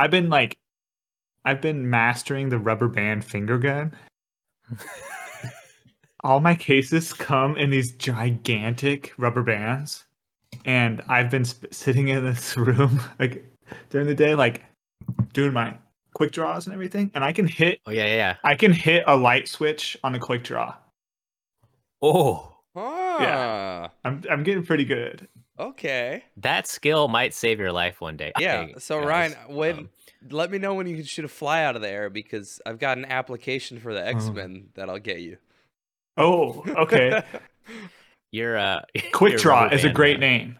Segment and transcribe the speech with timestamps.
[0.00, 0.56] I've been like,
[1.44, 3.92] I've been mastering the rubber band finger gun.
[6.24, 10.04] All my cases come in these gigantic rubber bands,
[10.64, 13.44] and I've been sp- sitting in this room like
[13.90, 14.62] during the day, like
[15.34, 15.74] doing my
[16.14, 18.36] quick draws and everything, and I can hit, Oh yeah, yeah, yeah.
[18.42, 20.74] I can hit a light switch on a quick draw.
[22.00, 25.28] Oh, Ah, I'm I'm getting pretty good.
[25.68, 26.24] Okay.
[26.38, 28.32] that skill might save your life one day.
[28.38, 28.66] Yeah.
[28.66, 29.88] Hey, So guys, Ryan, when um,
[30.30, 32.78] let me know when you can shoot a fly out of the air because I've
[32.78, 35.38] got an application for the X Men that I'll get you.
[36.16, 37.22] Oh, okay.
[38.32, 40.38] you're uh, Quick you're Draw is a great man.
[40.38, 40.58] name.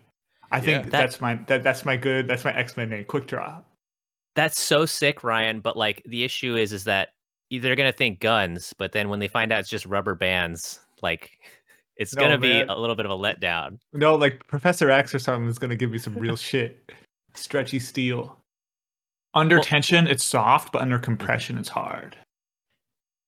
[0.51, 0.91] I think Yeah.
[0.91, 3.05] That- that's my that, that's my good that's my X Men name.
[3.05, 3.61] Quick Draw.
[4.37, 5.61] That's so sick, Ryan.
[5.61, 7.11] But like the issue is, is that
[7.51, 11.39] they're gonna think guns, but then when they find out it's just rubber bands, like
[12.01, 13.79] it's No, gonna be a little bit of a letdown.
[13.93, 16.91] No, like Professor X or something is gonna give me some real shit.
[17.35, 18.37] Stretchy steel.
[19.35, 22.17] Under Well- tension, it's soft, but under compression, it's hard.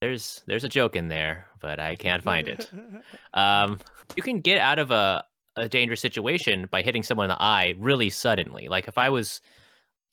[0.00, 2.68] There's there's a joke in there, but I can't find it.
[3.34, 3.78] Um,
[4.16, 5.24] you can get out of a
[5.56, 8.68] a dangerous situation by hitting someone in the eye really suddenly.
[8.68, 9.40] Like if I was,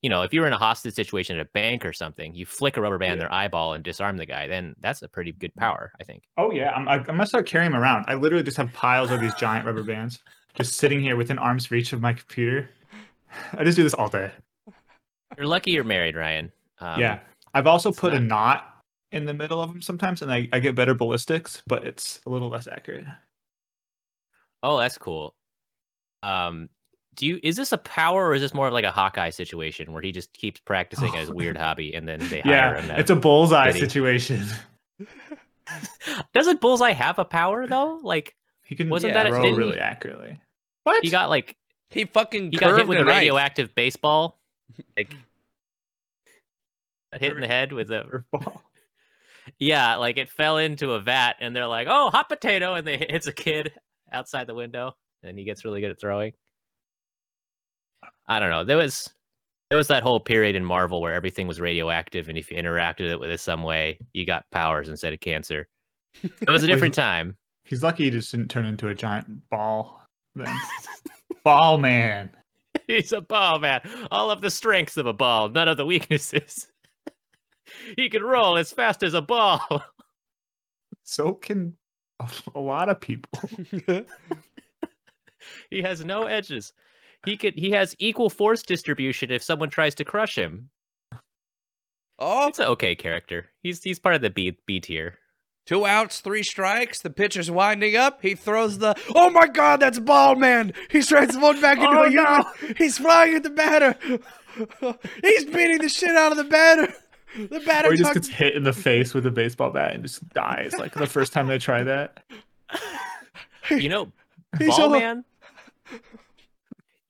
[0.02, 2.46] you know, if you were in a hostage situation at a bank or something, you
[2.46, 4.48] flick a rubber band in their eyeball and disarm the guy.
[4.48, 6.24] Then that's a pretty good power, I think.
[6.38, 8.06] Oh yeah, I'm, I, I'm gonna start carrying them around.
[8.08, 10.20] I literally just have piles of these giant rubber bands
[10.56, 12.70] just sitting here within arm's reach of my computer.
[13.54, 14.32] I just do this all day.
[15.38, 16.52] You're lucky you're married, Ryan.
[16.80, 17.20] Um, yeah,
[17.54, 18.66] I've also put a knot
[19.12, 22.30] in the middle of them sometimes, and I, I get better ballistics, but it's a
[22.30, 23.06] little less accurate.
[24.64, 25.36] Oh, that's cool.
[26.24, 26.70] Um,
[27.20, 29.92] do you is this a power or is this more of like a Hawkeye situation
[29.92, 32.92] where he just keeps practicing as weird hobby and then they hire Yeah, him?
[33.00, 34.46] it's a bullseye Did situation.
[36.34, 38.00] Doesn't Bullseye have a power though?
[38.02, 38.36] Like
[38.66, 40.40] He can Wasn't that a- throw he- really accurately.
[40.84, 41.04] What?
[41.04, 41.56] he got like
[41.90, 43.16] he fucking he got hit with a a knife.
[43.18, 44.40] radioactive baseball.
[44.98, 45.14] Like
[47.20, 48.62] hit in the head with a ball.
[49.58, 52.98] yeah, like it fell into a vat and they're like, "Oh, hot potato!" and they
[52.98, 53.74] hits a kid
[54.12, 56.34] outside the window and he gets really good at throwing.
[58.30, 58.64] I don't know.
[58.64, 59.10] There was
[59.70, 63.12] there was that whole period in Marvel where everything was radioactive, and if you interacted
[63.12, 65.68] it with it some way, you got powers instead of cancer.
[66.24, 67.36] It was a different time.
[67.64, 70.08] He's lucky he just didn't turn into a giant ball.
[70.36, 70.56] Then
[71.44, 72.30] ball man.
[72.88, 73.82] He's a ball man.
[74.12, 76.68] All of the strengths of a ball, none of the weaknesses.
[77.96, 79.84] he can roll as fast as a ball.
[81.04, 81.76] So can
[82.54, 83.50] a lot of people.
[85.70, 86.74] he has no edges.
[87.26, 90.70] He could he has equal force distribution if someone tries to crush him.
[92.18, 93.48] oh, It's an okay character.
[93.62, 95.18] He's he's part of the B B tier.
[95.66, 97.02] two outs, three strikes.
[97.02, 98.22] The pitcher's winding up.
[98.22, 98.96] He throws the.
[99.16, 100.74] Oh my God, that's ball man.
[100.90, 102.76] He's transformed back into Oh, a human.
[102.78, 103.96] He's flying at the batter.
[105.22, 106.94] He's beating the shit out of the batter.
[107.38, 109.94] The batter Or he just tucks- gets hit in the face with a baseball bat
[109.94, 110.74] and just dies.
[110.78, 112.24] Like the first time they try that.
[113.70, 114.12] You know,
[114.58, 115.24] He's Ball all- Man.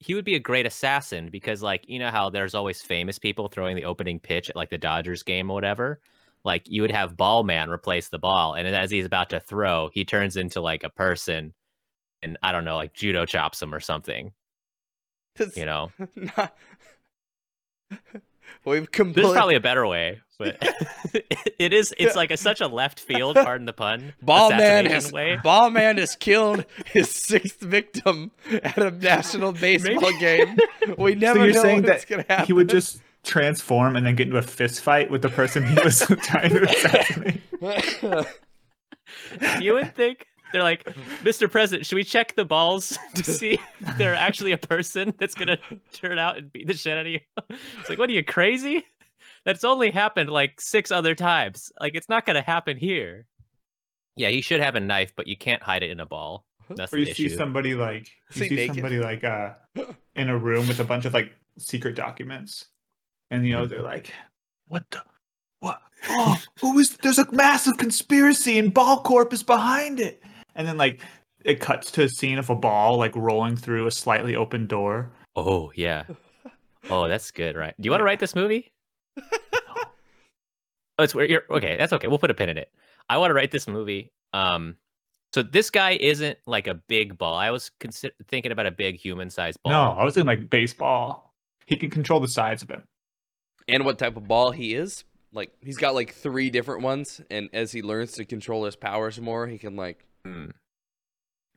[0.09, 3.47] He would be a great assassin because, like, you know how there's always famous people
[3.47, 6.01] throwing the opening pitch at like the Dodgers game or whatever.
[6.43, 9.91] Like, you would have Ball Man replace the ball, and as he's about to throw,
[9.93, 11.53] he turns into like a person,
[12.23, 14.33] and I don't know, like judo chops him or something.
[15.35, 16.55] That's You know, not-
[18.65, 19.33] We've there's completely.
[19.33, 20.57] probably a better way, but
[21.59, 21.93] it is.
[21.97, 24.13] It's like a, such a left field, pardon the pun.
[24.21, 25.39] Ball man assassination has way.
[25.43, 30.57] Ball man has killed his sixth victim at a national baseball game.
[30.97, 32.45] We never so you're know saying what's that gonna happen.
[32.47, 35.77] he would just transform and then get into a fist fight with the person he
[35.83, 37.41] was trying to assassinate.
[39.61, 40.83] you would think they're like,
[41.23, 41.49] Mr.
[41.51, 45.57] President, should we check the balls to see if they're actually a person that's gonna
[45.93, 47.19] turn out and beat the shit out of you?
[47.79, 48.85] It's like, what are you crazy?
[49.45, 51.71] That's only happened like six other times.
[51.79, 53.25] Like, it's not gonna happen here.
[54.15, 56.45] Yeah, you should have a knife, but you can't hide it in a ball.
[56.69, 57.35] That's Or the you see issue.
[57.37, 58.75] somebody like you See see naked.
[58.75, 59.51] somebody like uh
[60.15, 62.65] in a room with a bunch of like secret documents.
[63.31, 64.11] And you know, they're like,
[64.67, 65.01] What the
[65.61, 70.21] what oh who is there's a massive conspiracy and Ball Corp is behind it.
[70.55, 71.01] And then like
[71.45, 75.11] it cuts to a scene of a ball like rolling through a slightly open door.
[75.35, 76.03] Oh yeah.
[76.89, 77.75] Oh, that's good, right?
[77.79, 78.71] Do you want to write this movie?
[79.21, 81.75] oh, it's where you're okay.
[81.77, 82.07] That's okay.
[82.07, 82.71] We'll put a pin in it.
[83.09, 84.11] I want to write this movie.
[84.33, 84.77] Um,
[85.33, 87.35] so this guy isn't like a big ball.
[87.35, 89.73] I was consi- thinking about a big human-sized ball.
[89.73, 91.33] No, I was thinking like baseball.
[91.65, 92.81] He can control the size of it.
[93.67, 95.03] and what type of ball he is.
[95.31, 99.19] Like he's got like three different ones, and as he learns to control his powers
[99.21, 100.45] more, he can like Hmm.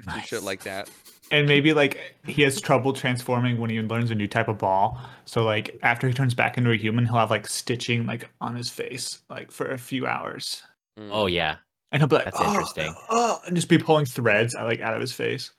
[0.08, 0.88] some shit like that.
[1.30, 5.00] and maybe like he has trouble transforming when he learns a new type of ball.
[5.24, 8.54] So like after he turns back into a human, he'll have like stitching like on
[8.56, 10.62] his face like for a few hours,
[10.98, 11.08] Mm.
[11.12, 11.56] Oh yeah.
[11.90, 12.94] and he'll be like, That's "Oh, interesting.
[13.10, 15.50] oh," and just be pulling threads out, like out of his face.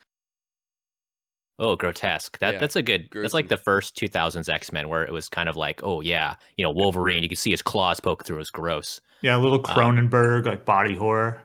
[1.59, 2.37] Oh, grotesque.
[2.39, 3.07] That Yeah, that's a good.
[3.13, 6.35] That's like the first 2000s X Men where it was kind of like, oh yeah,
[6.57, 7.21] you know, Wolverine.
[7.23, 8.39] You can see his claws poke through.
[8.39, 8.99] It's gross.
[9.21, 9.75] Yeah, a little Wow.
[9.75, 11.43] Cronenberg like body horror.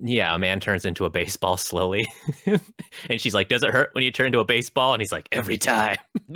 [0.00, 2.06] Yeah, a man turns into a baseball slowly,
[2.46, 5.28] and she's like, "Does it hurt when you turn into a baseball?" And he's like,
[5.32, 5.96] "Every time."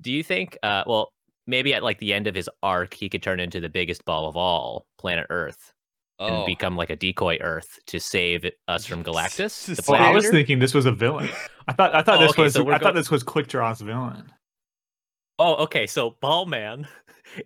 [0.00, 0.58] Do you think?
[0.62, 1.12] Uh, well,
[1.46, 4.28] maybe at like the end of his arc, he could turn into the biggest ball
[4.28, 5.72] of all, planet Earth,
[6.18, 6.46] and oh.
[6.46, 9.76] become like a decoy Earth to save us from Galactus.
[9.84, 11.28] To Well, I was thinking this was a villain.
[11.68, 13.46] I thought I thought Oh, this okay, was so I go- thought this was Quick
[13.46, 14.32] Draw's villain.
[15.38, 15.86] Oh, okay.
[15.86, 16.88] So Ball Man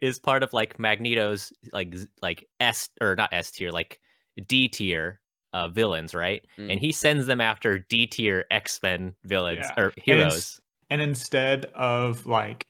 [0.01, 4.01] is part of like Magneto's like like S or not S tier, like
[4.47, 5.21] D tier
[5.53, 6.45] uh villains, right?
[6.59, 6.73] Mm.
[6.73, 9.83] And he sends them after D tier X Men villains Yeah.
[9.85, 10.61] or heroes.
[10.91, 12.65] And instead of like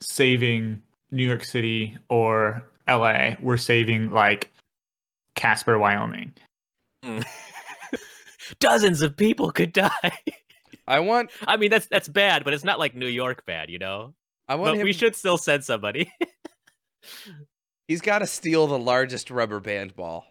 [0.00, 4.52] saving New York City or LA, we're saving like
[5.34, 6.32] Casper, Wyoming.
[8.60, 10.18] Dozens of people could die.
[10.86, 13.78] I want I mean, that's that's bad, but it's not like New York bad, you
[13.78, 14.14] know.
[14.48, 16.12] I want But him we should still send somebody.
[17.88, 20.24] he's got to steal the largest rubber band ball.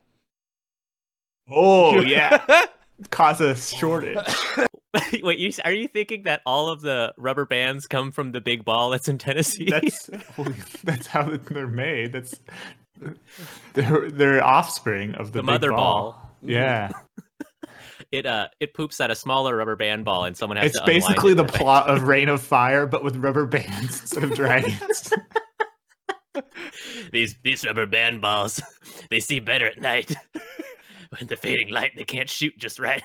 [1.49, 2.65] Oh yeah,
[3.09, 4.17] cause a shortage.
[5.23, 8.63] Wait, you are you thinking that all of the rubber bands come from the big
[8.63, 9.65] ball that's in Tennessee?
[9.69, 10.09] That's
[10.83, 12.13] that's how they're made.
[12.13, 12.39] That's
[13.73, 16.11] they're they're offspring of the, The big mother ball.
[16.11, 16.31] ball.
[16.43, 16.91] Yeah,
[18.11, 20.85] it uh it poops out a smaller rubber band ball, and someone has it's to
[20.85, 25.11] basically it the plot of Reign of Fire, but with rubber bands instead of dragons.
[27.11, 28.61] These these rubber band balls,
[29.09, 30.15] they see better at night.
[31.21, 33.03] In the fading light, they can't shoot just right.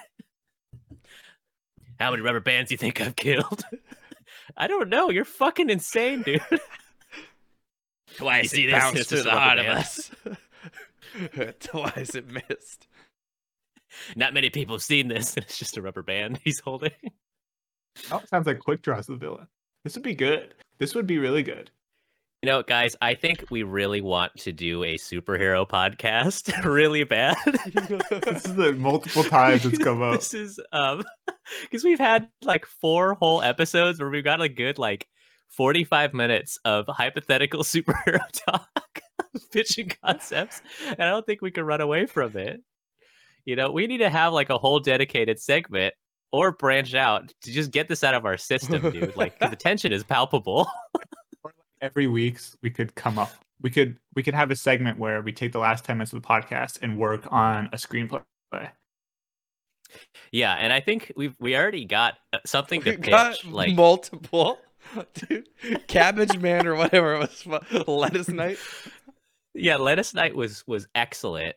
[2.00, 3.62] How many rubber bands do you think I've killed?
[4.56, 5.10] I don't know.
[5.10, 6.40] You're fucking insane, dude.
[8.16, 10.10] Twice He see this, bounced it's through just the heart of us.
[11.60, 12.88] Twice it missed.
[14.16, 15.36] Not many people have seen this.
[15.36, 16.92] and It's just a rubber band he's holding.
[18.10, 19.48] oh, sounds like Quick Draw's the villain.
[19.84, 20.54] This would be good.
[20.78, 21.70] This would be really good.
[22.43, 27.37] You know, guys, I think we really want to do a superhero podcast really bad.
[28.23, 30.14] This is the multiple times it's come up.
[30.20, 31.02] this is um
[31.62, 35.08] because we've had like four whole episodes where we've got a good like
[35.49, 39.00] 45 minutes of hypothetical superhero talk
[39.50, 42.61] pitching concepts and i don't think we can run away from it
[43.44, 45.94] you know we need to have like a whole dedicated segment
[46.32, 49.93] or branch out to just get this out of our system dude Like the tension
[49.93, 50.69] is palpable
[51.80, 53.32] Every week we could come up.
[53.60, 56.22] We could we could have a segment where we take the last ten minutes of
[56.22, 58.22] the podcast and work on a screenplay.
[60.32, 63.75] yeah and i think we've we already got uh, something to We pitch got like
[63.75, 64.58] multiple.
[65.14, 65.48] Dude,
[65.86, 67.86] Cabbage Man or whatever it was.
[67.88, 68.58] Lettuce Night.
[69.54, 71.56] yeah lettuce night was was excellent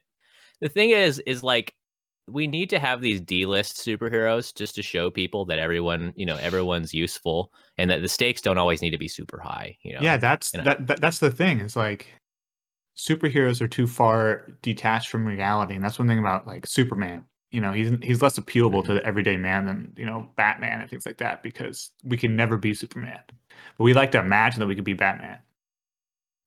[0.60, 1.74] the thing is is like
[2.28, 6.38] we need to have these d-list superheroes just to show people that everyone you know
[6.38, 10.00] everyone's useful and that the stakes don't always need to be super high you know
[10.02, 10.62] Yeah, that's know.
[10.62, 11.60] Uh that, that that's the thing.
[11.60, 12.08] Is like
[12.98, 17.26] superheroes are too far detached from reality, and that's one thing about like Superman.
[17.52, 18.88] You know, he's he's less appealable mm-hmm.
[18.88, 22.36] to the everyday man than you know Batman and things like that because we can
[22.36, 23.20] never be Superman,
[23.78, 25.40] but we like to imagine that we could be Batman.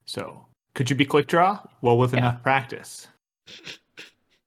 [0.07, 1.61] So, could you be Quick Draw?
[1.83, 2.19] Well, with Yeah.
[2.21, 3.09] enough practice.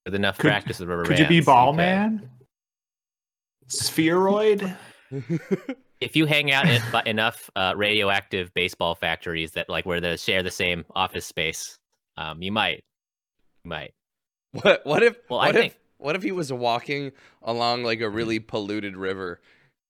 [0.07, 1.77] With enough Could- practice with rubber Could you be bands, Ball could.
[1.77, 2.29] Man?
[3.67, 4.75] Spheroid?
[6.01, 10.43] if you hang out in enough uh, radioactive baseball factories that like where they share
[10.43, 11.77] the same office space
[12.17, 12.83] um you might
[13.63, 13.93] you might
[14.51, 14.85] What?
[14.85, 15.17] What if?
[15.29, 17.11] Well, I what think- What if he was walking
[17.41, 19.39] along like a really polluted river,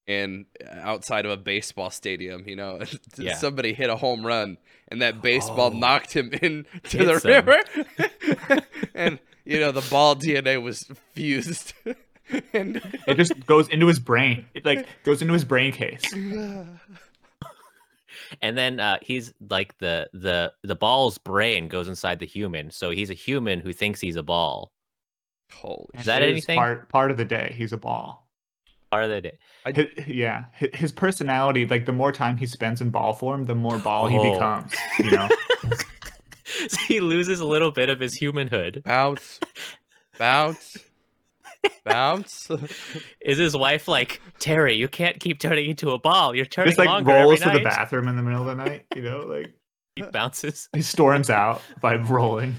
[0.06, 2.80] and outside of a baseball stadium, you know,
[3.18, 3.34] Yeah.
[3.36, 4.56] somebody hit a home run,
[4.88, 5.78] and that baseball Oh.
[5.78, 6.64] knocked him into
[6.98, 7.30] the Hits him.
[7.46, 7.60] river,
[8.94, 9.18] and
[9.48, 11.72] you know the ball DNA was fused,
[12.52, 14.46] and It just goes into his brain.
[14.54, 16.02] It like goes into his brain case.
[18.42, 22.90] and then uh he's like the the the ball's brain goes inside the human so
[22.90, 24.70] he's a human who thinks he's a ball
[25.52, 26.56] holy Is that anything?
[26.58, 28.28] Part part of the day, he's a ball.
[28.90, 32.90] part of the day Hi- yeah, his personality, like the more time he spends in
[32.90, 34.32] ball form, the more ball he Oh.
[34.32, 34.72] becomes.
[34.98, 35.28] You know,
[36.68, 39.40] so he loses a little bit of his humanhood bounce,
[40.18, 40.76] bounce,
[41.84, 42.50] bounce.
[43.20, 46.78] is his wife like terry you can't keep turning into a ball you're turning just
[46.78, 48.86] like longer rolls to every the bathroom in the middle of the night.
[48.94, 49.52] You know, like
[49.96, 52.56] he bounces he storms out by rolling.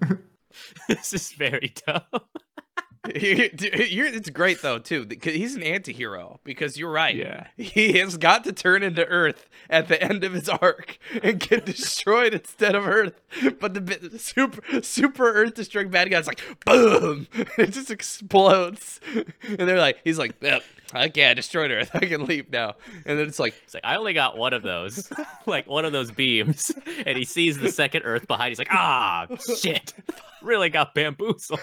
[0.88, 2.02] this is very dumb.
[3.04, 5.04] You're, it's great though too.
[5.04, 7.16] because He's an anti-hero because you're right.
[7.16, 7.48] Yeah.
[7.56, 11.66] He has got to turn into Earth at the end of his arc and get
[11.66, 13.14] destroyed instead of Earth.
[13.58, 17.26] But the, the super super Earth destroying bad guy's like boom,
[17.58, 20.62] it just explodes, and they're like, he's like, yep,
[20.94, 22.74] okay, I destroyed Earth, I can leave now.
[23.04, 25.10] And then it's like, It's like I only got one of those,
[25.46, 26.70] like one of those beams,
[27.04, 28.50] and he sees the second Earth behind.
[28.50, 29.26] He's like, ah,
[29.58, 29.92] shit,
[30.40, 31.58] really got bamboozled.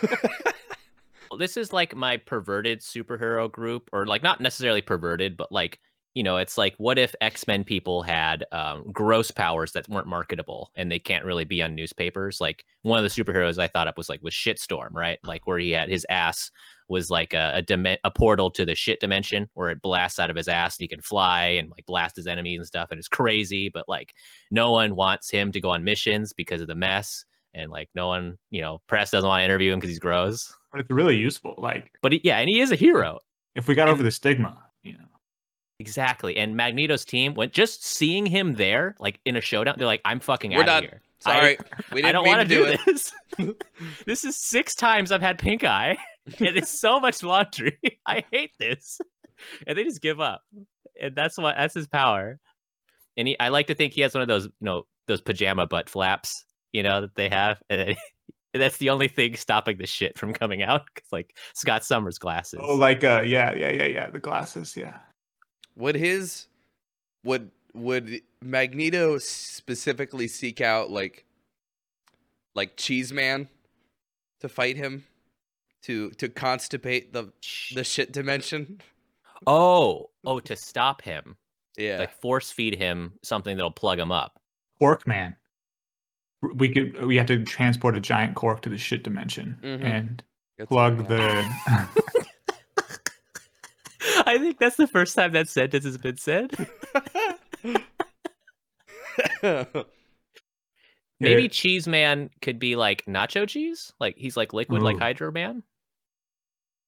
[1.37, 5.79] This is like my perverted superhero group, or like not necessarily perverted, but like
[6.15, 10.07] you know, it's like what if X Men people had um, gross powers that weren't
[10.07, 12.41] marketable and they can't really be on newspapers?
[12.41, 15.19] Like one of the superheroes I thought up was like was Shitstorm, right?
[15.23, 16.49] Like where he had his ass
[16.87, 20.35] was like a a, a portal to the shit dimension where it blasts out of
[20.35, 23.07] his ass and he can fly and like blast his enemies and stuff and it's
[23.07, 24.13] crazy, but like
[24.49, 28.07] no one wants him to go on missions because of the mess and like no
[28.07, 30.53] one, you know, press doesn't want to interview him because he's gross.
[30.71, 31.55] But it's really useful.
[31.57, 33.19] Like But he, yeah, and he is a hero.
[33.55, 35.05] if we got over the stigma, you know.
[35.79, 36.35] Exactly.
[36.37, 40.19] And Magneto's team went just seeing him there, like in a showdown, they're like, I'm
[40.19, 40.83] fucking We're out done.
[40.83, 41.01] of here.
[41.19, 41.57] sorry,
[41.93, 43.13] we I, I didn't don't want to to do do, this.
[44.05, 45.97] this is six times I've had pink eye.
[46.27, 47.79] it's so much laundry.
[48.05, 48.99] I hate this.
[49.65, 50.41] And they just give up.
[51.01, 52.39] And that's what that's his power.
[53.15, 55.65] And he, I like to think he has one of those, you know, those pajama
[55.65, 57.61] butt flaps, you know, that they have.
[57.69, 57.95] And
[58.53, 60.81] that's the only thing stopping the shit from coming out.
[60.93, 62.59] 'cause, like Scott Summers glasses.
[62.63, 64.09] Oh, like uh, yeah, yeah, yeah, yeah.
[64.09, 64.97] The glasses, yeah.
[65.75, 66.47] Would his
[67.23, 71.25] would would Magneto specifically seek out like
[72.55, 73.47] like Cheese Man
[74.39, 75.05] to fight him
[75.83, 77.31] to to constipate the
[77.73, 78.81] the shit dimension?
[79.47, 81.37] oh, oh, to stop him.
[81.77, 81.99] Yeah.
[81.99, 84.41] like force feed him something that'll plug him up.
[84.79, 85.37] Cork man.
[86.55, 89.83] We could we have to transport a giant cork to the shit dimension Mhm.
[89.83, 90.23] and
[90.57, 91.19] That's plug the
[94.25, 96.51] I think that's the first time that sentence has been said.
[101.21, 101.47] Maybe Yeah.
[101.49, 105.63] Cheese Man could be like nacho cheese, like he's like liquid, like Hydro Man,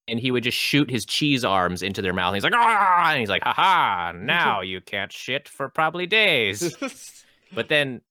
[0.08, 2.34] and he would just shoot his cheese arms into their mouth.
[2.34, 6.78] He's like, ah, and he's like, haha, now you can't shit for probably days.
[7.54, 8.02] But then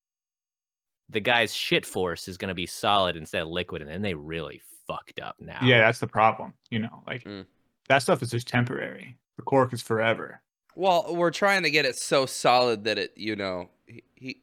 [1.11, 4.15] the guy's shit force is going to be solid instead of liquid, and then they
[4.15, 5.59] really fucked up now.
[5.63, 6.53] Yeah, that's the problem.
[6.71, 7.47] You know, like Mm.
[7.89, 9.17] that stuff is just temporary.
[9.37, 10.41] The cork is forever.
[10.77, 14.43] well, we're trying to get it so solid that it, you know, he he,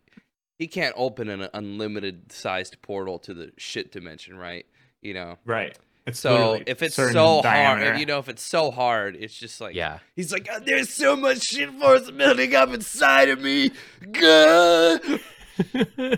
[0.59, 4.65] he can't open an unlimited sized portal to the shit dimension, right?
[5.01, 5.37] You know.
[5.45, 5.77] Right.
[6.07, 7.87] It's So if it's so diameter.
[7.87, 9.99] hard, you know, if it's so hard, it's just like yeah.
[10.15, 13.71] He's like, "Oh, there's so much shit force building up inside of me.
[14.11, 14.97] Gah!"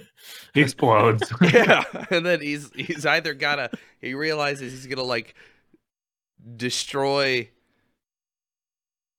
[0.53, 1.31] he explodes.
[1.41, 3.69] yeah, and then he's he's either gotta
[4.01, 5.35] he realizes he's gonna like
[6.55, 7.49] destroy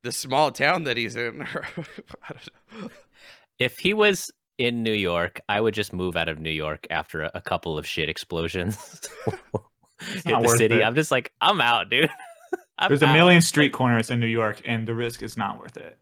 [0.02, 1.42] the small town that he's in.
[1.42, 2.48] I don't
[2.82, 2.88] know.
[3.58, 7.22] If he was in New York, I would just move out of New York after
[7.22, 8.78] a, a couple of shit explosions
[10.24, 10.76] in the city.
[10.76, 10.82] it.
[10.82, 12.10] I'm just like, I'm out, dude.
[12.78, 15.76] I'm There's a million street corners in New York, and the risk is not worth
[15.76, 15.98] it.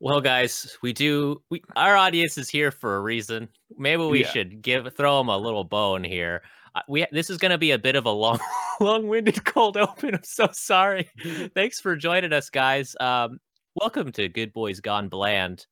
[0.00, 1.42] Well, guys, we do.
[1.50, 3.48] We our audience is here for a reason.
[3.76, 4.30] Maybe we Yeah.
[4.30, 6.42] should give throw them a little bone here.
[6.74, 8.38] Uh, we this is going to be a bit of a long,
[8.80, 10.14] long-winded cold open.
[10.14, 11.10] I'm so sorry.
[11.54, 12.94] Thanks for joining us, guys.
[13.00, 13.40] Um,
[13.74, 15.66] welcome to Good Boys Gone Bland,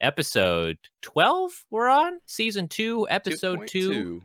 [0.00, 1.52] episode 12.
[1.70, 4.22] We're on season two, episode two,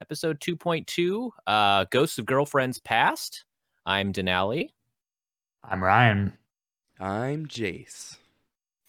[0.00, 1.30] episode 2.2.
[1.46, 3.44] Uh, Ghosts of Girlfriends Past.
[3.84, 4.70] I'm Denali.
[5.62, 6.32] I'm Ryan.
[6.98, 8.16] I'm Jace.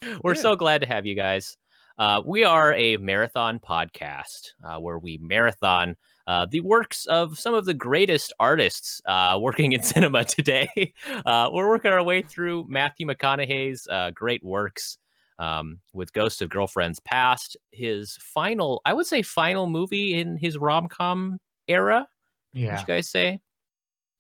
[0.24, 0.42] We're Yeah.
[0.42, 1.58] so glad to have you guys.
[1.98, 5.96] Uh, we are a marathon podcast uh, where we marathon
[6.28, 10.70] uh, the works of some of the greatest artists uh, working in cinema today.
[11.26, 14.98] Uh, we're working our way through Matthew McConaughey's uh, great works
[15.40, 20.58] um, with Ghost of Girlfriends Past, his final, I would say, final movie in his
[20.58, 22.08] rom com era.
[22.54, 22.80] Yeah.
[22.80, 23.40] you guys say?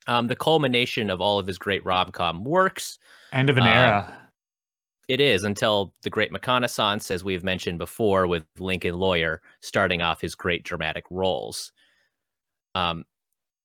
[0.08, 2.98] Um, the culmination of all of his great rom com works.
[3.32, 4.18] End of an era.
[5.08, 10.20] It is until the great McConaissance, as we've mentioned before, with Lincoln Lawyer starting off
[10.22, 11.72] his great dramatic roles.
[12.76, 13.06] Um,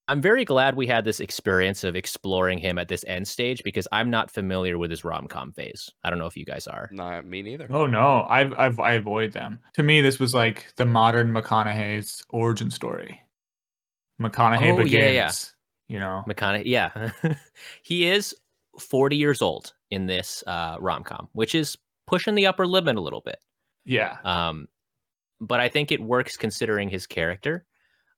[0.08, 3.86] I'm very glad we had this experience of exploring him at this end stage because
[3.92, 5.90] I'm not familiar with his rom com phase.
[6.04, 6.88] I don't know if you guys are.
[6.92, 7.66] Not me neither.
[7.70, 9.60] Oh no, I've, I've I avoid them.
[9.74, 13.20] To me, this was like the modern McConaughey's origin story.
[14.20, 15.14] McConaughey Oh, yeah, begins.
[15.14, 15.32] yeah.
[15.94, 17.10] You know, McConaughey, yeah,
[17.82, 18.34] he is
[18.78, 21.76] 40 years old in this uh, rom com, which is
[22.06, 23.38] pushing the upper limit a little bit.
[23.84, 24.68] yeah, Um,
[25.40, 27.64] but I think it works considering his character.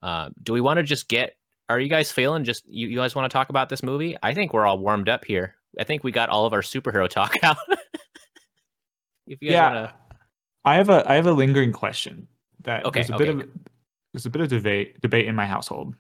[0.03, 1.37] Uh, do we want to just get?
[1.69, 2.63] Are you guys feeling just?
[2.69, 4.17] You, you guys want to talk about this movie?
[4.23, 5.55] I think we're all warmed up here.
[5.81, 7.57] I think we got all of our superhero talk out.
[9.27, 9.95] if you guys yeah, want to,
[10.67, 12.29] I have a I have a lingering question
[12.63, 13.49] that Okay, there's a bit of
[14.13, 15.95] there's a bit of debate debate in my household.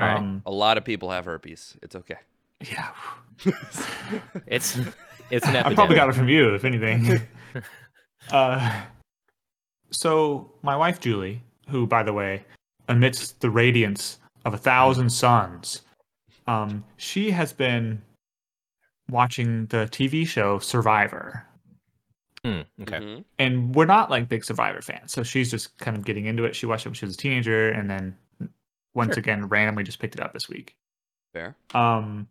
[0.00, 0.16] All right.
[0.16, 1.76] Um, A lot of people have herpes.
[1.82, 2.16] It's okay.
[2.60, 2.90] yeah,
[4.46, 4.78] it's
[5.30, 7.20] it's an I probably got it from you, if anything.
[8.32, 8.82] uh,
[9.90, 12.44] so my wife Julie, who by the way,
[12.88, 15.82] amidst the radiance of a thousand suns,
[16.46, 18.00] um, she has been
[19.10, 21.44] watching the TV show Survivor.
[22.44, 22.98] Hmm, okay.
[22.98, 23.24] Mhm.
[23.40, 25.10] and we're not like big Survivor fans.
[25.12, 26.54] So she's just kind of getting into it.
[26.54, 28.16] She watched it when she was a teenager, and then
[28.94, 29.20] once Sure.
[29.20, 30.76] again randomly just picked it up this week.
[31.34, 31.56] Fair.
[31.74, 32.28] Um,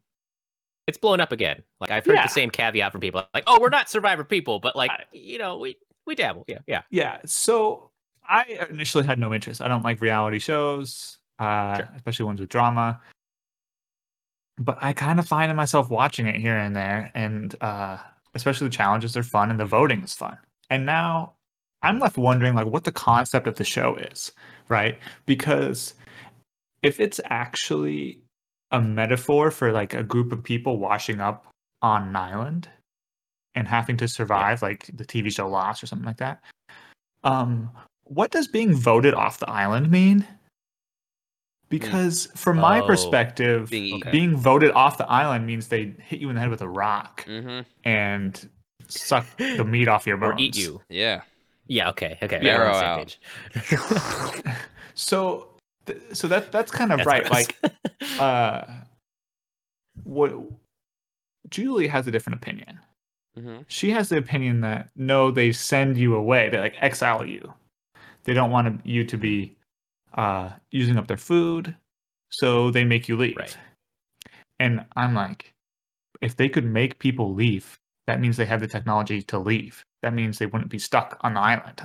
[0.88, 1.64] It's blown up again.
[1.80, 2.24] Like I've heard Yeah.
[2.24, 3.24] the same caveat from people.
[3.34, 6.46] Like, oh, we're not Survivor people, but like you know, we we dabble.
[6.48, 6.84] Yeah, yeah.
[6.90, 7.18] yeah.
[7.26, 7.92] So
[8.28, 9.62] I initially had no interest.
[9.62, 11.90] I don't like reality shows, uh, Sure.
[11.98, 13.02] especially ones with drama.
[14.58, 17.98] But I kind of find myself watching it here and there, and uh,
[18.34, 20.38] especially the challenges are fun and the voting is fun.
[20.70, 21.34] And now
[21.84, 24.32] I'm left wondering like what the concept of the show is,
[24.68, 24.98] right?
[25.26, 25.94] Because
[26.82, 28.20] if it's actually
[28.72, 31.48] a metaphor for like a group of people washing up
[31.82, 32.70] on an island
[33.56, 36.42] and having to survive, like the TV show Lost or something like that.
[37.24, 37.72] Um,
[38.04, 40.26] what does being voted off the island mean?
[41.70, 46.30] Because from my Oh, perspective, being being, voted off the island means they hit you
[46.30, 47.62] in the head with a rock Mm-hmm.
[47.84, 48.50] and
[48.88, 50.34] suck the meat off your bones.
[50.38, 50.82] Or eat you.
[50.90, 51.22] Yeah.
[51.68, 51.90] Yeah.
[51.90, 52.18] Okay.
[52.24, 52.40] Okay.
[52.42, 52.58] Yeah.
[52.58, 54.56] we're on the Marrow same out.
[54.96, 55.50] So,
[55.88, 57.24] th- so that that's kind of That's right.
[57.24, 57.48] gross.
[57.64, 57.74] Like,
[58.20, 58.62] uh,
[60.04, 60.34] what
[61.50, 62.80] Julie has a different opinion.
[63.38, 63.62] Mm-hmm.
[63.68, 66.50] She has the opinion that no, they send you away.
[66.50, 67.54] They like exile you.
[68.24, 69.56] They don't want you to be
[70.16, 71.76] uh, using up their food,
[72.30, 73.38] so they make you leave.
[73.38, 73.58] Right.
[74.60, 75.54] And I'm like,
[76.22, 79.86] if they could make people leave, that means they have the technology to leave.
[80.02, 81.82] That means they wouldn't be stuck on the island.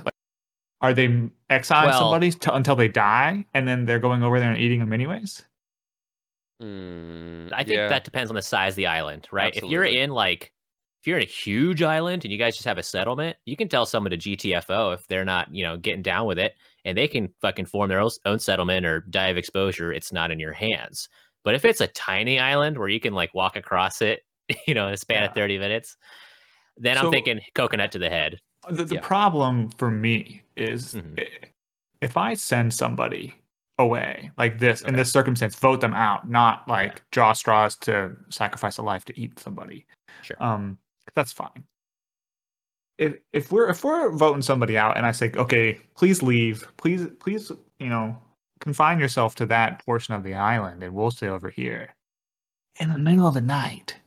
[0.83, 4.21] Like, are they m- exiling Well- somebody t- until they die, and then they're going
[4.23, 5.43] over there and eating them anyways?
[6.61, 7.87] Mm, I think yeah.
[7.89, 9.55] that depends on the size of the island, right?
[9.55, 10.51] If you're in like
[11.01, 13.67] if you're in a huge island and you guys just have a settlement, you can
[13.67, 16.53] tell someone to GTFO if they're not, you know, getting down with it,
[16.85, 19.91] and they can fucking form their own, own settlement or die of exposure.
[19.91, 21.09] It's not in your hands.
[21.43, 24.21] But if it's a tiny island where you can like walk across it,
[24.67, 25.29] you know, in a span Yeah.
[25.29, 25.97] of 30 minutes,
[26.77, 28.39] then I'm thinking coconut to the head.
[28.69, 29.01] The, the Yeah.
[29.01, 31.49] problem for me is Mhm.
[32.01, 33.35] if I send somebody
[33.79, 38.77] away like this in this circumstance, vote them out, not like draw straws to sacrifice
[38.77, 39.85] a life to eat somebody.
[40.21, 40.37] Sure.
[40.41, 40.77] Um,
[41.15, 41.63] that's fine.
[42.99, 47.07] If if we're if we're voting somebody out and I say, okay, please leave, please
[47.19, 48.21] please you know
[48.59, 51.95] confine yourself to that portion of the island, and we'll stay over here.
[52.79, 53.99] In the middle of the night,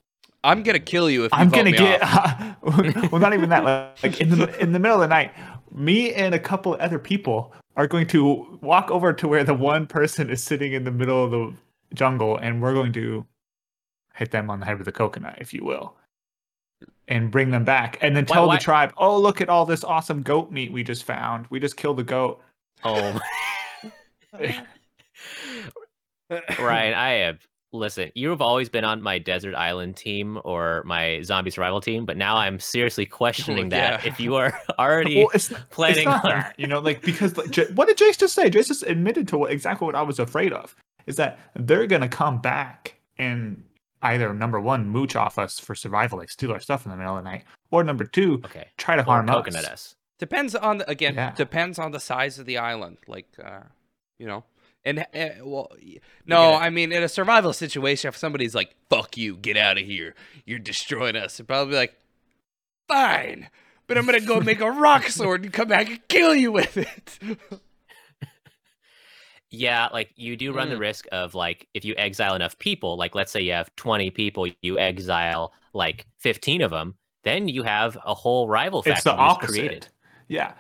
[0.45, 2.57] I'm gonna kill you if you I'm vote gonna me get off.
[3.13, 3.65] well, not even that.
[3.65, 5.33] Like, like in the in the middle of the night,
[5.73, 9.55] me and a couple of other people are going to walk over to where the
[9.55, 11.53] one person is sitting in the middle of the
[11.95, 13.27] jungle, and we're going to
[14.15, 15.95] hit them on the head with a coconut, if you will,
[17.09, 19.67] and bring them back, and then Why- tell why- the tribe, "Oh, look at all
[19.67, 21.47] this awesome goat meat we just found.
[21.51, 22.41] We just killed the goat."
[22.85, 23.19] Oh,
[26.59, 28.11] Ryan, I have listen.
[28.15, 32.17] You have always been on my desert island team or my zombie survival team, but
[32.17, 34.05] now I'm seriously questioning that.
[34.05, 34.09] yeah.
[34.11, 37.37] If you are already Well, it's, it's planning not on, that, you know, like because
[37.37, 38.51] like, J- what did Jace just say?
[38.51, 40.75] Jace just admitted to what, exactly what I was afraid of
[41.07, 43.63] is that they're gonna come back and
[44.03, 47.17] either number one mooch off us for survival, like steal our stuff in the middle
[47.17, 49.71] of the night, or number two okay, try to or harm coconut us.
[49.71, 49.95] us.
[50.19, 51.15] Depends on the, again.
[51.15, 51.33] Yeah.
[51.35, 52.97] Depends on the size of the island.
[53.07, 53.61] Like, uh,
[54.19, 54.45] you know,
[54.87, 55.71] and uh, well,
[56.27, 59.85] no, I mean, in a survival situation, if somebody's like, "Fuck you, get out of
[59.85, 60.15] here,
[60.47, 61.95] you're destroying us," they're probably like,
[62.89, 63.51] "Fine."
[63.87, 66.77] But I'm gonna go make a rock sword and come back and kill you with
[66.79, 67.19] it.
[69.51, 70.81] Yeah, like you do run the Mm.
[70.81, 74.49] risk of like if you exile enough people, like let's say you have 20 people,
[74.61, 79.13] you exile like 15 of them, then you have a whole rival faction It's the
[79.13, 79.53] opposite.
[79.53, 79.89] created.
[80.29, 80.53] Yeah,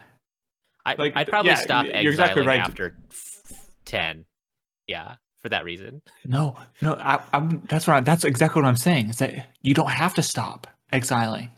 [0.85, 2.61] I, Like, I'd probably yeah, stop exiling exactly right.
[2.61, 2.97] after
[3.87, 4.25] 10.
[4.87, 6.03] Yeah, for that reason.
[6.25, 9.09] no, no, I, I'm that's what I, that's exactly what I'm saying.
[9.11, 11.51] Is that you don't have to stop exiling.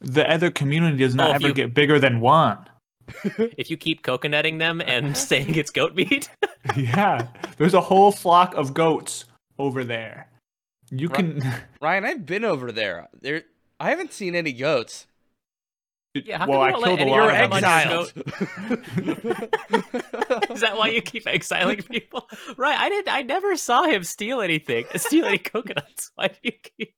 [0.00, 2.58] The other community does not Oh, if ever you- get bigger than one.
[3.36, 6.28] If you keep coconutting them and saying it's goat meat,
[6.76, 9.26] yeah, there's a whole flock of goats
[9.58, 10.28] over there.
[10.90, 11.42] You can.
[11.80, 13.08] Ryan, I've been over there.
[13.20, 13.42] There,
[13.78, 15.06] I haven't seen any goats.
[16.14, 17.64] Yeah, how well, come I you don't let killed a lot You're of them them.
[17.64, 20.50] on your exiled.
[20.52, 22.28] Is that why you keep exiling people?
[22.56, 22.78] Right.
[22.78, 23.12] I didn't.
[23.12, 24.84] I never saw him steal anything.
[24.96, 26.12] Steal any coconuts.
[26.14, 26.94] Why do you keep?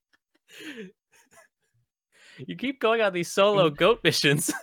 [2.38, 4.52] You keep going on these solo goat missions.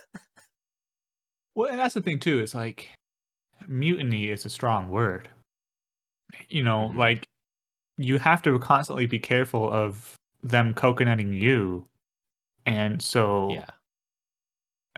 [1.56, 2.40] Well, and that's the thing too.
[2.40, 2.90] Is like
[3.68, 5.28] mutiny is a strong word.
[6.48, 6.96] You know, Mhm.
[6.96, 7.24] like
[7.96, 11.86] you have to constantly be careful of them coconutting you,
[12.66, 13.66] and so Yeah.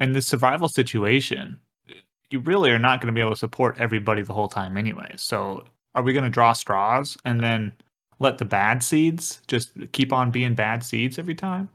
[0.00, 1.58] In this survival situation,
[2.30, 5.12] you really are not going to be able to support everybody the whole time anyway.
[5.16, 7.72] So, are we going to draw straws and then
[8.18, 11.68] let the bad seeds just keep on being bad seeds every time?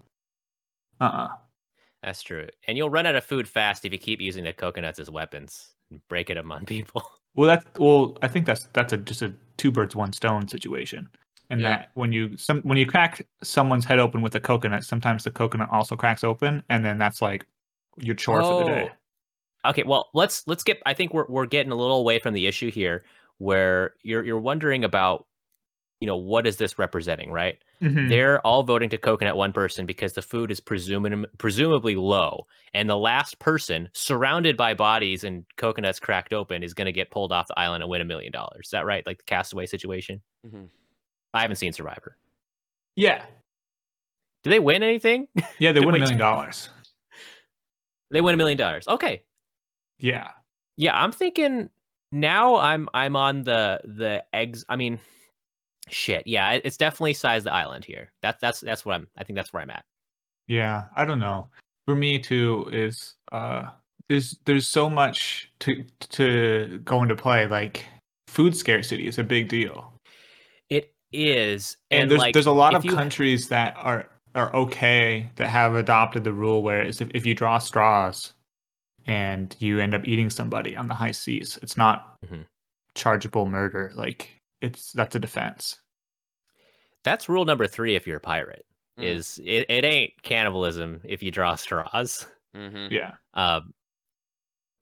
[0.99, 1.27] Uh uh
[2.03, 2.47] That's true.
[2.67, 5.73] And you'll run out of food fast if you keep using the coconuts as weapons,
[5.91, 7.03] and breaking them on people.
[7.35, 8.17] Well, that's well.
[8.21, 11.09] I think that's that's a just a two birds one stone situation.
[11.49, 11.69] And Yeah.
[11.69, 15.31] that when you some when you crack someone's head open with a coconut, sometimes the
[15.31, 17.45] coconut also cracks open, and then that's like
[17.97, 18.89] your chore for the day.
[19.63, 19.69] Oh.
[19.69, 20.81] Okay, well, let's let's get.
[20.85, 23.03] I think we're we're getting a little away from the issue here,
[23.37, 25.27] where you're you're wondering about,
[25.99, 27.59] you know, what is this representing, right?
[27.79, 28.09] Mhm.
[28.09, 32.89] They're all voting to coconut one person because the food is presumably presumably low, and
[32.89, 37.31] the last person, surrounded by bodies and coconuts cracked open, is going to get pulled
[37.31, 38.65] off the island and win a million dollars.
[38.67, 39.05] Is that right?
[39.05, 40.21] Like the castaway situation.
[40.47, 40.69] Mhm.
[41.35, 42.17] I haven't seen Survivor.
[42.95, 43.23] Yeah,
[44.43, 45.27] Do they win anything?
[45.59, 46.69] yeah, they Did win a million dollars.
[48.11, 48.87] They win a million dollars.
[48.87, 49.23] Okay,
[49.99, 50.29] Yeah,
[50.77, 51.69] yeah i'm thinking
[52.11, 54.99] now i'm i'm on the the eggs i mean
[55.89, 59.35] shit yeah it's definitely size the island here that's that's that's what i'm i think
[59.35, 59.83] that's where i'm at
[60.51, 60.83] yeah.
[60.97, 61.47] I don't know.
[61.85, 63.67] For me too, is uh,
[64.09, 67.47] there's there's so much to to go into play.
[67.47, 67.85] Like
[68.27, 69.93] food scarcity is a big deal.
[70.69, 74.53] it is and, and, there's like there's a lot of you- countries that are are
[74.55, 78.33] okay that have adopted the rule where it's if, if you draw straws
[79.07, 82.45] and you end up eating somebody on the high seas, it's not Mhm.
[82.95, 83.91] chargeable murder.
[83.95, 84.29] Like
[84.61, 85.79] it's that's a defense.
[87.03, 88.63] that's rule number three if you're a pirate
[88.99, 89.03] Mm.
[89.05, 92.91] is it, it ain't cannibalism if you draw straws Mhm.
[92.91, 93.13] Yeah.
[93.33, 93.73] Um,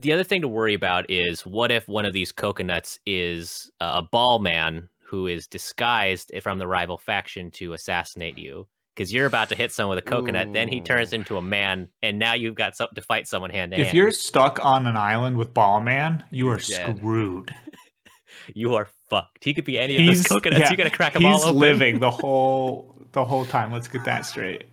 [0.01, 3.93] the other thing to worry about is what if one of these coconuts is uh,
[3.97, 8.67] a ball man who is disguised from the rival faction to assassinate you
[8.99, 11.87] because you're about to hit someone with a coconut, then he turns into a man,
[12.03, 14.97] and now you've got something to fight someone hand to If you're stuck on an
[14.97, 16.97] island with Ball Man, you You're dead.
[16.97, 17.55] screwed.
[18.53, 19.45] you are fucked.
[19.45, 20.59] He could be any of those coconuts.
[20.59, 21.57] yeah, you gotta crack them all he's open.
[21.57, 23.71] living the whole the whole time.
[23.71, 24.65] Let's get that straight.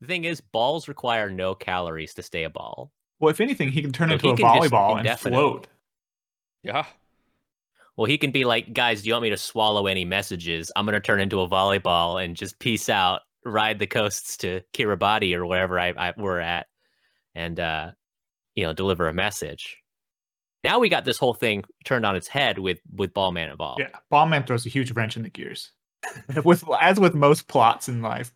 [0.00, 2.90] The thing is, balls require no calories to stay a ball.
[3.20, 5.68] Well, if anything, he can turn So into a volleyball and float.
[6.64, 6.86] Yeah.
[7.96, 10.70] Well, he can be like, guys, do you want me to swallow any messages?
[10.76, 15.34] I'm gonna turn into a volleyball and just peace out, ride the coasts to Kiribati
[15.34, 16.66] or wherever I, I we're at,
[17.34, 17.90] and uh,
[18.54, 19.78] you know, deliver a message.
[20.64, 23.80] Now we got this whole thing turned on its head with with Ballman involved.
[23.80, 25.72] Yeah, Ball Man throws a huge wrench in the gears.
[26.44, 28.32] with as with most plots in life,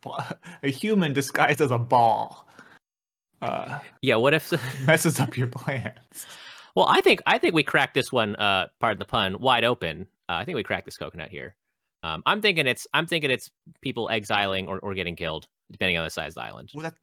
[0.63, 2.49] a human disguised as a ball
[3.43, 4.17] uh, Yeah.
[4.17, 4.53] What if?
[4.87, 6.27] messes up your plans.
[6.75, 8.37] Well, I think I think we cracked this one.
[8.37, 10.07] Uh, pardon the pun, wide open.
[10.29, 11.55] Uh, I think we cracked this coconut here.
[12.03, 16.05] Um, I'm thinking it's I'm thinking it's people exiling or, or getting killed, depending on
[16.05, 16.71] the size of the island.
[16.75, 16.95] Well, that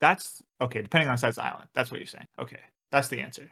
[0.00, 0.82] that's okay.
[0.82, 2.26] Depending on the size of the island, that's what you're saying.
[2.38, 3.50] Okay, that's the answer.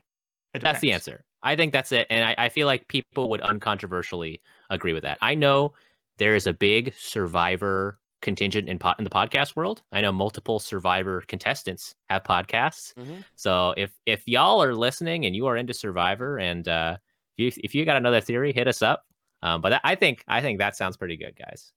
[0.61, 1.25] That's the answer.
[1.43, 2.07] I think that's it.
[2.11, 5.19] And I, I feel like people would uncontroversially agree with that.
[5.21, 5.75] I know
[6.17, 9.83] there is a big survivor contingent in po- in the podcast world.
[9.93, 12.95] I know multiple survivor contestants have podcasts.
[12.95, 13.25] Mhm.
[13.37, 16.97] So if if y'all are listening and you are into survivor and uh
[17.37, 19.05] if you, if you got another theory, hit us up.
[19.43, 21.73] Um, but that, I think I think that sounds pretty good, guys.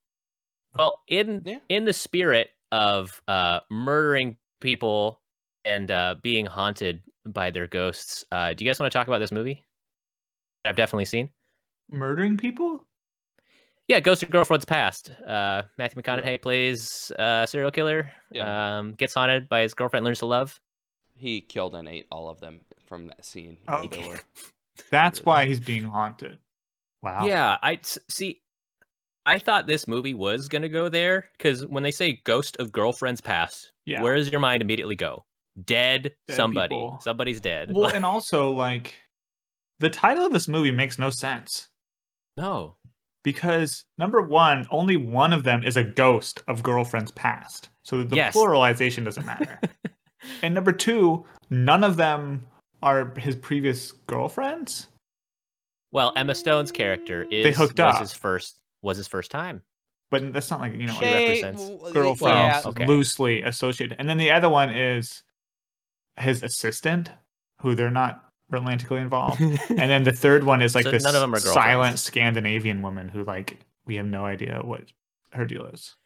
[0.76, 1.58] Well, in Yeah.
[1.68, 5.20] in the spirit of uh murdering people
[5.64, 9.18] and uh being haunted by their ghosts, uh do you guys want to talk about
[9.20, 9.64] this movie?
[10.64, 11.30] I've definitely seen.
[11.90, 12.84] Murdering people?
[13.88, 15.10] Yeah, Ghost of Girlfriend's Past.
[15.26, 18.10] Uh, Matthew McConaughey plays uh, serial killer.
[18.30, 18.78] Yeah.
[18.78, 20.58] Um, gets haunted by his girlfriend, learns to love.
[21.14, 23.58] He killed and ate all of them from that scene.
[23.66, 24.08] where they Okay.
[24.08, 24.20] were-
[24.90, 26.38] That's why he's being haunted.
[27.02, 27.26] Wow.
[27.26, 28.40] Yeah, I see.
[29.26, 33.20] I thought this movie was gonna go there because when they say Ghost of Girlfriend's
[33.20, 34.02] Past, Yeah.
[34.02, 35.24] where does your mind immediately go?
[35.64, 36.74] Dead, Dead somebody.
[36.74, 36.98] people.
[37.02, 37.70] Somebody's dead.
[37.72, 38.94] Well, and also like
[39.80, 41.68] the title of this movie makes no sense
[42.36, 42.76] no.
[43.22, 48.16] Because number one, only one of them is a ghost of girlfriend's past, so the
[48.16, 48.34] Yes.
[48.34, 49.60] pluralization doesn't matter.
[50.42, 52.46] and number two, none of them
[52.82, 54.88] are his previous girlfriends.
[55.92, 58.00] Well, Emma Stone's character is hooked was up.
[58.00, 59.62] his first was his first time.
[60.10, 62.86] But that's not like you know She like represents w- girlfriends yeah, okay.
[62.86, 63.96] loosely associated.
[63.98, 65.22] And then the other one is
[66.18, 67.10] his assistant,
[67.60, 69.40] who they're not romantically involved.
[69.40, 71.98] and then the third one is like So this none of them are silent.
[71.98, 74.84] Scandinavian woman who like we have no idea what
[75.32, 75.96] her deal is.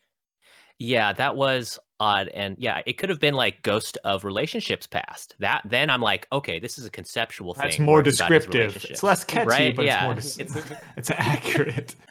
[0.79, 5.35] Yeah, that was odd, and yeah, it could have been like Ghost of Relationships Past.
[5.39, 7.63] That then I'm like, okay, this is a conceptual thing.
[7.63, 8.85] That's more it's about descriptive.
[8.91, 10.47] It's less catchy, Right, but yeah, it's more.
[10.47, 11.95] Des- it's- it's accurate.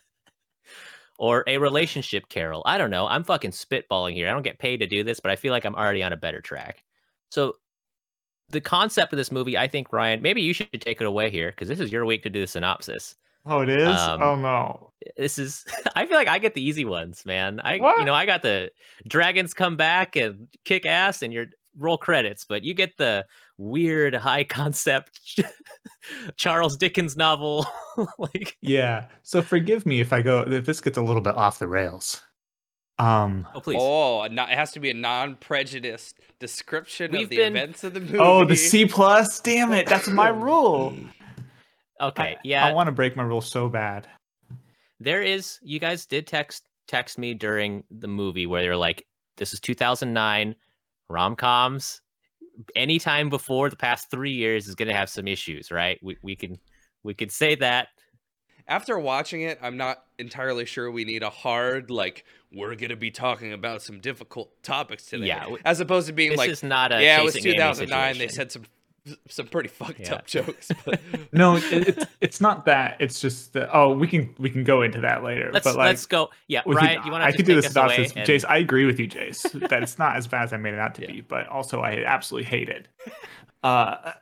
[1.18, 2.64] or a relationship carol.
[2.66, 3.08] I don't know.
[3.08, 4.28] I'm fucking spitballing here.
[4.28, 6.18] I don't get paid to do this, but I feel like I'm already on a
[6.18, 6.84] better track.
[7.30, 7.56] So
[8.50, 11.52] the concept of this movie, I think, Ryan, maybe you should take it away here
[11.52, 13.16] because this is your week to do the synopsis.
[13.48, 13.88] Oh, it is.
[13.88, 14.92] Um, oh no.
[15.18, 17.60] This is I feel like I get the easy ones, man.
[17.64, 18.00] I What?
[18.00, 18.72] you know, I got the
[19.08, 23.26] dragons come back and kick ass and your roll credits, but you get the
[23.58, 25.40] weird high concept
[26.38, 27.68] Charles Dickens novel
[28.18, 29.06] like Yeah.
[29.24, 32.22] So forgive me if I go if this gets a little bit off the rails.
[32.98, 33.46] Um.
[33.54, 33.78] oh please.
[33.80, 37.94] Oh, no, it has to be a non-prejudiced description We've of the been- events of
[37.94, 38.18] the movie.
[38.20, 39.40] Oh, the C plus.
[39.42, 39.86] Damn it!
[39.88, 40.96] That's my rule.
[42.02, 42.66] okay, I- yeah.
[42.66, 44.08] I want to break my rule so bad.
[45.00, 49.06] there is you guys did text text me during the movie where they're like
[49.38, 50.56] this is 2009
[51.10, 52.02] rom-coms
[52.76, 56.36] anytime before the past three years is going to have some issues right we, we
[56.36, 56.58] can
[57.04, 57.88] we could say that
[58.68, 63.12] After watching it, I'm not entirely sure we need a hard like we're gonna be
[63.12, 65.28] talking about some difficult topics today.
[65.28, 68.18] Yeah, as opposed to being this like, is not a yeah, it was 2009.
[68.18, 68.64] They said some
[69.28, 70.16] some pretty fucked Yeah.
[70.16, 70.72] up jokes.
[70.84, 71.00] But
[71.32, 72.98] No, it, it's it's not that.
[73.00, 73.70] It's just that.
[73.72, 75.52] Oh, we can we can go into that later.
[75.54, 77.46] let's but like, let's go yeah we ryan could- you want to I just could
[77.46, 78.14] do take the us synopsis.
[78.16, 80.74] and- Jace, I agree with you, Jace, that it's not as bad as I made
[80.74, 81.12] it out to Yeah.
[81.12, 82.88] be, but also I absolutely hate it.
[83.64, 84.14] Uh,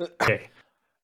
[0.00, 0.48] okay,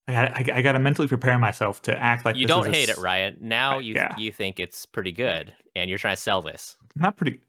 [0.09, 2.73] I got I, got to mentally prepare myself to act like you this don't is
[2.73, 4.14] a hate it ryan now you yeah.
[4.16, 7.40] you think it's pretty good and you're trying to sell this Not pretty.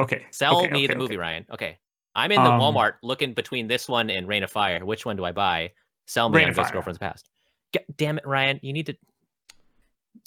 [0.00, 0.24] Okay.
[0.30, 1.20] sell okay, me okay, the movie okay.
[1.20, 1.78] ryan okay
[2.14, 5.16] i'm in the Um, walmart looking between this one and reign of fire which one
[5.16, 5.70] do i buy
[6.06, 6.72] sell me Reign on ghost Fire.
[6.74, 7.28] girlfriend's past
[7.74, 8.96] G- damn it ryan you need to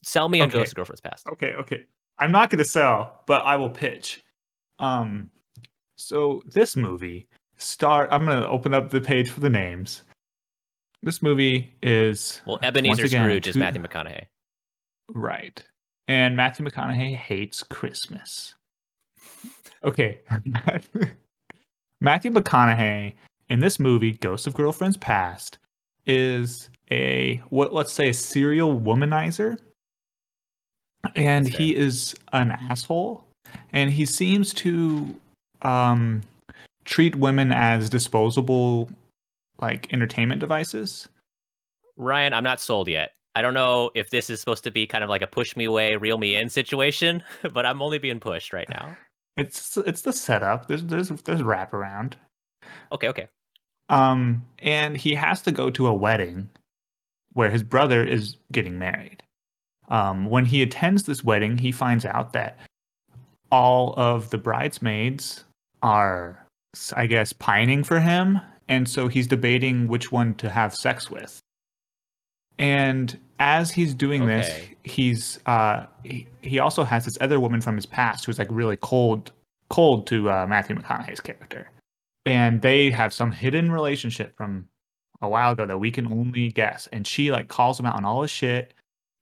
[0.03, 1.85] sell me on ghost girlfriend's past Okay, okay.
[2.17, 4.23] I'm not going to sell, but I will pitch.
[4.79, 5.29] Um,
[5.97, 8.07] so this movie star.
[8.11, 10.03] I'm going to open up the page for the names.
[11.05, 14.25] This movie is well ebenezer again, scrooge is matthew mcconaughey.
[15.13, 15.63] Right,
[16.07, 18.55] and Matthew McConaughey hates Christmas.
[19.83, 20.21] Okay,
[22.01, 23.13] Matthew McConaughey
[23.49, 25.59] in this movie, Ghost of Girlfriend's Past,
[26.07, 27.71] is a what?
[27.71, 29.59] Let's say a serial womanizer,
[31.15, 33.23] and he is an asshole,
[33.73, 35.15] and he seems to
[35.61, 36.23] um,
[36.83, 38.89] treat women as disposable,
[39.59, 41.07] like entertainment devices.
[41.97, 45.03] ryan i'm not sold yet i don't know if this is supposed to be kind
[45.03, 48.51] of like a push me away reel me in situation but i'm only being pushed
[48.53, 48.95] right now
[49.37, 50.67] It's it's the setup.
[50.67, 52.13] There's there's there's wraparound.
[52.91, 53.27] okay okay
[53.89, 56.49] Um, and he has to go to a wedding
[57.33, 59.21] where his brother is getting married.
[59.89, 62.57] Um, when he attends this wedding, he finds out that
[63.51, 65.43] all of the bridesmaids
[65.83, 66.47] are,
[66.95, 71.39] I guess, pining for him, and so he's debating which one to have sex with.
[72.57, 74.49] And as he's doing this,
[74.83, 78.77] he's uh, he, he also has this other woman from his past who's like really
[78.77, 79.31] cold,
[79.69, 81.69] cold to uh, Matthew McConaughey's character
[82.25, 84.67] and they have some hidden relationship from
[85.21, 86.87] a while ago that we can only guess.
[86.91, 88.73] And she like calls him out on all his shit,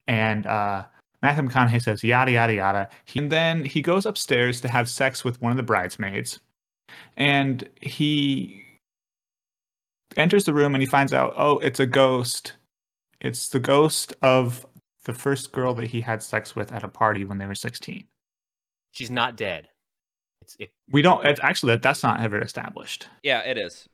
[0.07, 0.85] and uh,
[1.21, 2.89] Matthew McConaughey says yada yada yada.
[3.05, 6.39] He, And then he goes upstairs to have sex with one of the bridesmaids,
[7.17, 8.62] and he
[10.17, 12.53] enters the room and he finds out, oh, it's a ghost.
[13.21, 14.65] It's the ghost of
[15.05, 18.05] the first girl that he had sex with at a party when they were sixteen.
[18.91, 19.67] she's not dead
[20.41, 21.25] it's it, We don't.
[21.25, 23.07] It's actually that that's not ever established.
[23.23, 23.87] yeah, it is.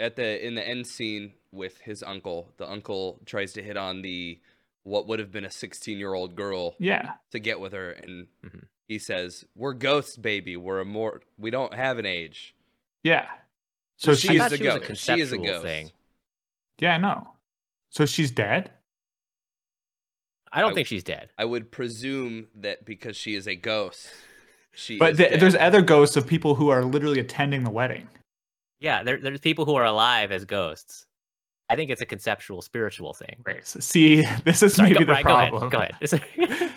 [0.00, 4.02] At the in the end scene with his uncle, the uncle tries to hit on
[4.02, 4.40] the
[4.82, 7.12] what would have been a 16 year old girl Yeah.
[7.30, 8.64] to get with her, and Mhm.
[8.88, 10.56] he says, "We're ghosts, baby.
[10.56, 11.22] We're a more.
[11.38, 12.54] We don't have an age."
[13.04, 13.28] Yeah.
[13.96, 15.04] So I she's she's thought a she was a ghost.
[15.04, 15.62] She is a conceptual ghost.
[15.64, 15.90] thing.
[16.78, 17.28] yeah, no.
[17.90, 18.70] So she's dead.
[20.52, 24.08] i don't I- think she's dead I would presume that because she is a ghost,
[24.72, 24.98] she.
[24.98, 25.40] But is th- dead.
[25.40, 28.08] there's other ghosts of people who are literally attending the wedding.
[28.80, 31.06] Yeah, there, there's people who are alive as ghosts.
[31.70, 33.36] I think it's a conceptual, spiritual thing.
[33.46, 33.66] Right.
[33.66, 35.68] So see, this is Sorry, maybe go, the Ryan, problem.
[35.70, 35.96] Go ahead.
[36.36, 36.72] Go ahead.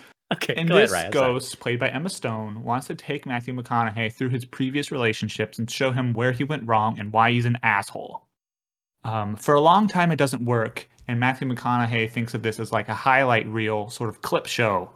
[0.48, 1.12] Okay, And this ahead, Ryan.
[1.12, 1.32] sorry.
[1.32, 5.70] ghost, played by Emma Stone, wants to take Matthew McConaughey through his previous relationships and
[5.70, 8.22] show him where he went wrong and why he's an asshole.
[9.04, 12.72] Um, for a long time, it doesn't work, and Matthew McConaughey thinks of this as
[12.72, 14.90] like a highlight reel sort of clip show,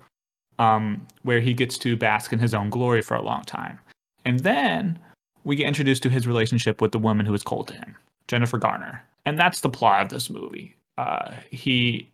[0.58, 3.78] um, where he gets to bask in his own glory for a long time.
[4.24, 4.98] And then
[5.44, 7.96] we get introduced to his relationship with the woman who was cold to him,
[8.28, 10.76] Jennifer Garner, and that's the plot of this movie.
[10.98, 12.11] Uh, he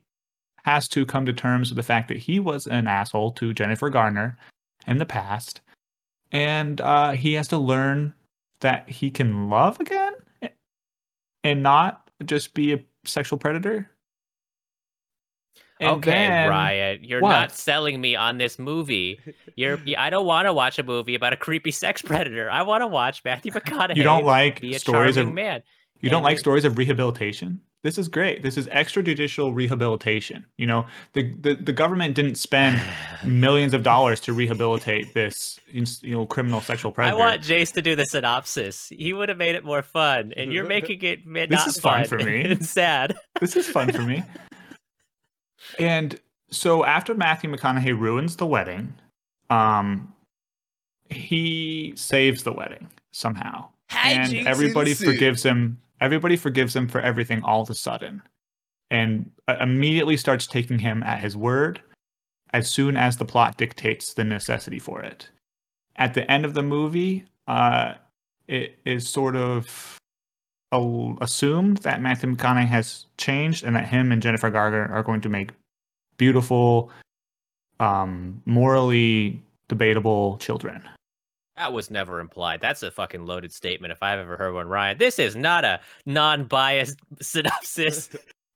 [0.69, 3.89] has to come to terms with the fact that he was an asshole to Jennifer
[3.89, 4.37] Garner
[4.87, 5.63] in the past,
[6.31, 8.13] and uh, he has to learn
[8.61, 10.13] that he can love again
[11.43, 13.91] and not just be a sexual predator.
[15.81, 17.31] And okay, then- Riot, you're What?
[17.31, 19.21] not selling me on this movie.
[19.57, 19.79] You're.
[19.97, 22.51] I don't want to watch a movie about a creepy sex predator.
[22.51, 23.97] I want to watch Matthew McConaughey.
[23.97, 25.63] You don't like stories of man.
[26.01, 27.61] You don't like stories of rehabilitation?
[27.85, 28.43] This is great.
[28.43, 30.45] This is extrajudicial rehabilitation.
[30.57, 32.81] You know, the, the, the government didn't spend
[33.25, 37.17] millions of dollars to rehabilitate this you know criminal sexual predator.
[37.17, 38.89] I want Jace to do the synopsis.
[38.89, 42.05] He would have made it more fun, and you're making it This not is fun
[42.05, 42.41] for me.
[42.45, 43.17] it's sad.
[43.41, 44.23] this is fun for me.
[45.79, 46.19] And
[46.51, 48.95] so after Matthew McConaughey ruins the wedding,
[49.51, 50.15] um,
[51.11, 55.79] he saves the wedding somehow, and Hijinks everybody forgives him.
[56.01, 58.23] Everybody forgives him for everything all of a sudden,
[58.91, 61.81] and uh, immediately starts taking him at his word.
[62.55, 65.29] As soon as the plot dictates the necessity for it,
[65.97, 67.95] at the end of the movie, uh,
[68.47, 69.99] it is sort of
[70.73, 75.29] assumed that Matthew McConaughey has changed and that him and Jennifer Garner are going to
[75.29, 75.51] make
[76.19, 76.91] beautiful,
[77.81, 80.87] um, morally debatable children.
[81.59, 82.61] That was never implied.
[82.61, 84.97] That's a fucking loaded statement if I've ever heard one, Ryan.
[84.97, 88.11] This is not a non-biased synopsis.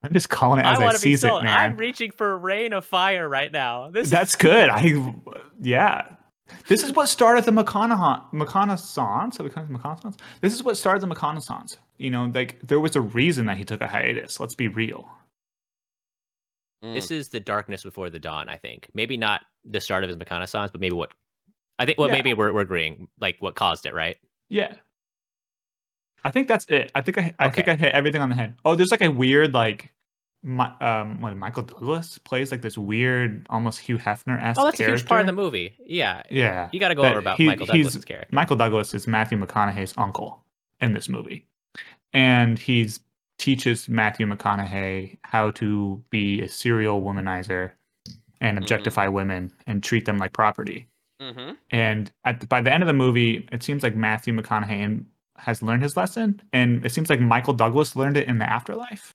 [0.05, 1.45] I'm just calling it I as I, want to be sees it, sold.
[1.45, 3.91] I'm reaching for a reign of fire right now.
[3.91, 4.69] This That's good.
[4.69, 5.15] I,
[5.61, 6.15] yeah.
[6.69, 9.41] This is what started the McConaughey McConaissance.
[9.41, 10.19] Are we calling it McConaissance?
[10.41, 11.79] This is what started the McConaissance.
[11.99, 14.39] You know, like there was a reason that he took a hiatus.
[14.39, 15.09] Let's be real.
[16.85, 16.95] Mm.
[16.95, 18.49] This is the darkness before the dawn.
[18.49, 21.11] I think maybe not the start of his reconnaissance, but maybe what
[21.83, 21.99] I think.
[21.99, 22.15] Well, Yeah.
[22.15, 23.09] maybe we're, we're agreeing.
[23.21, 24.17] Like what caused it, right?
[24.49, 24.75] Yeah.
[26.25, 26.93] I think that's it.
[26.95, 28.55] I think I, I think I hit everything on the head.
[28.65, 29.91] Oh, there's like a weird like,
[30.45, 34.61] my, um, when Michael Douglas plays like this weird, almost Hugh Hefner esque.
[34.61, 35.77] Oh, that's a huge part of the movie.
[35.85, 38.29] Yeah, Yeah, you got to go over about he- Michael Douglas's character.
[38.35, 40.45] Michael Douglas is Matthew McConaughey's uncle
[40.81, 41.47] in this movie,
[42.13, 43.01] and he's
[43.39, 47.73] teaches Matthew McConaughey how to be a serial womanizer
[48.41, 48.63] and Mm-hmm.
[48.65, 50.89] objectify women and treat them like property.
[51.23, 51.57] Mhm.
[51.71, 55.05] And at the, by the end of the movie, it seems like Matthew McConaughey
[55.39, 59.15] has learned his lesson, and it seems like Michael Douglas learned it in the afterlife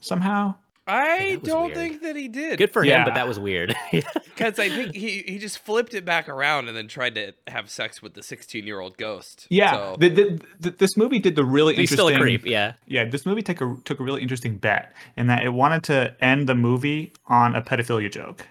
[0.00, 0.54] somehow.
[0.88, 1.74] I don't weird.
[1.74, 2.58] think that he did.
[2.58, 3.74] Good for him, but that was weird.
[4.36, 7.70] Because I think he, he just flipped it back around and then tried to have
[7.70, 9.46] sex with the 16 year old ghost.
[9.48, 12.08] Yeah, So, the, the, the, this movie did the really He's interesting.
[12.14, 12.44] still a creep.
[12.44, 12.74] Yeah.
[12.86, 16.14] Yeah, this movie took a took a really interesting bet in that it wanted to
[16.22, 18.46] end the movie on a pedophilia joke.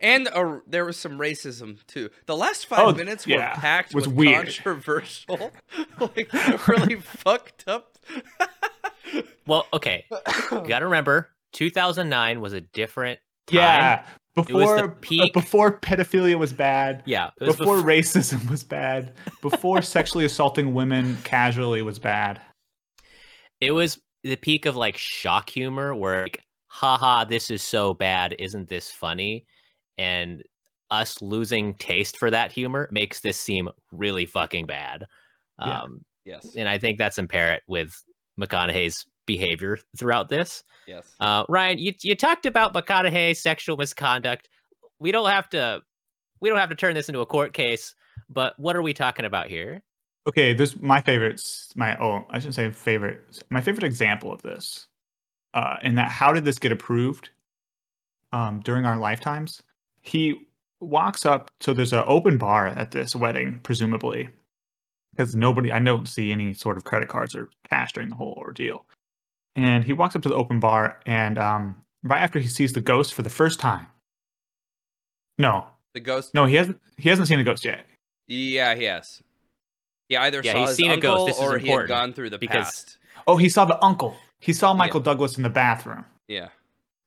[0.00, 2.10] And uh, there was some racism too.
[2.26, 4.46] The last five Oh, minutes were yeah, packed was with weird.
[4.46, 5.50] controversial,
[6.00, 6.30] like
[6.68, 7.96] really fucked up.
[9.46, 10.04] Well, okay.
[10.52, 13.18] You got to remember, 2009 was a different.
[13.46, 13.56] Time.
[13.56, 14.04] Yeah,
[14.36, 17.02] was before the uh, peak- before pedophilia was bad.
[17.06, 17.30] Yeah.
[17.40, 22.40] It was Before bef- racism was bad, before sexually assaulting women casually was bad.
[23.60, 28.34] it was the peak of like shock humor where like haha this is so bad
[28.38, 29.46] isn't this funny
[29.98, 30.42] and
[30.90, 35.06] us losing taste for that humor makes this seem really fucking bad
[35.60, 35.80] Yeah.
[35.82, 36.54] um Yes.
[36.56, 38.02] and i think that's apparent with
[38.40, 41.14] mcconaughey's behavior throughout this Yes.
[41.20, 44.48] uh ryan you, you talked about mcconaughey's sexual misconduct
[44.98, 45.82] we don't have to
[46.40, 47.94] we don't have to turn this into a court case
[48.30, 49.82] but what are we talking about here
[50.26, 51.72] Okay, this my favorites.
[51.74, 53.42] My oh, I shouldn't say favorite.
[53.48, 54.86] My favorite example of this,
[55.54, 57.30] uh, in that how did this get approved?
[58.34, 59.62] Um, during our lifetimes,
[60.08, 60.46] he
[60.80, 61.50] walks up.
[61.60, 64.28] So there's an open bar at this wedding, presumably,
[65.14, 65.70] because nobody.
[65.72, 68.84] I don't see any sort of credit cards or cash during the whole ordeal.
[69.56, 72.80] And he walks up to the open bar, and um, right after he sees the
[72.80, 73.86] ghost for the first time.
[75.38, 76.34] No, The ghost.
[76.34, 76.80] no, he hasn't.
[76.96, 77.86] He hasn't seen the ghost yet.
[78.26, 79.22] Yeah, he has.
[80.08, 81.26] He either Yeah, saw he's his seen a ghost.
[81.26, 82.98] This is or he had gone through the because- past.
[83.26, 84.16] Oh, he saw the uncle.
[84.40, 86.48] He saw Michael Douglas in the bathroom, Yeah,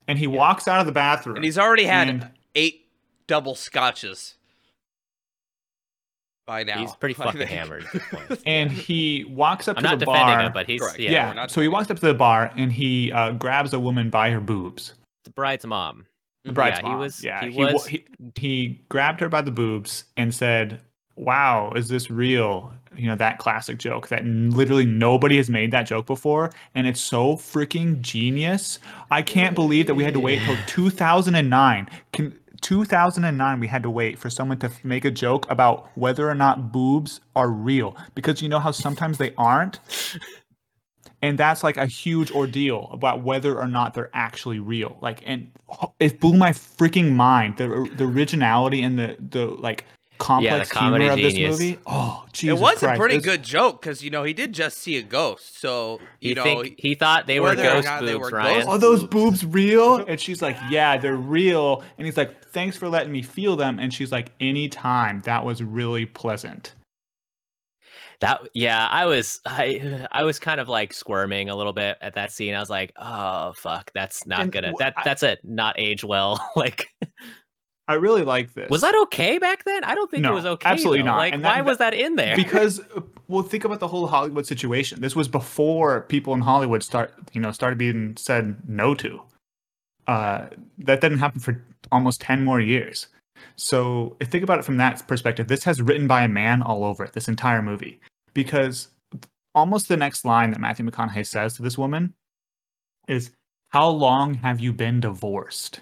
[0.08, 1.38] and he walks out of the bathroom.
[1.38, 2.30] and he's already had and- eight
[3.32, 4.36] double scotches
[6.46, 6.80] by now.
[6.80, 8.42] he's pretty fucking hammered at this point.
[8.46, 10.16] and he walks up i'm to the bar.
[10.16, 10.46] I'm not the defending bar.
[10.48, 11.00] him but he's Correct.
[11.00, 14.10] yeah, yeah, so he walks up to the bar and he uh, grabs a woman
[14.10, 14.94] by her boobs.
[15.24, 16.06] the bride's mom
[16.44, 18.06] The bride's Yeah, he was- Yeah, he he, was- he
[18.36, 20.82] he grabbed her by the boobs and said,
[21.16, 25.84] "Wow, is this real?" You know that classic joke that literally nobody has made that
[25.84, 28.80] joke before, and it's so freaking genius.
[29.12, 31.88] I can't believe that we had to wait until 2009.
[32.12, 36.36] Can 2009 we had to wait for someone to make a joke about whether or
[36.36, 37.96] not boobs are real.
[38.16, 39.80] Because you know how sometimes they aren't?
[41.24, 44.98] And that's like a huge ordeal about whether or not they're actually real.
[45.02, 45.52] Like and
[46.00, 49.86] it blew my freaking mind the the originality and the the like
[50.22, 51.60] complex comedy humor of this genius.
[51.60, 52.96] movie oh Jesus it was Christ.
[52.96, 56.00] a pretty It's- good joke because you know he did just see a ghost, so
[56.20, 58.56] you, You, know he thought they were whether ghost not they boobs, were Ryan?
[58.58, 59.96] ghost- are those boobs real?
[59.98, 61.84] And she's like, yeah, they're real.
[61.98, 63.80] And he's like, thanks for letting me feel them.
[63.80, 65.22] And she's like, anytime.
[65.26, 66.74] That was really pleasant.
[68.20, 72.14] That yeah, I was I I was kind of like squirming a little bit at
[72.14, 72.54] that scene.
[72.54, 75.80] I was like, oh fuck, that's not And gonna w- that I- that's a not
[75.80, 76.40] age well.
[76.56, 76.88] like,
[77.92, 78.70] I really like this.
[78.70, 79.84] was that okay back then?
[79.84, 80.70] I don't think No, it was okay.
[80.70, 81.06] absolutely though.
[81.06, 81.18] not.
[81.18, 82.36] Like, And that- why was that in there?
[82.36, 82.82] because
[83.28, 87.40] well think about the whole hollywood situation this was before people in hollywood start you
[87.40, 89.22] know started being said no to
[90.08, 91.64] uh that didn't happen for
[91.94, 93.08] almost 10 more years
[93.56, 96.84] so if think about it from that perspective this has written by a man all
[96.84, 98.02] over it this entire movie
[98.34, 98.90] because
[99.56, 102.14] almost the next line that matthew mcconaughey says to this woman
[103.08, 103.32] is
[103.70, 105.80] how long have you been divorced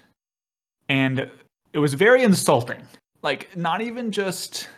[0.88, 1.28] and
[1.72, 2.82] it was very insulting.
[3.22, 4.68] Like not even just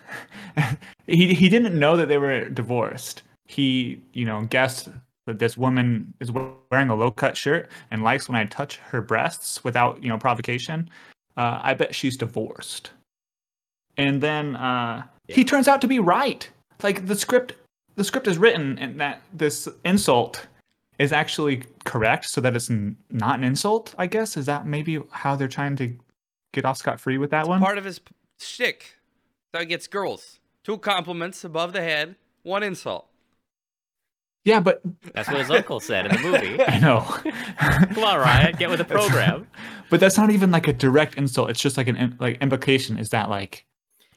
[1.07, 3.23] he he didn't know that they were divorced.
[3.47, 4.89] He you know guessed
[5.27, 9.01] that this woman is wearing a low cut shirt and likes when i touch her
[9.01, 10.91] breasts without you know provocation.
[11.37, 12.91] Uh, i bet she's divorced.
[13.97, 16.49] And then uh, he turns out to be right.
[16.83, 17.55] Like the script
[17.95, 20.47] the script is written and that this insult
[20.99, 22.71] is actually correct so that it's
[23.11, 24.37] not an insult i guess?
[24.37, 25.95] Is that maybe how they're trying to
[26.53, 28.97] get off scot-free with that one part of his p- shtick.
[29.55, 30.39] So he gets girls.
[30.65, 33.09] Two compliments above the head, one insult.
[34.45, 34.81] yeah but
[35.15, 36.63] That's what his uncle said in the movie.
[36.67, 37.01] i know
[37.95, 39.47] Come on, Ryan, get with the program.
[39.91, 43.11] but that's not even like a direct insult it's just like an like implication is
[43.11, 43.67] that like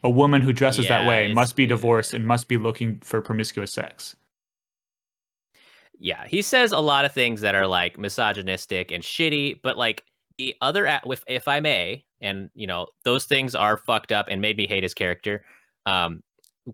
[0.03, 3.21] a woman who dresses that way it's- must be divorced and must be looking for
[3.21, 4.15] promiscuous sex
[5.99, 10.03] Yeah, he says a lot of things that are like misogynistic and shitty, but like
[10.37, 14.25] the other, a- if if I may, and you know those things are fucked up
[14.29, 15.45] and made me hate his character.
[15.85, 16.21] Um,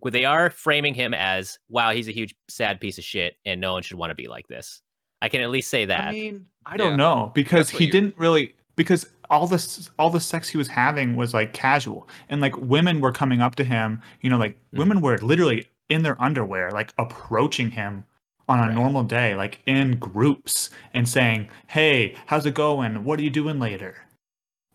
[0.10, 3.74] they are framing him as wow, he's a huge sad piece of shit, and no
[3.74, 4.82] one should want to be like this.
[5.22, 6.08] I can at least say that.
[6.08, 6.96] i mean i don't Yeah.
[6.96, 11.16] know because he you- didn't really because all this all the sex he was having
[11.16, 14.80] was like casual and like women were coming up to him you know like Mhm.
[14.80, 18.04] women were literally in their underwear like approaching him
[18.50, 18.74] on a Right.
[18.76, 23.60] normal day like in groups and saying hey how's it going what are you doing
[23.60, 23.96] later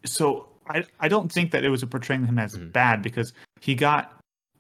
[0.04, 2.72] so i i don't think that it was portraying him as Mhm.
[2.72, 4.12] bad because he got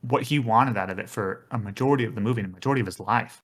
[0.02, 2.80] what he wanted out of it for a majority of the movie and a majority
[2.80, 3.42] of his life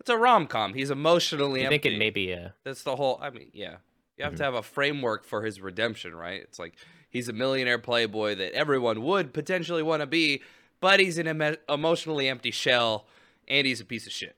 [0.00, 0.74] It's a rom com.
[0.74, 1.78] He's emotionally I empty.
[1.78, 3.18] think it may be a That's the whole.
[3.22, 3.76] I mean, yeah.
[4.16, 4.38] You have Mhm.
[4.38, 6.40] to have a framework for his redemption, right?
[6.42, 6.74] It's like
[7.08, 10.42] he's a millionaire playboy that everyone would potentially want to be,
[10.80, 13.06] but he's an emo- emotionally empty shell,
[13.46, 14.34] and he's a piece of shit.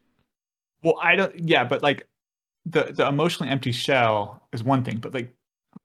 [0.83, 1.35] Well, I don't.
[1.39, 2.07] Yeah, but like
[2.67, 5.33] the the emotionally empty shell is one thing, but like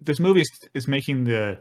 [0.02, 1.60] this movie is, is making the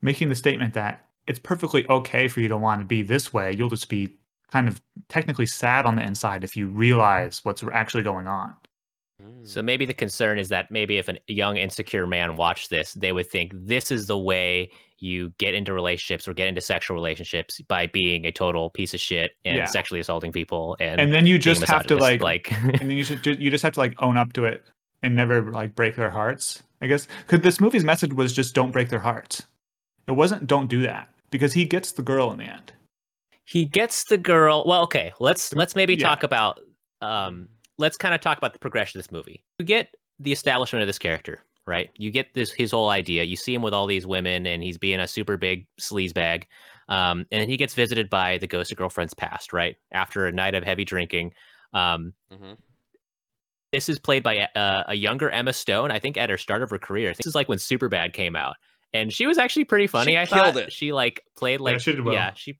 [0.00, 3.52] making the statement that it's perfectly okay for you to want to be this way.
[3.52, 4.16] You'll just be
[4.50, 8.54] kind of technically sad on the inside if you realize what's actually going on.
[9.44, 13.12] So maybe the concern is that maybe if a young insecure man watched this, they
[13.12, 17.60] would think this is the way you get into relationships or get into sexual relationships
[17.68, 19.66] by being a total piece of shit and Yeah.
[19.66, 23.04] sexually assaulting people and, And then you just have to like, like and then you
[23.04, 24.64] should you just have to like own up to it
[25.02, 26.62] and never like break their hearts.
[26.82, 29.44] I guess because this movie's message was just don't break their hearts.
[30.08, 32.72] It wasn't don't do that because he gets the girl in the end.
[33.44, 34.64] he gets the girl.
[34.66, 36.08] Well, okay, let's let's maybe Yeah.
[36.08, 36.60] talk about
[37.00, 39.42] um let's kind of talk about the progression of this movie.
[39.58, 41.90] You get the establishment of this character, right?
[41.96, 43.22] You get this his whole idea.
[43.24, 46.46] You see him with all these women, and he's being a super big sleaze bag.
[46.88, 49.76] Um, and he gets visited by the ghost of girlfriend's past, right?
[49.92, 51.32] After a night of heavy drinking.
[51.72, 52.56] Um, Mhm.
[53.72, 56.70] This is played by uh, a younger Emma Stone, I think, at her start of
[56.70, 57.14] her career.
[57.14, 58.56] This is like when Superbad came out,
[58.92, 60.12] and she was actually pretty funny.
[60.12, 60.72] She I killed thought it.
[60.72, 62.14] she like played like she did well.
[62.14, 62.58] yeah, she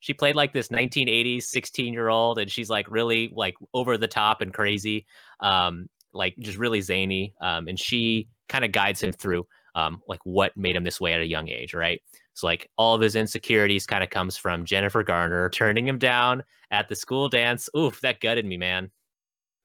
[0.00, 4.08] she played like this 1980s 16 year old, and she's like really like over the
[4.08, 5.06] top and crazy,
[5.40, 7.34] um, like just really zany.
[7.40, 11.12] Um, and she kind of guides him through um, like what made him this way
[11.12, 12.00] at a young age, right?
[12.34, 16.42] So like all of his insecurities kind of comes from Jennifer Garner turning him down
[16.70, 17.68] at the school dance.
[17.76, 18.90] Oof, that gutted me, man.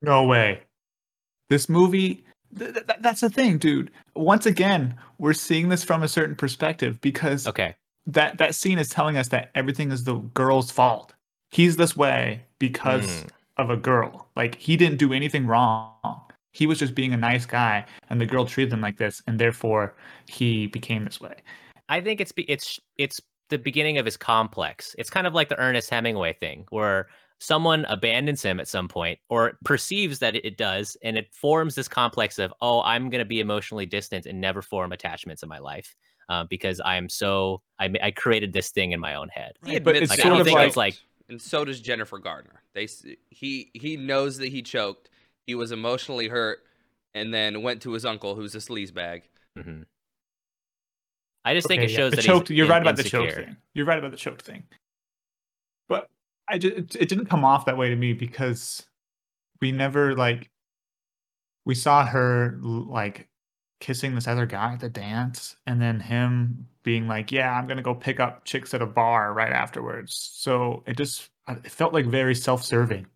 [0.01, 0.61] No way.
[1.49, 2.23] This movie,
[2.57, 3.91] th- th- th- that's the thing, dude.
[4.15, 7.75] Once again, we're seeing this from a certain perspective because Okay.
[8.07, 11.13] that, that scene is telling us that everything is the girl's fault.
[11.51, 13.29] He's this way because Mm.
[13.57, 14.27] of a girl.
[14.35, 16.21] Like, he didn't do anything wrong.
[16.51, 19.37] He was just being a nice guy, and the girl treated him like this, and
[19.39, 19.93] therefore
[20.27, 21.35] he became this way.
[21.89, 23.19] I think it's be- it's it's
[23.49, 24.95] the beginning of his complex.
[24.97, 27.07] It's kind of like the Ernest Hemingway thing, where
[27.39, 31.75] someone abandons him at some point or perceives that it, it does, and it forms
[31.75, 35.49] this complex of, oh, I'm going to be emotionally distant and never form attachments in
[35.49, 35.95] my life
[36.29, 39.53] uh, because I'm so I, I created this thing in my own head.
[39.65, 41.81] He Right, but admits it's that sort he of like- choked, like- and so does
[41.81, 42.61] Jennifer Gardner.
[42.73, 45.09] They s- he he knows that he choked.
[45.47, 46.59] He was emotionally hurt,
[47.15, 49.21] and then went to his uncle, who's a sleazebag.
[49.57, 49.81] mm-hmm.
[51.43, 52.47] I just think it yeah, shows the that choked.
[52.47, 53.45] he's You're in- right about the choke insecure.
[53.45, 53.57] thing.
[53.73, 54.63] You're right about the choke thing.
[55.87, 56.09] But
[56.47, 58.85] I just it, didn't come off that way to me because
[59.61, 60.49] we never like
[61.65, 63.27] we saw her like
[63.79, 67.81] kissing this other guy at the dance, and then him being like, "Yeah, I'm gonna
[67.81, 72.05] go pick up chicks at a bar right afterwards." So it just it felt like
[72.05, 73.07] very self-serving.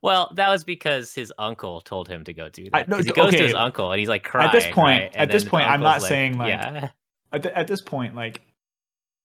[0.00, 2.88] Well, that was because his uncle told him to go do I- that.
[2.88, 4.46] no, 'Cause he goes to his uncle and he's like crying.
[4.46, 5.16] At this point- right?
[5.16, 6.90] at this point, I'm not uncle's saying, like, yeah,
[7.32, 8.40] At, at this point, like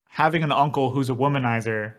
[0.10, 1.94] having an uncle who's a womanizer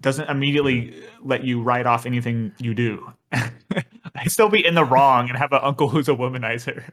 [0.00, 3.12] doesn't immediately let you write off anything you do.
[3.32, 6.90] I still be in the wrong and have an uncle who's a womanizer.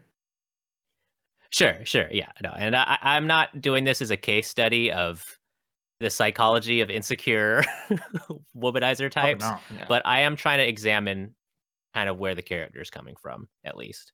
[1.51, 4.91] Sure, sure, yeah, no, and I, I- I'm not doing this as a case study
[4.91, 5.23] of
[5.99, 7.63] the psychology of insecure
[8.57, 9.85] womanizer types, Oh, no, yeah.
[9.87, 11.35] but I am trying to examine
[11.93, 14.13] kind of where the character is coming from, at least.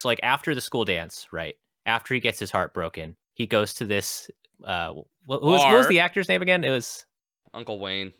[0.00, 1.56] So, like after the school dance, right?
[1.84, 4.30] After he gets his heart broken, he goes to this.
[4.64, 6.62] Uh, what, what was, what was the actor's name again?
[6.62, 7.04] It was
[7.54, 8.12] Uncle Wayne.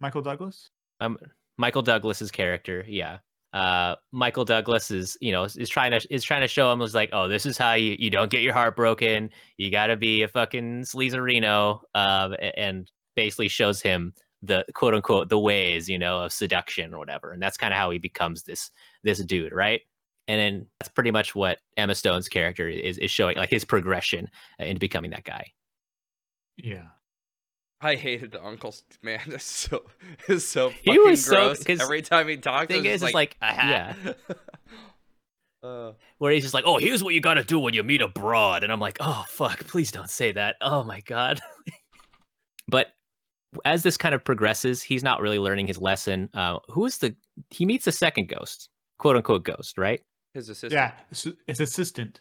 [0.00, 0.70] Michael Douglas.
[1.00, 1.18] um
[1.56, 3.18] Michael Douglas's character, yeah.
[3.52, 6.80] Uh, Michael Douglas is, you know, is, is trying to is trying to show him
[6.80, 9.30] was like, oh, this is how you you don't get your heart broken.
[9.58, 14.12] You got to be a fucking sleazerino, um, and basically shows him
[14.42, 17.78] the quote unquote the ways, you know, of seduction or whatever, and that's kind of
[17.78, 18.72] how he becomes this
[19.04, 19.82] this dude, right?
[20.26, 24.28] And then that's pretty much what Emma Stone's character is is showing, like his progression
[24.60, 25.52] uh, into becoming that guy.
[26.56, 26.86] Yeah.
[27.84, 29.20] I hated the uncles, man.
[29.28, 29.82] That's so
[30.28, 33.06] it's so He fucking was so- Every time he talked, thing it is, was is
[33.08, 34.12] just like, "Aha." yeah.
[35.62, 38.02] uh, where he's just like, "Oh, here's what you got to do when you meet
[38.02, 41.40] a broad," and I'm like, "Oh, fuck, please don't say that." Oh my god.
[42.68, 42.88] but
[43.64, 46.28] as this kind of progresses, he's not really learning his lesson.
[46.34, 47.14] Uh, who is the?
[47.50, 48.68] He meets the second ghost,
[48.98, 50.00] quote unquote ghost, right?
[50.34, 50.72] his assistant.
[50.72, 50.90] Yeah.
[51.12, 52.20] It's, it's assistant.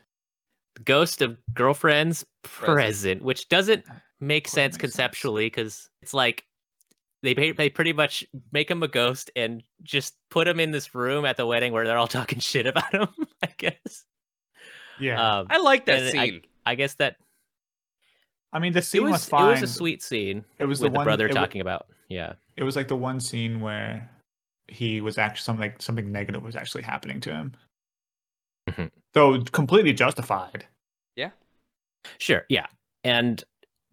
[0.86, 2.76] Ghost of girlfriend's Present.
[2.76, 3.86] present, which doesn't
[4.28, 4.94] make Quite sense makes sense.
[4.94, 6.46] conceptually because it's like
[7.22, 11.24] they they pretty much make him a ghost and just put him in this room
[11.26, 13.08] at the wedding where they're all talking shit about him.
[13.44, 14.04] I guess.
[15.00, 15.38] Yeah.
[15.40, 16.42] Um, I like that and I- scene.
[16.66, 17.18] I guess that
[18.54, 19.48] I mean, the it scene was, fine.
[19.58, 21.60] it was a sweet scene It was with the the, one brother it wa- talking
[21.62, 24.10] about yeah It was like the one scene where
[24.68, 27.54] he was actually something like something negative was actually happening to him.
[28.70, 28.92] Mhm.
[29.14, 30.66] Though completely justified.
[31.16, 31.32] Yeah.
[32.18, 32.68] Sure yeah
[33.04, 33.44] and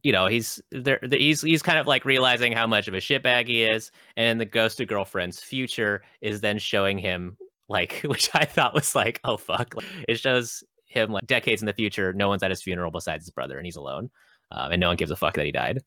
[0.03, 3.47] you know he's there he's he's kind of like realizing how much of a shitbag
[3.47, 7.37] he is and the ghost of girlfriend's future is then showing him
[7.69, 11.67] like which i thought was like oh fuck like, it shows him like decades in
[11.67, 14.11] the future no one's at his funeral besides his brother and he's alone
[14.53, 15.81] um, and no one gives a fuck that he died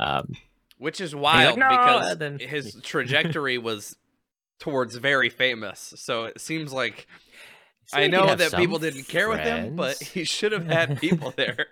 [0.00, 0.32] um,
[0.78, 3.96] Which is like, wild "No," because then- his trajectory was
[4.58, 5.92] towards very famous.
[5.96, 7.06] So it seems like
[7.86, 11.32] so I know that people didn't care with him, but he should have had people
[11.36, 11.66] there.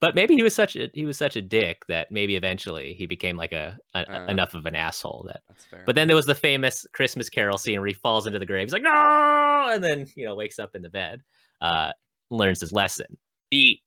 [0.00, 3.06] But maybe he was such a he was such a dick that maybe eventually he
[3.06, 4.26] became like a, a Uh.
[4.26, 5.82] enough of an asshole that That's fair.
[5.86, 8.66] But then there was the famous Christmas Carol scene where he falls into the grave.
[8.66, 11.22] He's like, no, and then you know wakes up in the bed,
[11.60, 11.92] uh,
[12.30, 13.16] learns his lesson.
[13.50, 13.78] The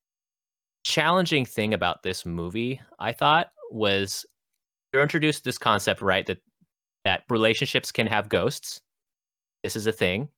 [0.84, 4.26] challenging thing about this movie, I thought, was
[4.93, 6.26] you're introduced this concept, right?
[6.26, 6.39] That
[7.05, 8.82] that relationships can have ghosts.
[9.64, 10.30] This is a thing.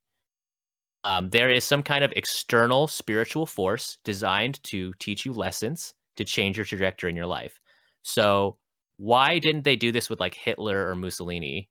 [1.06, 6.26] Um, there is some kind of external spiritual force designed to teach you lessons to
[6.26, 7.60] change your trajectory in your life.
[8.01, 8.58] So
[8.97, 11.70] why didn't they do this with like Hitler or Mussolini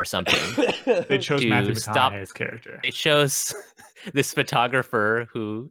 [0.00, 0.40] or something?
[1.08, 2.80] They chose to Matthew stop- McConaughey's character.
[2.82, 3.54] it shows
[4.14, 5.68] this photographer who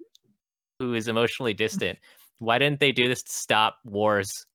[0.80, 1.99] who is emotionally distant.
[2.39, 4.45] Why didn't they do this to stop wars?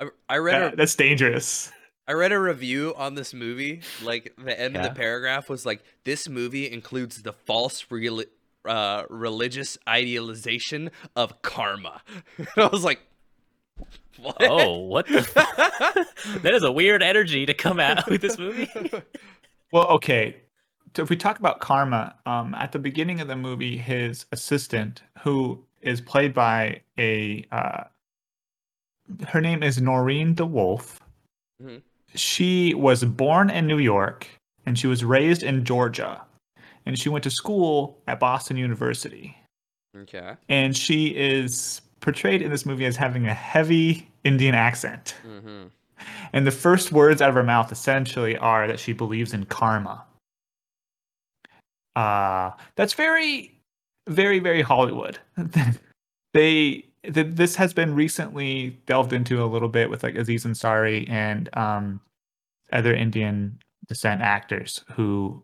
[0.00, 1.70] I, I read That- a, that's dangerous.
[2.08, 3.80] I read a review on this movie.
[4.02, 8.22] Like the end of the paragraph was like, "This movie includes the false real,
[8.64, 12.02] uh, religious idealization of karma."
[12.38, 13.00] And I was like,
[14.18, 15.20] "What?" Oh, what the
[16.42, 18.70] that is a weird energy to come out with this movie.
[19.72, 20.36] Well, okay.
[20.94, 25.00] So if we talk about karma, um, at the beginning of the movie, his assistant,
[25.20, 27.84] who is played by a, uh,
[29.28, 30.98] her name is Noreen DeWulf.
[31.62, 31.80] Mhm.
[32.14, 34.28] She was born in New York
[34.66, 36.22] and she was raised in Georgia,
[36.86, 39.36] and she went to school at Boston University.
[39.94, 40.34] Okay.
[40.48, 45.16] and she is portrayed in this movie as having a heavy Indian accent.
[45.26, 45.66] Mm-hmm.
[46.32, 50.04] And the first words out of her mouth essentially are that she believes in karma.
[51.94, 53.54] Uh, that's very,
[54.08, 55.18] very, very Hollywood.
[56.32, 61.08] they th- this has been recently delved into a little bit with like Aziz Ansari
[61.08, 62.00] and um,
[62.72, 65.42] other Indian descent actors who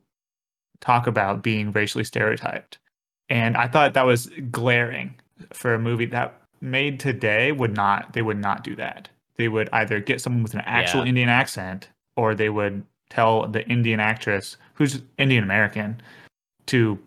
[0.80, 2.78] talk about being racially stereotyped.
[3.28, 5.14] And I thought that was glaring
[5.52, 9.08] for a movie that made today would not they would not do that.
[9.36, 11.08] They would either get someone with an actual Yeah.
[11.08, 16.00] Indian accent or they would tell the Indian actress who's Indian American
[16.66, 16.98] to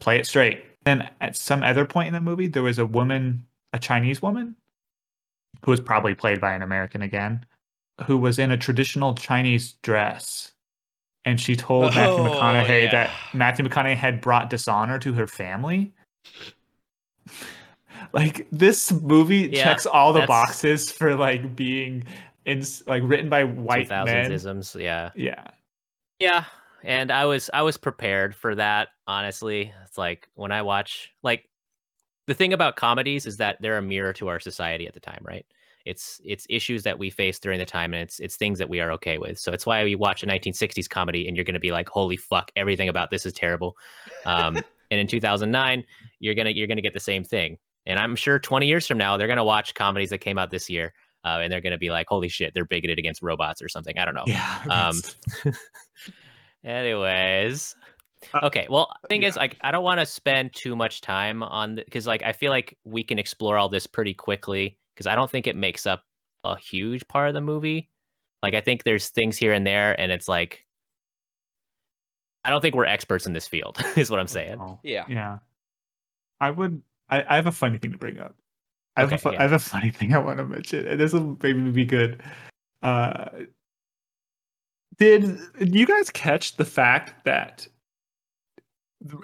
[0.00, 0.64] play it straight.
[0.84, 4.56] Then at some other point in the movie there was a woman, a Chinese woman
[5.64, 7.44] who was probably played by an American again,
[8.06, 10.52] who was in a traditional Chinese dress.
[11.24, 12.90] And she told oh, Matthew Oh, McConaughey yeah.
[12.92, 15.92] that Matthew McConaughey had brought dishonor to her family.
[18.12, 22.04] like this movie Yeah, checks all the boxes for like being
[22.46, 24.32] in like written by white 2000s men.
[24.32, 24.76] isms.
[24.78, 25.10] Yeah.
[25.14, 25.44] Yeah.
[26.20, 26.44] Yeah,
[26.82, 28.88] and I was I was prepared for that.
[29.06, 31.47] Honestly, it's like when I watch like
[32.28, 35.22] the thing about comedies is that they're a mirror to our society at the time,
[35.22, 35.46] right?
[35.86, 38.80] It's it's issues that we face during the time, and it's it's things that we
[38.80, 39.38] are okay with.
[39.38, 42.18] So it's why we watch a 1960s comedy, and you're going to be like, "Holy
[42.18, 43.78] fuck, everything about this is terrible."
[44.26, 44.56] Um,
[44.90, 45.84] and in 2009,
[46.20, 47.56] you're gonna you're gonna get the same thing.
[47.86, 50.68] And I'm sure 20 years from now, they're gonna watch comedies that came out this
[50.68, 50.92] year,
[51.24, 54.04] uh, and they're gonna be like, "Holy shit, they're bigoted against robots or something." I
[54.04, 54.24] don't know.
[54.26, 54.62] Yeah.
[54.70, 55.54] Um,
[56.64, 57.74] Anyways.
[58.34, 61.42] Uh, Okay, well, the thing is, like, I don't want to spend too much time
[61.42, 65.14] on because, like, I feel like we can explore all this pretty quickly because I
[65.14, 66.04] don't think it makes up
[66.44, 67.88] a huge part of the movie.
[68.42, 70.64] Like, I think there's things here and there, and it's like,
[72.44, 74.58] I don't think we're experts in this field, is what I'm saying.
[74.60, 75.04] Oh, Yeah.
[75.08, 75.38] Yeah.
[76.40, 76.82] I would.
[77.10, 78.36] I, I have a funny thing to bring up.
[78.96, 79.38] I have, a fu- yeah.
[79.38, 82.22] I have a funny thing I want to mention, and this will maybe be good.
[82.82, 83.26] Uh,
[84.98, 87.66] did you guys catch the fact that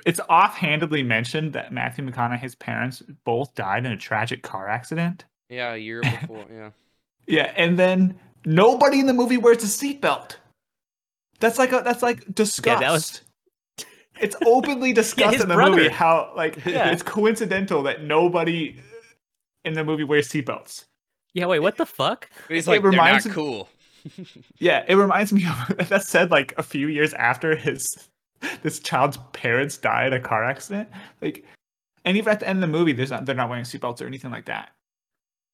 [0.07, 5.25] it's offhandedly mentioned that Matthew McConaughey's parents both died in a tragic car accident?
[5.49, 6.45] Yeah, a year before.
[6.53, 6.71] Yeah.
[7.27, 10.37] Yeah, and then nobody in the movie wears a seatbelt.
[11.41, 12.81] That's like a that's like disgust.
[12.81, 13.21] Yeah, that was-
[14.21, 15.77] It's openly discussed his in the brother.
[15.77, 16.91] movie how like Yeah.
[16.91, 18.77] it's coincidental that nobody
[19.65, 20.85] in the movie wears seatbelts.
[21.33, 22.31] Yeah, wait, what the fuck?
[22.47, 23.69] But he's It like, they're not reminds me- cool.
[24.59, 25.45] Yeah, it reminds me
[25.79, 27.97] of that said like a few years after his
[28.63, 30.89] this child's parents died in a car accident.
[31.23, 31.45] Like,
[32.05, 34.07] and even at the end of the movie, there's not they're not wearing seatbelts or
[34.07, 34.71] anything like that.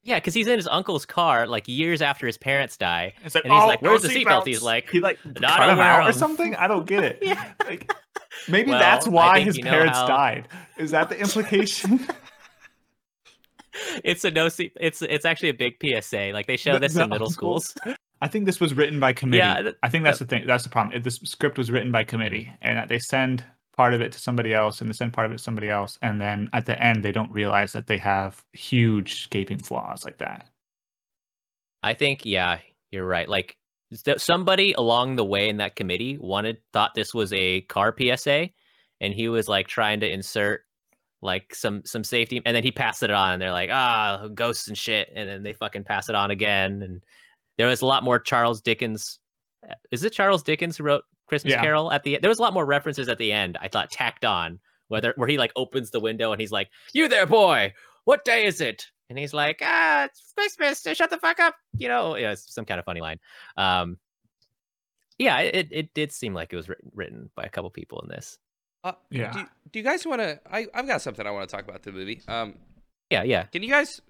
[0.02, 3.12] Yeah, because he's in his uncle's car like years after his parents die.
[3.22, 5.18] Like, And he's oh, like, no "Where's the oh, seatbelt?" seatbelts." He's like, he like
[5.26, 6.54] "No, don't him out or 'em." something.
[6.56, 7.18] I don't get it.
[7.22, 7.52] Yeah.
[7.66, 7.92] Like,
[8.48, 10.48] maybe Well, that's why his parents how- died.
[10.78, 12.06] Is that the implication?
[14.02, 14.72] It's a no seat.
[14.80, 16.30] It's it's actually a big PSA.
[16.32, 17.74] Like they show this in middle schools.
[18.20, 19.38] I think this was written by committee.
[19.38, 20.46] Yeah, th- I think that's the thing.
[20.46, 20.94] That's the problem.
[20.94, 23.44] If This script was written by committee, and that they send
[23.76, 25.98] part of it to somebody else, and they send part of it to somebody else,
[26.02, 30.18] and then at the end they don't realize that they have huge gaping flaws like
[30.18, 30.48] that.
[31.82, 32.58] I think yeah,
[32.90, 33.28] you're right.
[33.28, 33.56] Like
[34.18, 38.50] somebody along the way in that committee wanted thought this was a car PSA,
[39.00, 40.62] and he was like trying to insert
[41.22, 43.32] like some some safety, and then he passed it on.
[43.32, 46.82] And they're like, ah, ghosts and shit, and then they fucking pass it on again.
[46.82, 47.02] And
[47.58, 49.18] there was a lot more Charles Dickens.
[49.68, 51.62] uh, Is it Charles Dickens who wrote Christmas Yeah.
[51.62, 51.92] Carol?
[51.92, 53.58] At the there was a lot more references at the end.
[53.60, 57.08] I thought tacked on, whether where he like opens the window and he's like, "You
[57.08, 57.72] there, boy?
[58.04, 60.80] What day is it?" And he's like, "Ah, it's Christmas.
[60.82, 63.18] so Shut the fuck up." You know, yeah, it's some kind of funny line.
[63.56, 63.98] Um,
[65.18, 68.08] yeah, it it did seem like it was written, written by a couple people in
[68.08, 68.38] this.
[68.82, 69.32] Uh, Yeah.
[69.32, 70.40] Do, do you guys want to?
[70.50, 72.22] I I've got something I want to talk about the movie.
[72.26, 72.54] Um,
[73.10, 73.44] Yeah, yeah.
[73.44, 74.00] can you guys?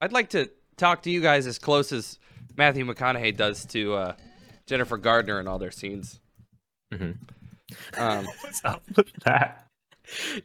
[0.00, 2.18] I'd like to talk to you guys as close as
[2.58, 4.12] Matthew McConaughey does to uh,
[4.66, 6.20] Jennifer Gardner in all their scenes.
[6.92, 7.16] Mhm.
[7.96, 9.64] Um, What's up with that?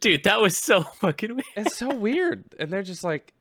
[0.00, 1.44] Dude, that was so fucking weird.
[1.56, 3.32] it's so weird, and they're just like,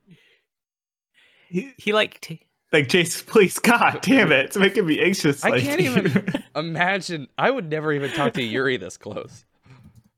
[1.49, 5.45] He- He like t- like Jason, please, God damn it, it's making me anxious.
[5.45, 7.27] I like, can't even imagine.
[7.37, 9.45] I would never even talk to Yuri this close.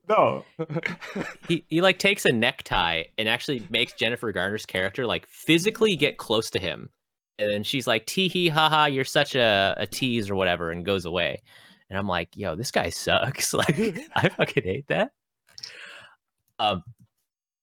[0.08, 0.46] no.
[1.50, 6.16] he, he like takes a necktie and actually makes Jennifer Garner's character like physically get
[6.18, 6.90] close to him.
[7.38, 10.72] And then she's like, tee hee ha ha, you're such a, a tease or whatever,
[10.72, 11.42] and goes away.
[11.90, 13.54] And I'm like, yo, this guy sucks.
[13.54, 13.78] Like,
[14.16, 15.12] I fucking hate that.
[16.60, 16.84] Um,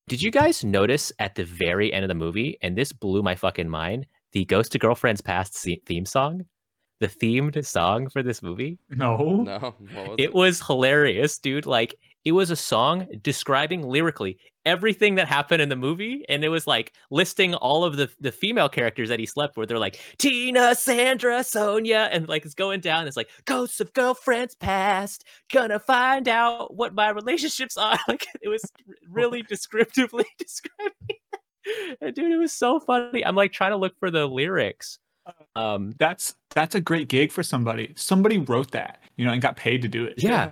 [0.08, 3.34] did you guys notice at the very end of the movie, and this blew my
[3.34, 5.54] fucking mind, the Ghost to Girlfriend's Past
[5.86, 6.44] theme song?
[7.00, 8.78] The themed song for this movie?
[8.90, 9.42] No.
[9.42, 11.66] No, what was It was hilarious, dude.
[11.66, 16.48] Like it was a song describing lyrically everything that happened in the movie, and it
[16.48, 19.68] was like listing all of the the female characters that he slept with.
[19.68, 23.06] They're like Tina, Sandra, Sonia, and like it's going down.
[23.06, 25.24] It's like ghosts of girlfriends past.
[25.52, 27.98] Gonna find out what my relationships are.
[28.08, 28.62] Like it was
[29.08, 32.14] really descriptively describing.
[32.14, 33.24] Dude, it was so funny.
[33.24, 34.98] I'm like trying to look for the lyrics.
[35.54, 37.92] Um, That's that's a great gig for somebody.
[37.96, 40.14] Somebody wrote that, you know, and got paid to do it.
[40.18, 40.50] yeah,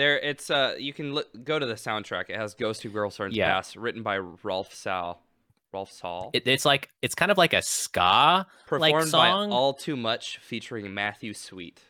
[0.00, 2.30] There, it's uh, you can li- go to the soundtrack.
[2.30, 3.52] It has "Ghost Who Girlfriends Yeah.
[3.52, 5.20] Past," written by Rolf Sal,
[5.74, 8.46] Rolf Saul, it, it's like it's kind of like a ska.
[8.66, 9.50] performed song?
[9.50, 11.82] by All Too Much, featuring Matthew Sweet.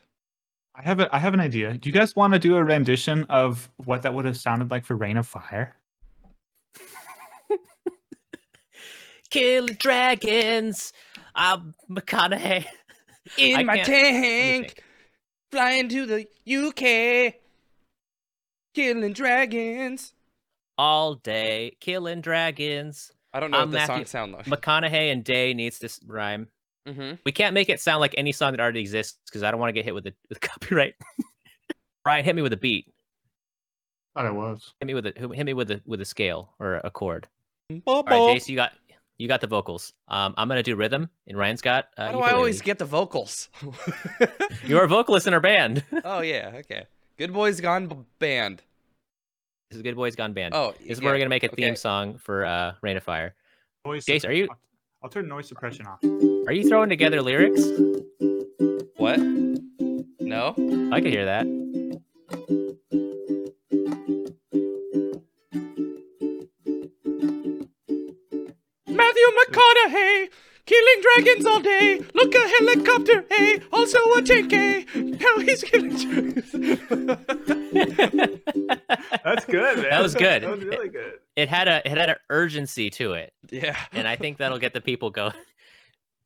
[0.74, 1.74] I have a I have an idea.
[1.78, 4.84] Do you guys want to do a rendition of what that would have sounded like
[4.84, 5.76] for Reign of Fire?
[9.30, 10.92] Killing dragons.
[11.34, 12.66] I'm McConaughey.
[13.38, 14.20] In I my can't- let me
[14.62, 14.82] tank,
[15.52, 17.34] flying to the UK,
[18.74, 20.12] killing dragons.
[20.78, 23.12] all day killing dragons.
[23.32, 24.46] I don't know I'm what the Matthew- song sound like.
[24.46, 26.48] McConaughey and Day needs this rhyme.
[26.86, 29.60] hmm We can't make it sound like any song that already exists because I don't
[29.60, 30.94] want to get hit with the with copyright.
[32.04, 32.86] Ryan, hit me with a beat.
[34.16, 34.72] Thought it was.
[34.80, 37.28] Hit me with a hit me with a with a scale or a chord.
[37.86, 38.72] All All right, Jace, you got
[39.18, 39.92] you got the vocals.
[40.08, 41.88] Um, I'm gonna do rhythm, and Ryan's got.
[41.96, 43.48] Uh, How do I always get the vocals?
[44.64, 45.84] You're a vocalist in our band.
[46.04, 46.86] oh yeah, okay.
[47.20, 48.62] Good Boys Gone Band.
[49.68, 50.54] this is Good Boys Gone Band.
[50.54, 51.74] Oh, this is yeah, where we're gonna make a theme okay.
[51.74, 53.34] song for uh, Reign of Fire.
[53.84, 54.58] Noise Jace, are you- I'll,
[55.02, 56.02] I'll turn noise suppression off.
[56.48, 57.62] Are you throwing together lyrics?
[58.96, 59.18] What?
[59.18, 60.54] No.
[60.90, 61.44] I could hear that.
[68.86, 70.30] Matthew McConaughey,
[70.70, 72.00] killing dragons all day.
[72.14, 74.86] Look a helicopter, hey, also a tank, hey.
[74.94, 76.50] Now he's killing dragons.
[79.24, 79.90] That's good, man.
[79.90, 80.42] That was good.
[80.42, 81.14] that was really good.
[81.36, 83.32] it had a it had an urgency to it.
[83.50, 83.76] yeah.
[83.92, 85.34] and I think that'll get the people going.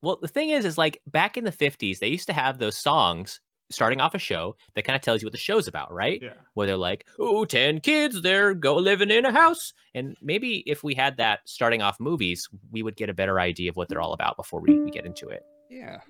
[0.03, 2.77] Well, the thing is, is like back in the 50s, they used to have those
[2.77, 3.41] songs
[3.71, 6.21] starting off a show that kind of tells you what the show's about, right?
[6.23, 6.35] Yeah.
[6.55, 9.73] Where they're like, oh, 10 kids, they're go living in a house.
[9.95, 13.71] And maybe if we had that starting off movies, we would get a better idea
[13.71, 15.43] of what they're all about before we, we get into it.
[15.71, 16.01] Yeah.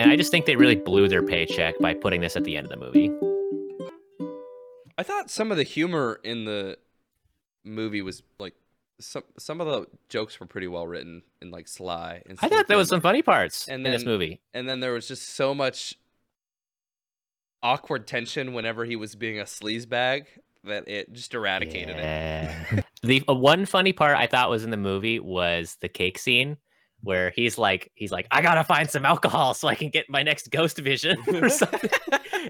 [0.00, 2.66] And I just think they really blew their paycheck by putting this at the end
[2.66, 3.10] of the movie.
[4.98, 6.78] I thought some of the humor in the
[7.64, 8.54] movie was like
[9.00, 12.22] some some of the jokes were pretty well written and like sly.
[12.26, 14.40] And I thought there was some funny parts And in this movie.
[14.52, 15.96] and then there was just so much
[17.64, 20.26] awkward tension whenever he was being a sleazebag
[20.64, 22.84] that it just eradicated it.
[23.02, 26.56] The uh, one funny part I thought was in the movie was the cake scene
[27.02, 30.22] where he's like he's like I gotta find some alcohol so I can get my
[30.22, 31.90] next ghost vision or something,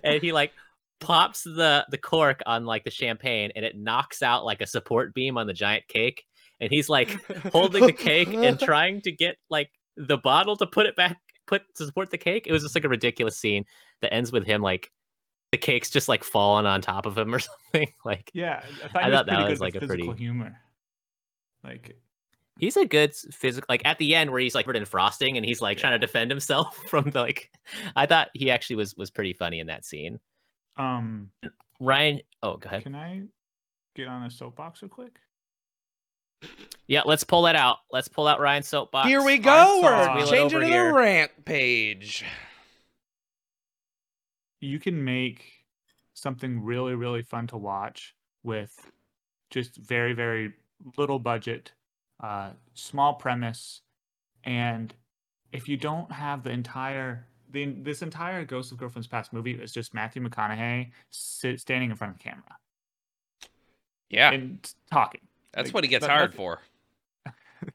[0.04, 0.52] and he like
[1.00, 5.12] pops the the cork on like the champagne and it knocks out like a support
[5.12, 6.22] beam on the giant cake,
[6.60, 7.10] and he's like
[7.50, 11.62] holding the cake and trying to get like the bottle to put it back put
[11.74, 12.46] to support the cake.
[12.46, 13.64] It was just like a ridiculous scene
[14.02, 14.92] that ends with him like
[15.54, 17.38] the cake's just like falling on top of him or
[17.72, 18.60] something like Yeah.
[18.82, 20.56] I thought, I he thought that was, like, a pretty- humor.
[21.62, 21.96] Like
[22.58, 25.46] he's a good physical like at the end where he's like covered in frosting and
[25.46, 27.50] he's like trying to defend himself from the like
[27.96, 30.20] i thought he actually was was pretty funny in that scene
[30.76, 31.30] um
[31.80, 33.22] ryan oh go ahead can I
[33.96, 35.16] get on a soapbox real quick?
[36.86, 39.80] yeah let's pull that out let's pull out ryan's soapbox Here we go.
[39.80, 40.88] saw- We're Wheel changing over to here.
[40.88, 42.24] the rant page.
[44.64, 45.44] You can make
[46.14, 48.90] something really really fun to watch with
[49.50, 50.52] just very very
[50.96, 51.72] little budget
[52.22, 53.80] uh small premise.
[54.44, 54.92] And
[55.52, 59.72] if you don't have the entire the, this entire ghost of girlfriend's past movie is
[59.72, 62.56] just matthew mcconaughey sit, standing in front of the camera.
[64.10, 65.20] Yeah, and talking.
[65.52, 66.60] That's like, what he gets that- hired that- for.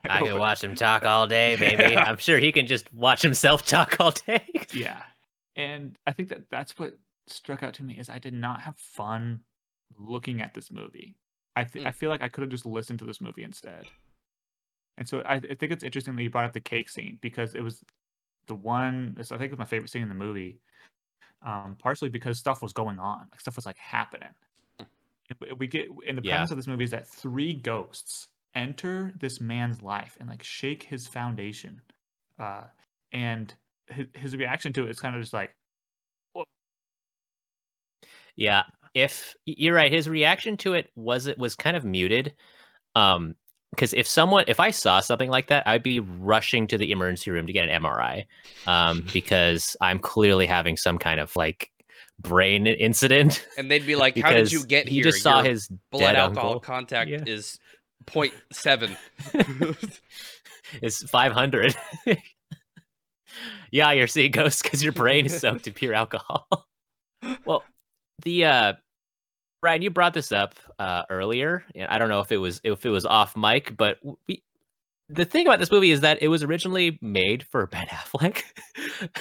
[0.08, 1.82] i know, can watch him talk all day baby.
[1.94, 2.04] Yeah.
[2.04, 4.46] i'm sure he can just watch himself talk all day.
[4.74, 5.02] Yeah
[5.60, 6.98] and i think that that's what
[7.28, 9.42] struck out to me is i did not have fun
[9.98, 11.16] looking at this movie
[11.56, 11.88] i th- Mm.
[11.88, 13.86] i feel like i could have just listened to this movie instead
[14.98, 17.56] and so I, I think it's interesting that you brought up the cake scene because
[17.56, 17.84] it was
[18.48, 20.60] the one i think it was my favorite scene in the movie
[21.46, 24.30] um partially because stuff was going on like stuff was like happening
[25.42, 26.34] we- we get in the Yeah.
[26.38, 30.84] premise of this movie is that three ghosts enter this man's life and like shake
[30.84, 31.82] his foundation
[32.40, 32.64] uh
[33.12, 33.54] and
[33.90, 35.52] his, his reaction to it is kind of just like
[38.36, 38.64] yeah
[38.94, 42.34] if you're right his reaction to it was it was kind of muted
[42.96, 43.36] um
[43.72, 47.32] because if someone if i saw something like that i'd be rushing to the emergency
[47.32, 48.26] room to get an mri
[48.66, 51.70] um because i'm clearly having some kind of like
[52.22, 55.04] brain incident And they'd be like, "How did you because get he here?
[55.06, 57.24] just saw Your his blood dead alcohol uncle contact Yeah.
[57.26, 57.60] is
[58.08, 58.98] 0.7.
[60.82, 61.76] is 500
[63.72, 66.48] yeah you're seeing ghosts because your brain is soaked in pure alcohol
[67.46, 67.64] well
[68.24, 68.74] the uh
[69.62, 71.66] Ryan, you brought this up uh, earlier.
[71.90, 74.42] I don't know if it was if it was off mic, but we,
[75.10, 78.44] the thing about this movie is that it was originally made for Ben Affleck,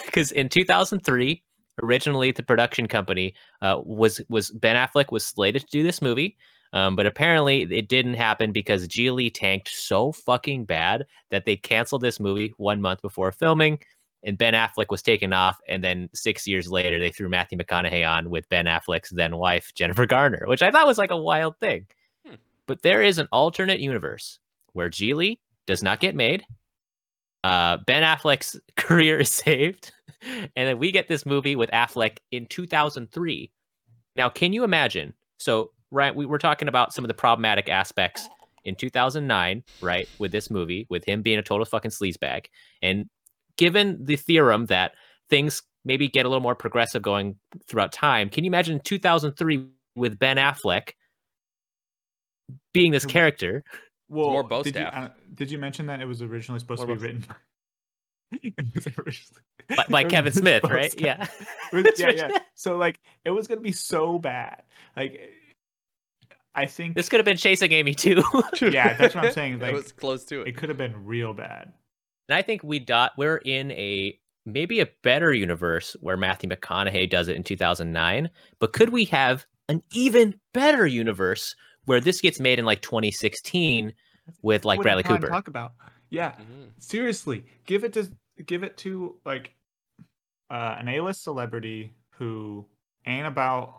[0.06, 1.42] because in 2003,
[1.82, 6.36] originally the production company uh, was was Ben Affleck was slated to do this movie,
[6.72, 12.02] um, but apparently it didn't happen because Gigli tanked so fucking bad that they canceled
[12.02, 13.80] this movie one month before filming
[14.22, 18.08] and Ben Affleck was taken off, and then six years later they threw Matthew McConaughey
[18.08, 21.58] on with Ben Affleck's then wife Jennifer Garner, which I thought was like a wild
[21.58, 21.86] thing.
[22.26, 22.34] Hmm.
[22.66, 24.38] But there is an alternate universe
[24.72, 26.44] where Gigli does not get made.
[27.44, 29.92] Uh, ben Affleck's career is saved,
[30.22, 33.50] and then we get this movie with Affleck in 2003.
[34.16, 35.14] Now, can you imagine?
[35.38, 38.28] So, right, we were talking about some of the problematic aspects
[38.64, 42.46] in 2009, right, with this movie, with him being a total fucking sleazebag,
[42.82, 43.08] and
[43.58, 44.92] given the theorem that
[45.28, 47.36] things maybe get a little more progressive going
[47.66, 50.92] throughout time, can you imagine 2003 with Ben Affleck
[52.72, 53.62] being this character?
[54.08, 54.94] Well, more bow did you, staff.
[54.94, 57.26] uh, did you mention that it was originally supposed More to be written?
[58.30, 58.54] It
[59.76, 60.94] By, by Kevin Smith, right?
[61.00, 61.26] Yeah.
[61.72, 62.28] Was- yeah, yeah.
[62.54, 64.62] So like, it was gonna be so bad.
[64.96, 65.30] Like,
[66.54, 66.94] I think.
[66.94, 68.22] This could have been chasing Amy too.
[68.60, 69.60] yeah, that's what I'm saying.
[69.60, 70.48] that Like, was close to it.
[70.48, 71.72] it could have been real bad.
[72.28, 77.08] And I think we dot we're in a maybe a better universe where Matthew McConaughey
[77.08, 81.54] does it in 2009, but could we have an even better universe
[81.84, 83.92] where this gets made in like 2016
[84.42, 85.28] with like What Bradley Cooper?
[85.28, 85.72] Talk about.
[86.10, 86.72] Yeah, Mhm.
[86.78, 88.10] seriously, give it to
[88.44, 89.54] give it to like
[90.50, 92.66] uh, an A-list celebrity who
[93.06, 93.74] ain't about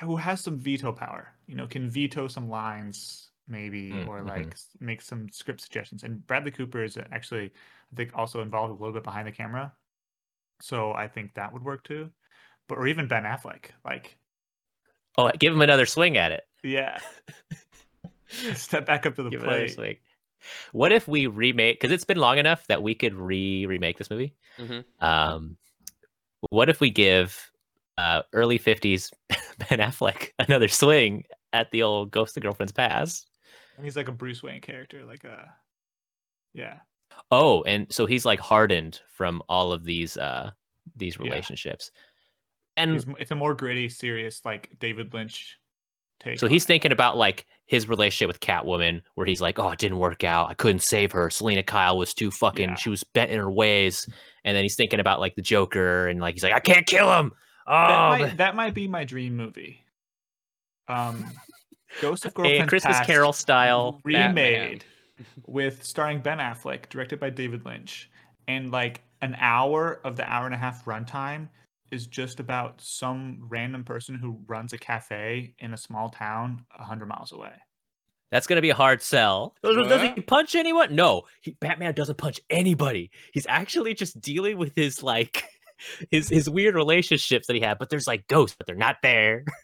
[0.00, 1.28] who has some veto power.
[1.46, 6.02] You know, can veto some lines maybe Mm, or like make some script suggestions.
[6.02, 7.46] And Bradley Cooper is actually
[7.92, 9.72] I think also involved a little bit behind the camera.
[10.60, 12.10] So I think that would work too.
[12.68, 13.66] But or even Ben Affleck.
[13.84, 14.16] Like,
[15.18, 16.42] Oh, give him another swing at it.
[16.62, 16.98] yeah.
[18.54, 19.70] Step back up to the Give it plate.
[19.72, 19.96] swing.
[20.72, 21.80] What if we remake?
[21.80, 24.34] Because it's been long enough that we could re remake this movie.
[24.58, 24.84] Mhm.
[25.00, 25.56] Um,
[26.50, 27.50] what if we give
[27.96, 33.26] uh, early 50s Ben Affleck another swing at the old Ghost of Girlfriend's Past?
[33.76, 35.52] And he's like a Bruce Wayne character, like a
[36.52, 36.78] yeah.
[37.30, 40.50] Oh, and so he's like hardened from all of these uh
[40.96, 41.24] these Yeah.
[41.24, 41.90] relationships.
[42.76, 45.58] And He's, m- it's a more gritty, serious, like David Lynch
[46.20, 46.38] take.
[46.40, 46.66] so he's it.
[46.66, 50.50] thinking about like his relationship with Catwoman, where he's like, "Oh, it didn't work out.
[50.50, 51.30] I couldn't save her.
[51.30, 52.70] Selina Kyle was too fucking.
[52.70, 52.74] Yeah.
[52.76, 54.08] She was bent in her ways."
[54.44, 57.10] And then he's thinking about like the Joker, and like he's like, "I can't kill
[57.16, 57.32] him."
[57.66, 59.84] Oh, that, might, that might be my dream movie.
[60.88, 61.24] Um,
[62.00, 64.00] Ghost of a Girlfriend Christmas Past Carol style.
[64.04, 64.34] Batman.
[64.34, 64.84] remade
[65.46, 68.10] with starring Ben Affleck, directed by David Lynch,
[68.48, 71.48] and like an hour of the hour and a half runtime
[71.90, 76.84] is just about some random person who runs a cafe in a small town a
[76.84, 77.52] hundred miles away.
[78.30, 79.54] That's gonna be a hard sell.
[79.62, 80.94] Does, does he punch anyone?
[80.94, 83.10] No, he, Batman doesn't punch anybody.
[83.32, 85.44] He's actually just dealing with his like
[86.10, 87.78] his his weird relationships that he had.
[87.78, 89.44] But there's like ghosts, but they're not there.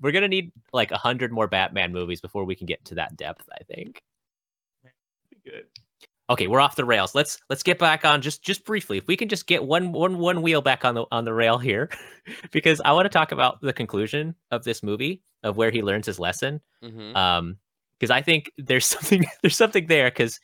[0.00, 3.16] We're gonna need like a hundred more Batman movies before we can get to that
[3.16, 3.48] depth.
[3.52, 4.02] I think.
[5.44, 5.64] Good.
[6.30, 7.14] Okay, we're off the rails.
[7.14, 8.96] Let's let's get back on just just briefly.
[8.96, 11.58] If we can just get one one one wheel back on the on the rail
[11.58, 11.90] here,
[12.50, 16.06] because I want to talk about the conclusion of this movie of where he learns
[16.06, 17.14] his lesson Mhm.
[17.14, 17.58] um
[17.98, 20.40] because i think there's something there's something there because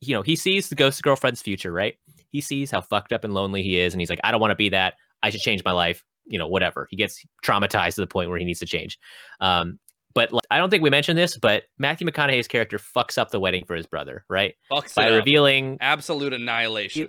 [0.00, 1.94] you know he sees the ghost girlfriend's future right
[2.32, 4.50] he sees how fucked up and lonely he is and he's like i don't want
[4.50, 6.86] to be that i should change my life you know whatever.
[6.90, 8.98] He gets traumatized to the point where he needs to change.
[9.40, 9.78] Um
[10.14, 13.40] but like, i don't think we mentioned this but matthew mcconaughey's character fucks up the
[13.40, 14.56] wedding for his brother right?
[14.70, 17.08] Fucks by revealing Absolute annihilation.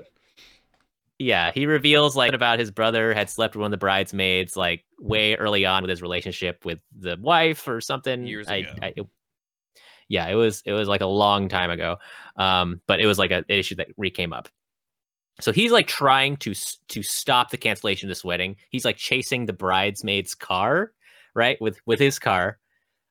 [1.20, 4.86] yeah he reveals like about his brother had slept with one of the bridesmaids like
[5.00, 8.26] way early on with his relationship with the wife or something.
[8.26, 8.70] Years I, ago.
[8.82, 9.08] I, it-
[10.08, 11.98] yeah it was it was like a long time ago.
[12.38, 14.48] Um but it was like a, an issue that re came up
[15.40, 18.56] so he's like trying to to stop the cancellation of this wedding.
[18.70, 20.92] He's like chasing the bridesmaid's car
[21.34, 22.60] right with with his car.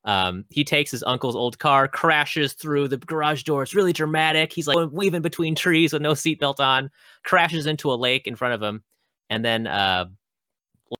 [0.04, 3.62] Um he takes his uncle's old car crashes through the garage door.
[3.62, 4.52] It's really dramatic.
[4.52, 6.90] He's like weaving between trees with no seatbelt on
[7.24, 8.82] crashes into a lake in front of him.
[9.28, 10.06] And then uh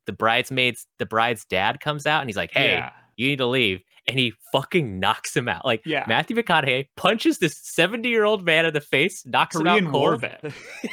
[0.07, 2.91] the bridesmaids the bride's dad comes out and he's like hey yeah.
[3.17, 3.81] you need to leave.
[4.09, 5.65] And he fucking knocks him out.
[5.65, 6.05] Like Yeah.
[6.09, 9.93] Matthew McConaughey punches this 70 year old man in the face, knocks him Korean out
[9.93, 10.45] war vet.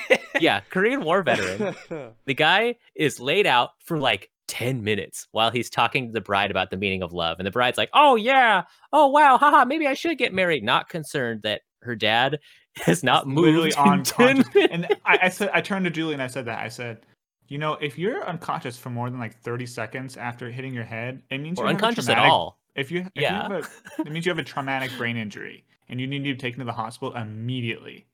[0.39, 1.75] Yeah, Korean War veteran.
[2.25, 6.51] the guy is laid out for like 10 minutes while he's talking to the bride
[6.51, 7.39] about the meaning of love.
[7.39, 8.63] And the bride's like, oh, yeah.
[8.93, 9.37] Oh, wow.
[9.37, 9.65] Haha.
[9.65, 10.63] Maybe I should get married.
[10.63, 12.39] Not concerned that her dad
[12.77, 14.49] has not moved in 10 minutes.
[14.71, 16.59] And I, I said, I turned to Julie and I said that.
[16.59, 16.99] I said,
[17.47, 21.23] you know, if you're unconscious for more than like 30 seconds after hitting your head,
[21.31, 22.58] it means or you're unconscious at all.
[22.75, 23.43] If you, if you Yeah.
[23.43, 23.67] have a,
[24.01, 26.65] it means you have a traumatic brain injury and you need to be taken to
[26.65, 28.07] the hospital immediately.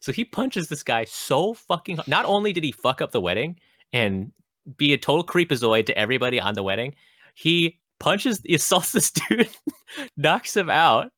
[0.00, 1.98] So he punches this guy so fucking.
[2.06, 3.58] Not only did he fuck up the wedding
[3.92, 4.32] and
[4.76, 6.94] be a total creepazoid to everybody on the wedding,
[7.34, 9.48] he punches, he assaults this dude,
[10.16, 11.10] knocks him out,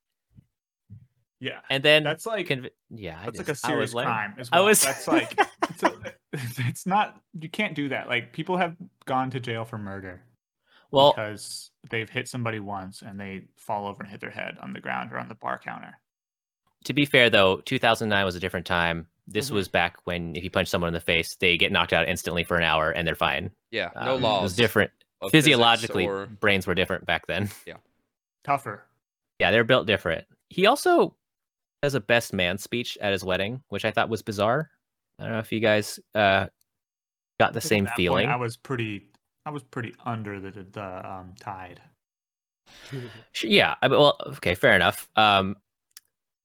[1.41, 1.61] Yeah.
[1.71, 4.35] and then That's like conv- yeah, I that's like a I serious was like- crime
[4.39, 4.67] as I well.
[4.67, 5.39] was- That's like
[5.71, 5.93] it's, a,
[6.33, 8.09] it's not you can't do that.
[8.09, 8.77] Like people have
[9.07, 10.23] gone to jail for murder
[10.91, 14.73] Well, because they've hit somebody once and they fall over and hit their head on
[14.73, 15.99] the ground or on the bar counter.
[16.85, 19.09] to be fair though, 2009 was a different time.
[19.27, 19.55] This Mhm.
[19.55, 22.45] was back when if you punch someone in the face, they get knocked out instantly
[22.45, 23.51] for an hour and they're fine.
[23.73, 24.41] yeah, no Um, laws.
[24.41, 24.91] It was different.
[25.31, 27.51] Physiologically, or- brains were different back then.
[27.67, 27.79] Yeah,
[28.45, 28.87] tougher.
[29.41, 30.27] Yeah, they're built different.
[30.49, 31.17] He also
[31.83, 34.71] has a best man speech at his wedding, which I thought was bizarre.
[35.19, 36.47] I don't know if you guys uh,
[37.41, 38.29] got the I think at same that point, feeling.
[38.29, 39.11] I was pretty
[39.49, 41.81] I was pretty under the the um, tide.
[43.43, 45.09] Yeah, I, well, okay, fair enough.
[45.17, 45.57] Um,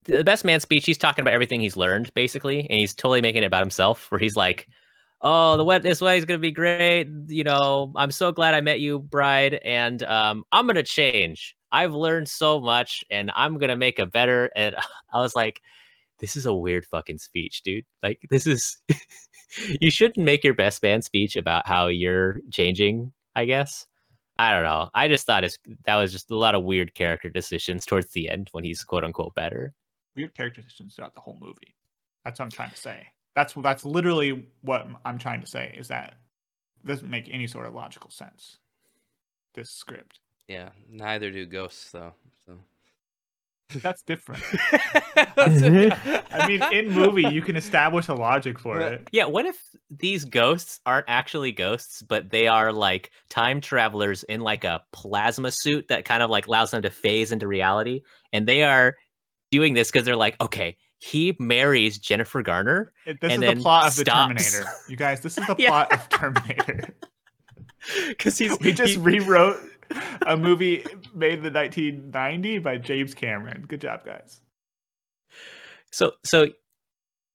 [0.05, 3.43] the best man speech, he's talking about everything he's learned, basically, and he's totally making
[3.43, 4.09] it about himself.
[4.09, 4.69] Where he's like,
[5.19, 7.09] "Oh, the wed this way is gonna be great.
[7.27, 11.57] You know, I'm so glad I met you, bride, and um, I'm gonna change.
[11.73, 14.77] I've learned so much, and I'm gonna make a better." And
[15.13, 15.61] I was like,
[16.19, 17.83] "This is a weird fucking speech, dude.
[18.01, 18.77] Like, this is."
[19.81, 23.11] you shouldn't make your best man speech about how you're changing.
[23.35, 23.87] I guess.
[24.37, 24.89] I don't know.
[24.93, 28.29] I just thought it's, that was just a lot of weird character decisions towards the
[28.29, 29.73] end when he's quote unquote better.
[30.15, 31.75] Weird character decisions throughout the whole movie.
[32.25, 33.07] That's what I'm trying to say.
[33.35, 36.15] That's that's literally what I'm trying to say is that
[36.83, 38.57] it doesn't make any sort of logical sense.
[39.53, 40.19] This script.
[40.47, 42.13] yeah, neither do ghosts though.
[42.45, 42.57] So.
[43.81, 44.43] That's different.
[45.15, 48.93] I I mean, in movie you can establish a logic for Right.
[48.93, 49.07] it.
[49.11, 49.57] Yeah, what if
[49.89, 55.51] these ghosts aren't actually ghosts, but they are like time travelers in like a plasma
[55.51, 58.01] suit that kind of like allows them to phase into reality?
[58.31, 58.95] And they are
[59.51, 62.93] doing this because they're like, okay, he marries Jennifer Garner.
[63.05, 64.51] It- This And is the plot of the stops.
[64.51, 64.71] Terminator.
[64.89, 65.69] You guys, this is the Yeah.
[65.69, 66.95] plot of Terminator.
[68.07, 69.59] Because he's We just he- rewrote
[70.27, 73.65] a movie made in the 1990 by James Cameron.
[73.67, 74.41] Good job, guys.
[75.91, 76.47] So so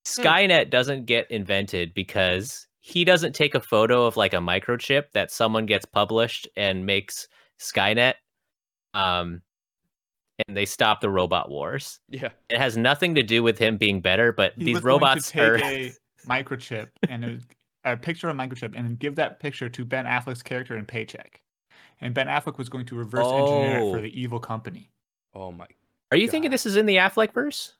[0.06, 5.30] Skynet doesn't get invented because he doesn't take a photo of like a microchip that
[5.30, 7.28] someone gets published and makes
[7.60, 8.14] Skynet
[8.94, 9.42] um
[10.46, 11.98] and they stop the robot wars.
[12.08, 12.28] yeah.
[12.48, 15.04] It has nothing to do with him being better, but He these was going to
[15.06, 15.92] robots take are a
[16.26, 20.42] microchip and a, a picture of a microchip and give that picture to Ben Affleck's
[20.42, 21.40] character in Paycheck.
[22.00, 24.02] And Ben Affleck was going to reverse engineer it for Oh.
[24.02, 24.90] the evil company.
[25.34, 25.66] Oh my.
[26.12, 27.74] Are you thinking this is in the Affleck verse?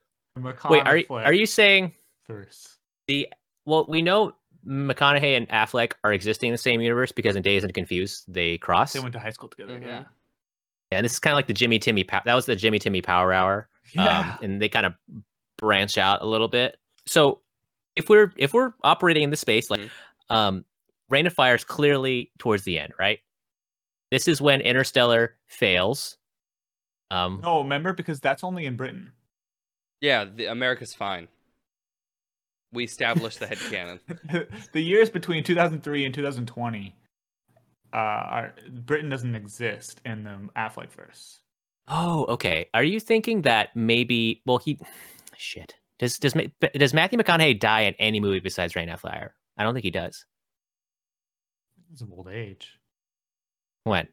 [0.69, 1.93] Wait, are you, are you saying
[2.27, 2.77] first?
[3.07, 3.29] the
[3.65, 4.33] well, we know
[4.67, 8.59] McConaughey and Affleck are existing in the same universe because in Dazed and Confused they
[8.59, 8.93] cross.
[8.93, 9.79] They went to high school together.
[9.79, 9.87] Mhm.
[9.87, 10.05] Yeah.
[10.91, 13.03] and this is kind of like the Jimmy Timmy Pow- that was the Jimmy Timmy
[13.03, 13.69] Power Hour.
[13.93, 14.21] Yeah.
[14.21, 14.95] um, and they kind of
[15.59, 16.79] branch out a little bit.
[17.07, 17.41] So
[17.97, 19.91] if we're if we're operating in this space, like Mhm.
[20.31, 20.65] um,
[21.11, 23.21] Reign of Fire is clearly towards the end, right?
[24.11, 26.17] This is when Interstellar fails.
[27.11, 29.13] Um, no, remember because that's only in Britain.
[30.01, 31.29] Yeah, the, America's fine.
[32.73, 34.01] We established the head canon.
[34.73, 36.95] the years between 2003 and 2020,
[37.93, 41.41] uh, are, Britain doesn't exist in the Affleck verse.
[41.89, 42.69] Oh, okay.
[42.75, 44.43] Are you thinking that maybe?
[44.45, 44.79] Well, he
[45.37, 45.75] shit.
[45.99, 46.35] Does does
[46.75, 49.35] does Matthew McConaughey die in any movie besides Reign of Fire?
[49.57, 50.27] I don't think he does.
[51.93, 52.78] It's of old age,
[53.89, 54.09] When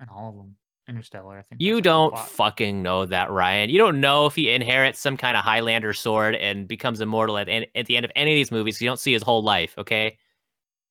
[0.00, 0.56] and all of them.
[0.88, 1.60] Interstellar, I think.
[1.60, 3.70] you that's like the don't fucking know that, Ryan.
[3.70, 7.48] You don't know if he inherits some kind of Highlander sword and becomes immortal at
[7.48, 8.80] en- at the end of any of these movies.
[8.80, 9.74] You don't see his whole life.
[9.78, 10.18] Okay.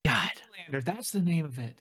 [0.06, 0.30] God.
[0.70, 1.78] Outlander, that's the name of it.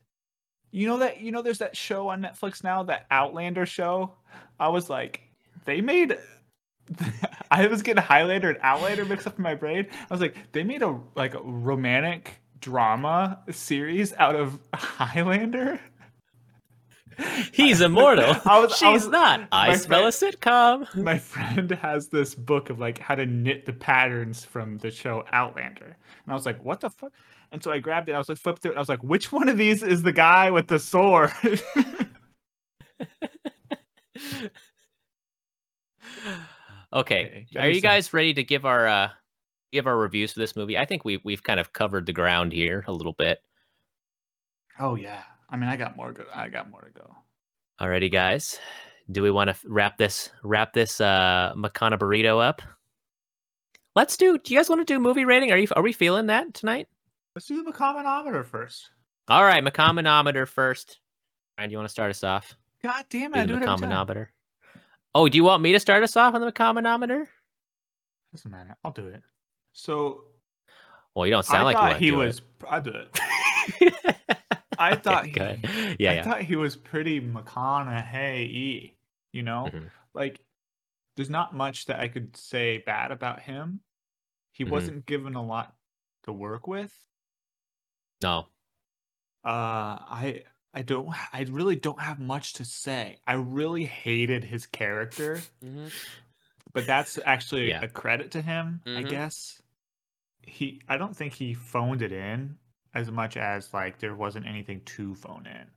[0.71, 4.15] You know that you know there's that show on Netflix now, that Outlander show.
[4.59, 5.21] I was like,
[5.63, 6.17] they made
[7.51, 9.87] I was getting Highlander and Outlander mixed up in my brain.
[9.91, 15.79] I was like, they made a like a romantic drama series out of Highlander.
[17.53, 18.35] He's immortal.
[18.45, 19.47] I was- She's I was- not.
[19.51, 21.03] I smell friend- a sitcom.
[21.03, 25.25] My friend has this book of like how to knit the patterns from the show
[25.33, 27.11] Outlander, and I was like, "What the fuck?"
[27.51, 28.13] And so I grabbed it.
[28.13, 28.75] I was like, flipped through it.
[28.77, 31.31] I was like, "Which one of these is the guy with the sword?"
[36.91, 39.09] Okay, are you guys ready to give our uh
[39.71, 40.77] give our reviews for this movie?
[40.77, 43.39] I think we we've kind of covered the ground here a little bit.
[44.79, 45.23] oh yeah.
[45.49, 46.11] I mean, I got more.
[46.11, 47.15] Go- I got more to go.
[47.81, 48.59] Alrighty, guys.
[49.11, 52.61] Do we want to wrap this wrap this uh Makana burrito up?
[53.95, 54.37] Let's do.
[54.37, 55.51] Do you guys want to do movie rating?
[55.51, 56.87] Are you are we feeling that tonight?
[57.35, 58.89] Let's do the commonometer first.
[59.27, 60.99] All right, Makamanometer first.
[61.57, 62.55] Ryan, do you want to start us off?
[62.83, 63.35] God damn it!
[63.35, 63.67] Do I do the it.
[63.67, 64.27] Makamanometer.
[65.15, 67.25] Oh, do you want me to start us off on the Makamanometer?
[68.31, 68.75] Doesn't matter.
[68.83, 69.23] I'll do it.
[69.73, 70.25] So
[71.15, 72.41] Well, you don't sound I like you want to he do was.
[72.69, 73.95] I do it.
[74.79, 76.23] I thought he, Yeah, I yeah.
[76.23, 78.93] thought he was pretty McConaughey.
[79.31, 79.91] You know, Mhm.
[80.13, 80.39] like
[81.15, 83.81] there's not much that I could say bad about him.
[84.53, 84.69] He Mhm.
[84.71, 85.75] wasn't given a lot
[86.23, 86.93] to work with.
[88.21, 88.47] No.
[89.43, 91.13] Uh, I I don't.
[91.33, 93.19] I really don't have much to say.
[93.25, 95.91] I really hated his character, Mhm.
[96.73, 97.81] but that's actually Yeah.
[97.81, 99.09] a credit to him, I Mhm.
[99.09, 99.61] guess.
[100.41, 102.57] He, I don't think he phoned it in
[102.93, 105.71] as much as like there wasn't anything to phone in.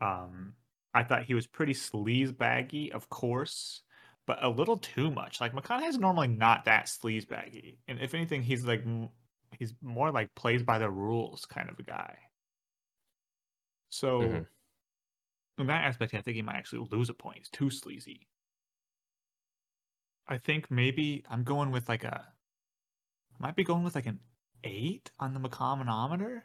[0.00, 0.56] Um,
[0.94, 3.82] I thought he was pretty sleaze baggy, of course,
[4.26, 5.40] but a little too much.
[5.40, 9.10] Like McConaughey's normally not that sleaze baggy, and if anything, he's like m-
[9.58, 12.18] he's more like plays by the rules kind of a guy.
[13.90, 14.46] So, Mhm.
[15.58, 17.38] in that aspect, I think he might actually lose a point.
[17.38, 18.26] He's too sleazy.
[20.26, 22.32] I think maybe I'm going with like a.
[23.34, 24.20] I might be going with like an
[24.64, 26.42] eight on the McCommonometer.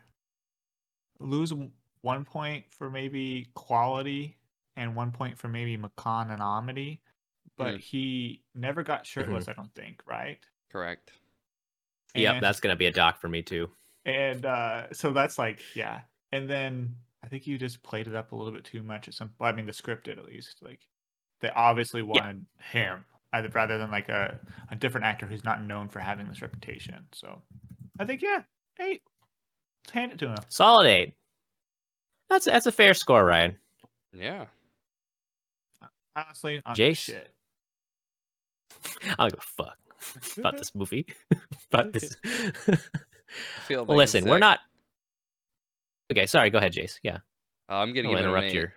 [1.19, 1.53] Lose
[2.01, 4.37] one point for maybe quality
[4.75, 6.99] and one point for maybe McCononomity.
[7.57, 7.79] But Mm.
[7.79, 10.39] he never got shirtless, I don't think, right?
[10.71, 11.11] Correct.
[12.13, 13.69] Yep, that's gonna be a doc for me too.
[14.05, 16.01] and uh so that's like yeah
[16.31, 19.15] and then i think you just played it up a little bit too much at
[19.15, 20.79] some i mean the script did at least like
[21.41, 23.03] they obviously wanted him
[23.51, 24.39] rather than like a,
[24.69, 27.41] a different actor who's not known for having this reputation so
[27.99, 28.41] i think yeah
[28.81, 29.01] eight
[29.85, 31.13] let's hand it to him Solid eight.
[32.29, 33.55] That's that's a fair score, Ryan.
[34.11, 34.45] Yeah.
[36.15, 36.97] honestly I'm Jace?
[36.97, 37.31] shit
[39.05, 39.77] I don't give a fuck
[40.37, 41.05] about this movie.
[41.71, 42.15] about this.
[42.25, 42.77] I
[43.67, 44.59] feel well, like listen, we're not.
[46.11, 46.49] Okay, sorry.
[46.49, 46.99] Go ahead, Jace.
[47.03, 47.17] Yeah,
[47.69, 48.73] Uh, I'm gonna I'll give it an interrupt eight your.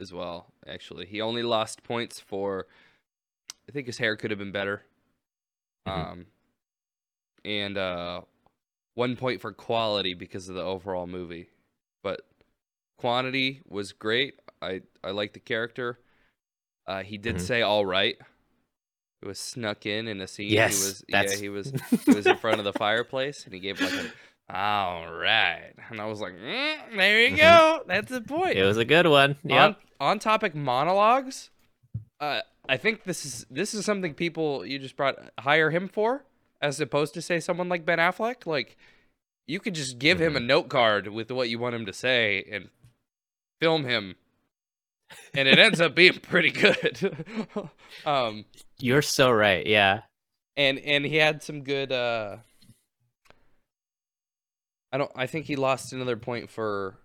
[0.00, 0.52] as well.
[0.66, 2.66] Actually, he only lost points for.
[3.68, 4.82] I think his hair could have been better.
[5.86, 5.92] Mhm.
[6.12, 6.26] Um,
[7.44, 8.20] and uh,
[8.96, 11.48] one point for quality because of the overall movie,
[12.02, 12.22] but
[12.98, 14.40] quantity was great.
[14.60, 16.00] I I like the character.
[16.86, 17.40] Uh, he did Mhm.
[17.40, 18.16] say all right.
[19.22, 20.50] It was snuck in in a scene.
[20.50, 21.72] Yes, he was that's- yeah he was
[22.04, 24.04] he was in front of the fireplace and he gave like a
[24.48, 27.82] all right, and I was like, mm, there you go.
[27.88, 29.36] That's the point It was a good one.
[29.42, 29.58] Yep.
[30.00, 31.50] on, on topic monologues
[32.20, 36.24] uh, i think this is this is something people you just brought hire him for
[36.60, 38.76] as opposed to say someone like ben affleck like
[39.46, 42.44] you could just give him a note card with what you want him to say
[42.50, 42.68] and
[43.60, 44.16] film him
[45.34, 47.26] and it ends up being pretty good
[48.06, 48.44] um
[48.80, 49.64] You're so right.
[49.66, 50.00] Yeah.
[50.56, 52.38] and and he had some good uh
[54.92, 56.96] i don't i think he lost another point for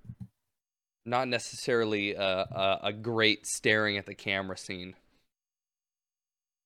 [1.05, 4.95] not necessarily a, a, a great staring at the camera scene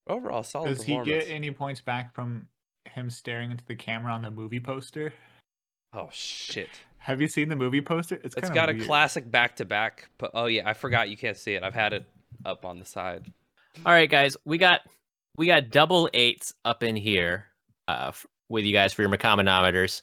[0.07, 2.47] overall solid does he get any points back from
[2.93, 5.13] him staring into the camera on the movie poster
[5.93, 9.65] oh shit have you seen the movie poster it's It's got a classic back to
[9.65, 12.05] back but oh yeah i forgot you can't see it i've had it
[12.45, 13.25] up on the side
[13.85, 14.37] All right, guys.
[14.45, 14.81] We got
[15.37, 17.47] we got double eights up in here
[17.89, 20.01] uh, f- with you guys for your Macomanometers.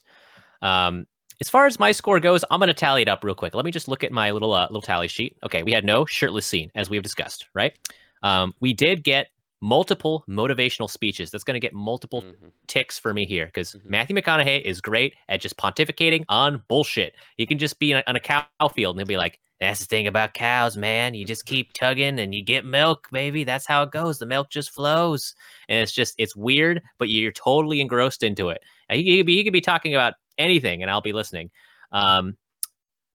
[0.61, 1.05] Um,
[1.41, 3.55] as far as my score goes, I'm gonna tally it up real quick.
[3.55, 5.37] Let me just look at my little uh, little tally sheet.
[5.43, 7.73] Okay, we had no shirtless scene as we have discussed, right?
[8.21, 9.27] Um, we did get
[9.63, 11.31] multiple motivational speeches.
[11.31, 12.51] That's gonna get multiple Mhm.
[12.67, 13.85] ticks for me here because Mhm.
[13.85, 17.15] Matthew McConaughey is great at just pontificating on bullshit.
[17.37, 18.45] He can just be on a, cow
[18.75, 21.13] field and he'll be like, "That's the thing about cows, man.
[21.13, 23.45] You just keep tugging and you get milk, baby.
[23.45, 24.19] That's how it goes.
[24.19, 25.33] The milk just flows."
[25.69, 28.61] And it's just it's weird, but you're totally engrossed into it.
[28.91, 31.51] He, he could be he could be talking about anything, and I'll be listening.
[31.93, 32.37] Um,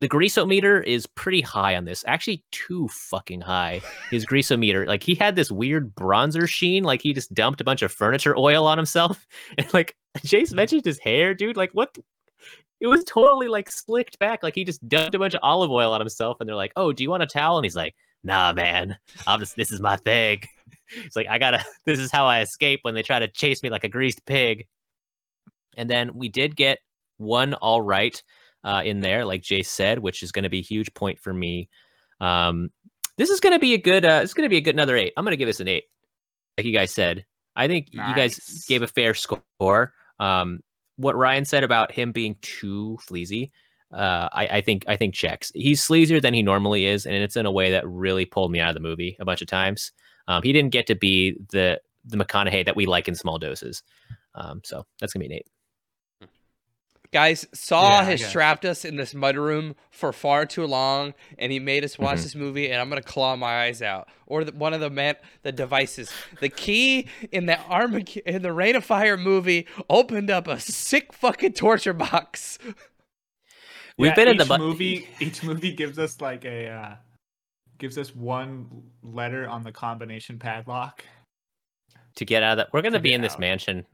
[0.01, 2.05] the greasometer is pretty high on this.
[2.07, 3.81] Actually, too fucking high.
[4.11, 7.83] His greasometer, like he had this weird bronzer sheen, like he just dumped a bunch
[7.83, 9.27] of furniture oil on himself.
[9.59, 11.57] And like Jace mentioned his hair, dude.
[11.57, 11.97] Like what?
[12.81, 14.43] it was totally like slicked back.
[14.43, 16.93] Like he just dumped a bunch of olive oil on himself, and they're like, "Oh,
[16.93, 18.97] do you want a towel?" And he's like, "Nah, man,
[19.27, 20.43] I'm just this is my thing."
[21.05, 21.63] It's like I gotta.
[21.85, 24.67] This is how I escape when they try to chase me like a greased pig.
[25.77, 26.79] And then we did get
[27.19, 28.23] one all right
[28.65, 31.33] uh, in there, like Jay said, which is going to be a huge point for
[31.33, 31.69] me.
[32.21, 32.71] Um,
[33.17, 34.05] this is going to be a good.
[34.05, 35.13] Uh, it's going to be a good another eight.
[35.17, 35.85] I'm going to give this an eight,
[36.57, 37.25] like you guys said.
[37.57, 39.93] I think you guys gave a fair score.
[40.21, 40.61] Um,
[40.97, 43.51] what Ryan said about him being too sleazy,
[43.93, 45.51] uh, I, I think I think checks.
[45.55, 48.61] He's sleazier than he normally is, and it's in a way that really pulled me
[48.61, 49.93] out of the movie a bunch of times.
[50.29, 53.83] Um, he didn't get to be the the McConaughey that we like in small doses.
[54.35, 55.47] Um, so that's gonna be an eight.
[57.11, 58.33] Guys, Saw Yeah, has guess.
[58.33, 62.23] trapped us in this mudroom for far too long, and he made us watch Mhm.
[62.23, 64.09] this movie, and I'm gonna claw my eyes out.
[64.27, 68.53] Or the, one of the man, the devices, the key in the arm in the
[68.53, 72.59] Reign of Fire movie opened up a sick fucking torture box.
[73.97, 75.09] We've Yeah, been in the bu- movie.
[75.19, 76.97] Each movie gives us like a uh,
[77.79, 81.05] gives us one letter on the combination padlock.
[82.17, 82.73] to get out of that.
[82.73, 83.87] We're gonna To be get in this mansion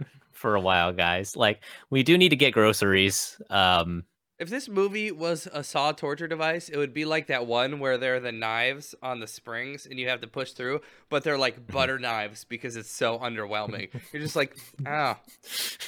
[0.44, 1.36] for a while, guys.
[1.36, 3.40] Like we do need to get groceries.
[3.48, 4.04] Um,
[4.38, 7.96] If this movie was a Saw torture device, it would be like that one where
[7.96, 11.38] there are the knives on the springs and you have to push through, but they're
[11.38, 13.88] like butter knives because it's so underwhelming.
[14.12, 14.54] You're just like,
[14.86, 15.16] oh,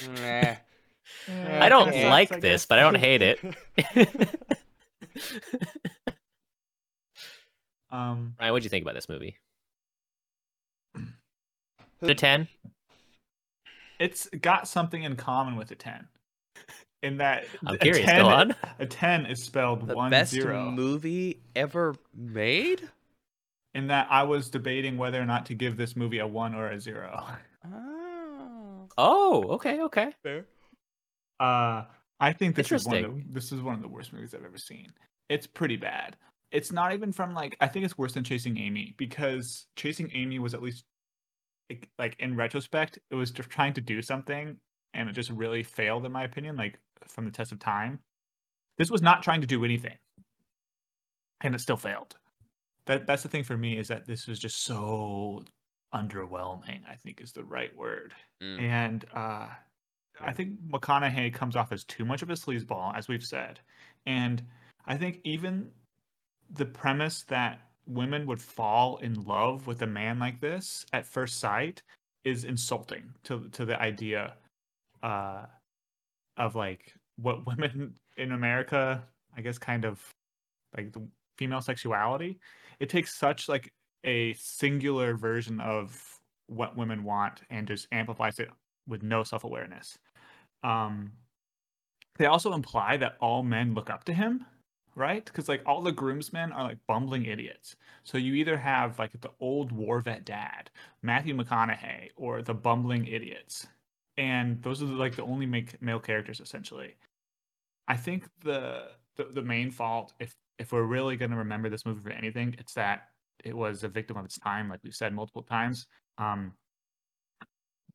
[0.01, 0.55] nah.
[1.61, 2.09] I don't Okay.
[2.09, 3.39] like I this, but I don't hate it.
[7.89, 9.37] Um, Ryan, what'd you think about this movie?
[12.03, 12.47] Out of ten?
[13.99, 16.07] It's got something in common with a ten.
[17.03, 18.05] In that I'm a curious.
[18.05, 18.55] 10 Go on.
[18.79, 20.71] A ten is spelled The one best zero.
[20.71, 22.89] movie ever made?
[23.75, 26.69] in that I was debating whether or not to give this movie a one or
[26.71, 27.23] a zero.
[27.63, 28.87] Oh.
[28.97, 30.11] Oh, okay, okay.
[30.23, 30.45] Fair.
[31.39, 31.83] Uh,
[32.19, 34.43] I think this is one of the, this is one of the worst movies I've
[34.43, 34.91] ever seen.
[35.29, 36.15] It's pretty bad.
[36.51, 40.39] It's not even from like I think it's worse than Chasing Amy because Chasing Amy
[40.39, 40.85] was at least
[41.69, 44.57] like, like in retrospect it was just trying to do something
[44.93, 47.99] and it just really failed in my opinion like from the test of time.
[48.77, 49.97] This was not trying to do anything
[51.41, 52.15] and it still failed.
[52.85, 55.43] That that's the thing for me is that this was just so
[55.93, 56.81] underwhelming.
[56.89, 58.61] I think is the right word Mm.
[58.61, 59.47] and uh,
[60.21, 63.59] I think McConaughey comes off as too much of a sleazeball, as we've said,
[64.05, 64.43] and
[64.85, 65.71] I think even
[66.51, 71.39] the premise that women would fall in love with a man like this at first
[71.39, 71.81] sight
[72.23, 74.33] is insulting to to the idea
[75.03, 75.45] uh,
[76.37, 79.03] of like what women in America,
[79.35, 80.01] I guess, kind of
[80.75, 81.07] like the
[81.37, 82.39] female sexuality.
[82.79, 83.71] It takes such like
[84.03, 85.99] a singular version of
[86.47, 88.49] what women want and just amplifies it
[88.87, 89.97] with no self-awareness.
[90.63, 91.11] Um,
[92.17, 94.45] they also imply that all men look up to him,
[94.97, 95.23] right?
[95.23, 97.75] Because like all the groomsmen are like bumbling idiots.
[98.03, 100.71] So you either have like the old war vet dad,
[101.03, 103.67] Matthew McConaughey, or the bumbling idiots,
[104.17, 106.95] and those are like the only make, male characters essentially.
[107.87, 111.85] I think the, the the main fault, if if we're really going to remember this
[111.85, 113.09] movie for anything, it's that
[113.45, 115.85] it was a victim of its time, like we've said multiple times.
[116.17, 116.53] Um,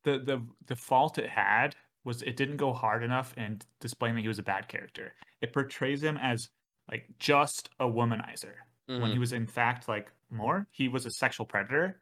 [0.03, 1.75] the the the fault it had
[2.05, 5.13] was it didn't go hard enough in displaying that he was a bad character.
[5.41, 6.49] It portrays him as
[6.89, 8.55] like just a womanizer
[8.95, 9.19] when he Mhm.
[9.19, 10.67] was in fact like more.
[10.71, 12.01] He was a sexual predator,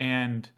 [0.00, 0.50] and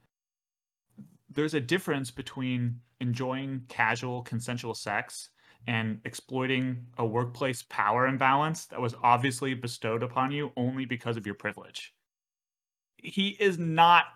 [1.28, 5.30] there's a difference between enjoying casual consensual sex
[5.66, 11.26] and exploiting a workplace power imbalance that was obviously bestowed upon you only because of
[11.26, 11.94] your privilege.
[12.98, 14.06] He is not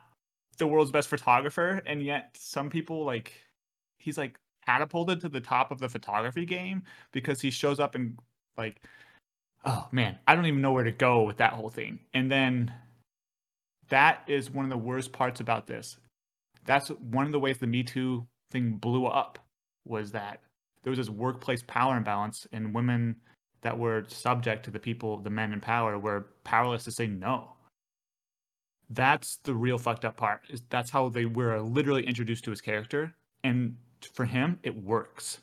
[0.59, 3.33] the world's best photographer, and yet some people like
[3.99, 6.83] he's like catapulted to the top of the photography game
[7.13, 8.19] because he shows up and
[8.57, 8.87] like
[9.65, 12.01] oh man, I don't even know where to go with that whole thing.
[12.15, 12.73] And then
[13.89, 15.97] that is one of the worst parts about this.
[16.65, 19.39] That's one of the ways the Me Too thing blew up
[19.87, 20.41] was that
[20.83, 23.17] there was this workplace power imbalance and women
[23.63, 27.53] that were subject to the people, the men in power, were powerless to say no.
[28.89, 30.43] That's the real fucked up part.
[30.49, 33.15] Is that's how they were literally introduced to his character,
[33.45, 33.77] and
[34.15, 35.41] for him, it works.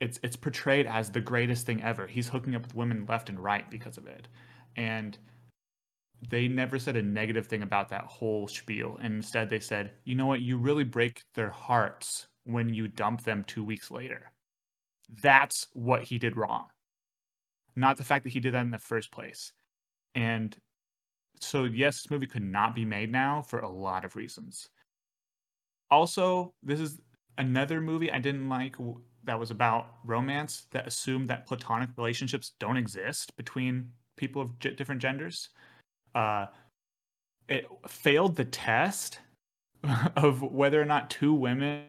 [0.00, 2.06] It's it's portrayed as the greatest thing ever.
[2.06, 4.28] He's hooking up with women left and right because of it,
[4.76, 5.18] and
[6.28, 8.98] they never said a negative thing about that whole spiel.
[9.02, 10.40] And instead, they said, "You know what?
[10.42, 14.32] You really break their hearts when you dump them two weeks later."
[15.22, 16.68] That's what he did wrong,
[17.76, 19.52] not the fact that he did that in the first place.
[20.14, 20.56] And
[21.40, 24.68] so, yes, this movie could not be made now for a lot of reasons.
[25.90, 27.00] Also, this is
[27.38, 28.76] another movie I didn't like
[29.24, 35.00] that was about romance that assumed that platonic relationships don't exist between people of different
[35.00, 35.50] genders.
[36.14, 36.46] Uh,
[37.48, 39.18] it failed the test
[40.16, 41.84] of whether or not two women,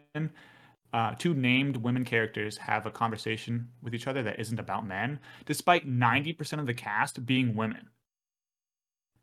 [0.94, 5.20] uh, two named women characters, have a conversation with each other that isn't about men,
[5.45, 7.90] despite 90% of the cast being women.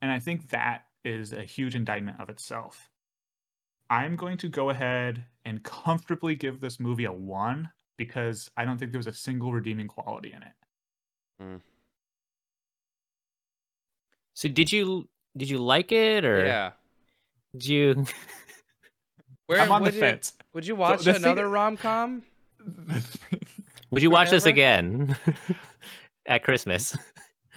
[0.00, 2.90] And I think that is a huge indictment of itself.
[3.90, 8.78] I'm going to go ahead and comfortably give this movie a one because I don't
[8.78, 10.52] think there was a single redeeming quality in it.
[11.40, 11.56] Hmm.
[14.34, 16.70] So did you did you like it or Yeah.
[17.52, 18.06] did you
[19.46, 20.32] Where I'm on the would you, fence.
[20.54, 22.22] would you watch the thing- another rom com?
[23.90, 25.16] would you watch this again
[26.26, 26.96] at Christmas?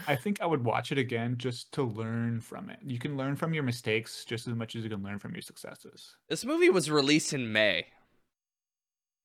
[0.07, 2.79] I think I would watch it again just to learn from it.
[2.81, 5.43] You can learn from your mistakes just as much as you can learn from your
[5.43, 6.15] successes.
[6.29, 7.85] This movie was released in May.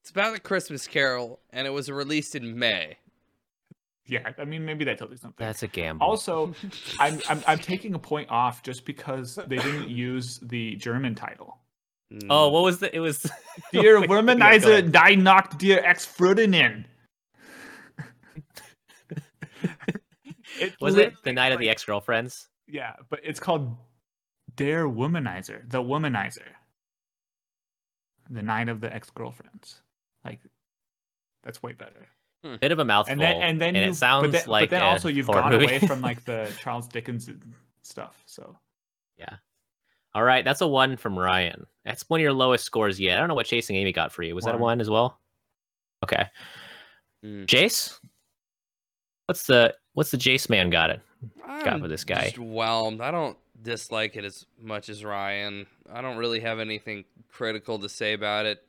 [0.07, 2.97] It's about the Christmas Carol, and it was released in May.
[4.07, 5.45] Yeah, I mean maybe that tells you something.
[5.45, 6.07] That's a gamble.
[6.07, 6.55] Also,
[7.01, 11.59] I'm, I'm I'm taking a point off just because they didn't use the German title.
[12.31, 12.53] oh, Mm.
[12.53, 12.95] what was the?
[12.95, 13.29] It was
[13.73, 14.93] Dear Wait, yeah, Womanizer, ahead.
[14.93, 16.87] die knocked dear ex Ferdinand.
[20.61, 22.47] It's Was it the literally night of the ex girlfriends?
[22.69, 23.77] Yeah, but it's called
[24.55, 26.47] Der Womanizer, the Womanizer.
[28.31, 29.81] The night of the ex girlfriends.
[30.27, 30.41] Like,
[31.43, 32.07] that's way better.
[32.61, 33.13] Bit of a mouthful.
[33.13, 35.41] And then and then you, it sounds but then, like but then also you've horror
[35.43, 35.65] gone movie.
[35.65, 37.29] away from like the Charles Dickens
[37.83, 38.23] stuff.
[38.27, 38.57] So
[39.19, 39.37] Yeah.
[40.15, 41.67] All right, that's a one from Ryan.
[41.85, 43.17] That's one of your lowest scores yet.
[43.17, 44.35] I don't know what Chasing Amy got for you.
[44.35, 44.63] Was that a One.
[44.63, 45.19] one as well?
[46.05, 46.27] Okay,
[47.25, 47.47] Mm.
[47.47, 47.99] Jace.
[49.27, 51.01] What's the what's the Jace man got it?
[51.49, 52.27] got I'm for this guy?
[52.27, 53.01] Just whelmed.
[53.01, 55.67] I don't dislike it as much as Ryan.
[55.93, 58.63] I don't really have anything critical to say about it.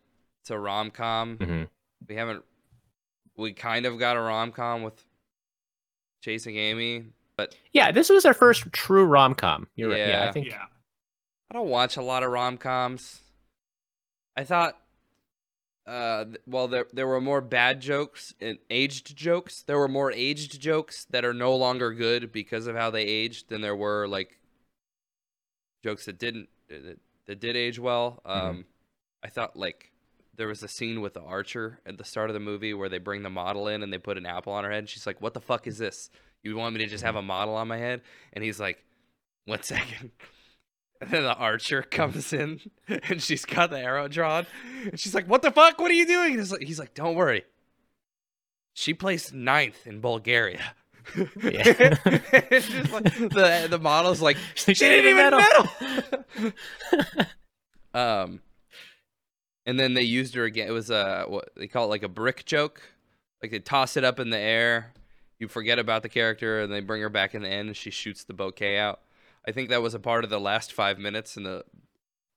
[0.48, 1.36] It's a rom com.
[1.36, 1.64] hmm
[2.08, 2.42] We haven't.
[3.36, 5.04] We kind of got a rom com with
[6.24, 9.68] Chasing Amy, but Yeah, this was our first true rom com.
[9.76, 9.98] You're right.
[9.98, 10.30] Yeah, Yeah.
[10.30, 10.64] I think yeah,
[11.52, 13.20] I don't watch a lot of rom coms.
[14.38, 14.78] I thought,
[15.86, 19.64] uh, well, there there were more bad jokes and aged jokes.
[19.64, 23.50] There were more aged jokes that are no longer good because of how they aged
[23.50, 24.40] than there were like
[25.84, 28.22] jokes that didn't that, that did age well.
[28.24, 28.64] Um,
[29.22, 29.92] I thought like
[30.38, 33.00] there was a scene with the archer at the start of the movie where they
[33.00, 34.80] bring the model in and they put an apple on her head.
[34.80, 36.10] And she's like, "What the fuck is this?
[36.44, 38.02] You want me to just have a model on my head?"
[38.34, 38.84] And he's like,
[39.46, 40.12] "One second.
[41.00, 44.48] And then the archer comes in and she's got the arrow drawn.
[44.86, 45.78] And she's like, What the fuck?
[45.78, 46.44] What are you doing?
[46.44, 47.44] Like, he's like Don't worry.
[48.74, 50.74] She placed ninth in Bulgaria.
[51.16, 51.28] Yeah.
[52.50, 55.68] it's just like the the model's like She she didn't even medal."
[56.34, 56.64] medal.
[57.94, 58.42] um,
[59.68, 60.68] and then they used her again.
[60.68, 62.82] It was a what they call it like a brick joke.
[63.44, 64.94] Like they toss it up in the air,
[65.38, 67.92] you forget about the character, and they bring her back in the end, and she
[67.92, 69.02] shoots the bouquet out.
[69.48, 71.64] I think that was a part of the last five minutes in the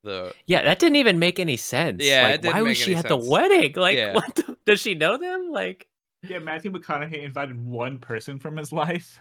[0.03, 0.35] the.
[0.47, 2.03] yeah, that didn't even make any sense.
[2.05, 3.73] Yeah, like, it didn't why was she any at the wedding?
[3.77, 4.15] Like, Yeah.
[4.15, 4.35] what?
[4.35, 5.51] The, does she know them?
[5.51, 5.87] Like,
[6.29, 6.41] yeah.
[6.41, 9.21] Matthew McConaughey invited one person from his life,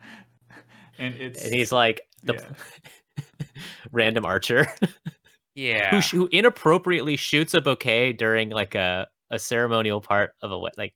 [0.98, 3.24] and it's and he's like the yeah.
[3.92, 4.66] random archer
[5.58, 5.90] Yeah.
[5.90, 10.58] who, sh- who inappropriately shoots a bouquet during like a a ceremonial part of a
[10.58, 10.94] wed- like.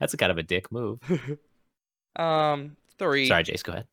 [0.00, 1.00] That's a kind of a dick move.
[2.16, 3.26] um, three.
[3.26, 3.86] Sorry, Jace, go ahead.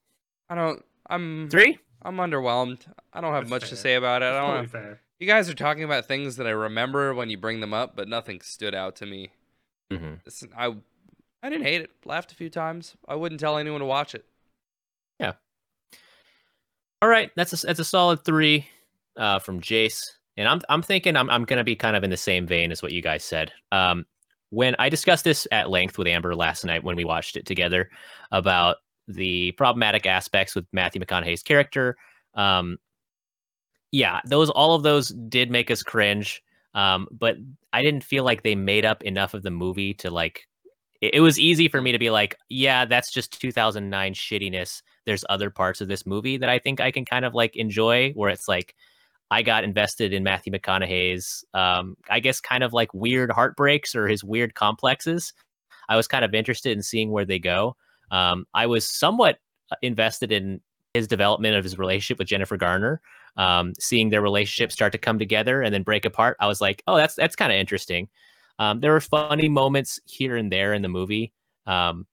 [0.50, 0.84] I don't.
[1.08, 1.78] I'm Three.
[2.02, 2.80] I'm underwhelmed.
[3.14, 4.26] I don't have That's much to say about it.
[4.26, 4.42] I don't.
[4.42, 5.00] totally Have, fair.
[5.20, 8.08] you guys are talking about things that I remember when you bring them up, but
[8.10, 9.30] nothing stood out to me.
[9.92, 10.16] mm-hmm.
[10.26, 10.76] It's, I
[11.44, 11.92] I didn't hate it.
[12.04, 12.96] Laughed a few times.
[13.08, 14.26] I wouldn't tell anyone to watch it.
[15.20, 15.34] Yeah.
[17.02, 18.68] All right, that's a that's a solid three
[19.18, 20.04] uh, from Jace,
[20.38, 22.82] and I'm I'm thinking I'm I'm gonna be kind of in the same vein as
[22.82, 23.52] what you guys said.
[23.72, 24.06] Um,
[24.50, 27.90] when I discussed this at length with Amber last night when we watched it together
[28.32, 28.78] about
[29.08, 31.96] the problematic aspects with Matthew McConaughey's character,
[32.36, 32.78] um,
[33.92, 36.44] yeah, those all of those did make us cringe.
[36.74, 37.36] Um, but
[37.74, 40.48] I didn't feel like they made up enough of the movie to like.
[41.02, 45.26] It, it was easy for me to be like, yeah, that's just 2009 shittiness there's
[45.30, 48.30] other parts of this movie that I think I can kind of like enjoy where
[48.30, 48.76] it's like
[49.32, 54.08] I got invested in Matthew McConaughey's um I guess kind of like weird heartbreaks or
[54.08, 55.34] his weird complexes.
[55.90, 57.76] I was kind of interested in seeing where they go.
[58.12, 59.40] Um I was somewhat
[59.72, 60.62] uh, invested in
[60.94, 63.02] his development of his relationship with Jennifer Garner.
[63.38, 66.36] Um seeing their relationship start to come together and then break apart.
[66.40, 68.10] I was like, "Oh, that's that's kind of interesting."
[68.60, 71.34] Um there were funny moments here and there in the movie.
[71.66, 72.06] Um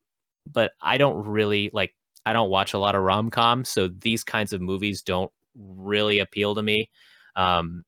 [0.50, 4.22] but I don't really like I don't watch a lot of rom coms, so these
[4.24, 6.90] kinds of movies don't really appeal to me.
[7.36, 7.84] Um,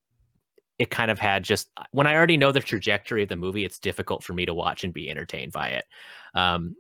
[0.78, 3.78] it kind of had just when I already know the trajectory of the movie, it's
[3.78, 5.84] difficult for me to watch and be entertained by it.
[6.34, 6.74] Um,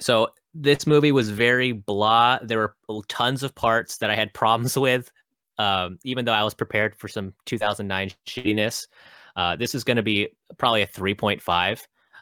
[0.00, 2.38] so this movie was very blah.
[2.42, 2.58] There
[2.88, 5.10] were tons of parts that I had problems with,
[5.58, 8.88] um, even though I was prepared for some 2009 shittiness.
[9.36, 10.28] Uh, this is going to be
[10.58, 11.40] probably a 3.5.
[11.48, 11.76] Uh,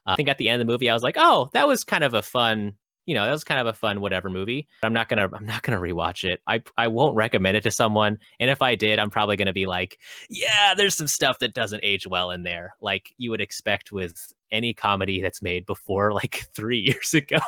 [0.06, 2.04] I think at the end of the movie, I was like, "Oh, that was kind
[2.04, 2.74] of a fun,
[3.06, 5.46] you know, that was kind of a fun whatever movie." But I'm not gonna, I'm
[5.46, 6.40] not gonna rewatch it.
[6.46, 8.18] I, I won't recommend it to someone.
[8.38, 9.98] And if I did, I'm probably gonna be like,
[10.28, 14.32] "Yeah, there's some stuff that doesn't age well in there, like you would expect with
[14.52, 17.38] any comedy that's made before like three years ago.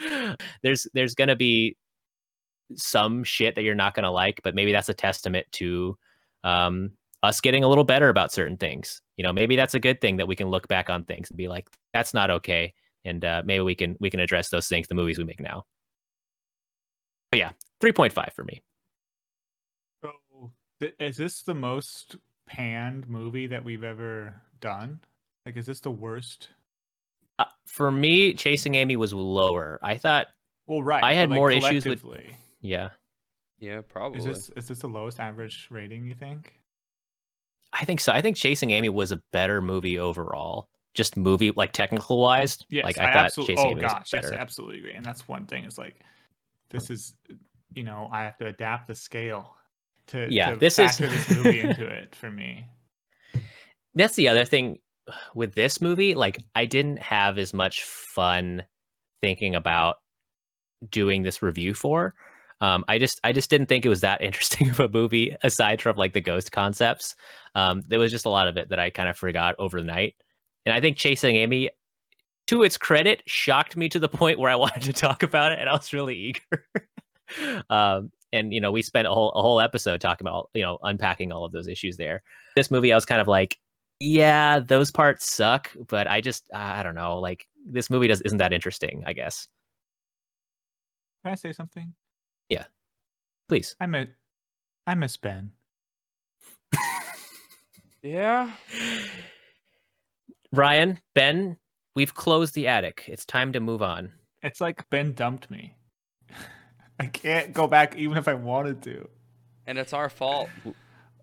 [0.62, 1.76] there's, there's gonna be
[2.76, 5.96] some shit that you're not gonna like, but maybe that's a testament to
[6.44, 6.90] um
[7.22, 9.00] us getting a little better about certain things.
[9.16, 11.36] You know, maybe that's a good thing that we can look back on things and
[11.36, 12.74] be like, that's not okay.
[13.04, 15.64] And uh, maybe we can we can address those things, the movies we make now.
[17.30, 17.50] But yeah,
[17.80, 18.62] three point five for me.
[20.02, 20.50] So,
[20.80, 22.16] th- is this the most
[22.46, 25.00] panned movie that we've ever done?
[25.46, 26.50] Like, is this the worst?
[27.38, 29.80] Uh, for me, Chasing Amy was lower.
[29.82, 30.26] I thought,
[30.66, 31.02] Well, right.
[31.02, 32.04] I had like, more issues with-
[32.60, 32.90] yeah,
[33.58, 34.18] Yeah, probably.
[34.18, 36.06] Is this is this the lowest average rating?
[36.06, 36.60] You think?
[37.72, 38.12] I think so.
[38.12, 40.68] I think Chasing Amy was a better movie overall.
[40.94, 42.58] Just movie like technical wise.
[42.68, 43.46] Yes, like I, I, thought.
[43.46, 44.30] Chasing Oh gosh, yes.
[44.30, 44.92] I absolutely agree.
[44.92, 45.64] And that's one thing.
[45.64, 45.96] Is like,
[46.70, 47.14] this is,
[47.74, 49.56] you know, I have to adapt the scale
[50.08, 52.66] to Yeah, to this is- this movie into it for me.
[53.94, 54.78] that's the other thing
[55.34, 58.62] with this movie like i didn't have as much fun
[59.20, 59.96] thinking about
[60.90, 62.14] doing this review for
[62.60, 65.82] um, i just i just didn't think it was that interesting of a movie aside
[65.82, 67.14] from like the ghost concepts
[67.54, 70.14] um, there was just a lot of it that i kind of forgot overnight
[70.66, 71.70] and i think chasing amy
[72.46, 75.58] to its credit shocked me to the point where i wanted to talk about it
[75.58, 76.66] and i was really eager
[77.70, 80.78] um, and you know we spent a whole a whole episode talking about you know
[80.82, 82.22] unpacking all of those issues there
[82.56, 83.58] this movie i was kind of like
[84.00, 88.38] yeah those parts suck but i just i don't know like this movie does isn't
[88.38, 89.46] that interesting i guess
[91.24, 91.94] Can I say something?
[92.48, 92.64] Yeah,
[93.48, 94.08] please I miss,
[94.88, 95.52] I miss Ben.
[98.02, 98.50] yeah.
[100.52, 101.56] Ryan ben
[101.94, 104.12] we've closed the attic it's time to move on
[104.42, 105.76] It's like Ben dumped me.
[106.98, 109.08] I can't go back even if I wanted to.
[109.66, 110.48] And it's our fault.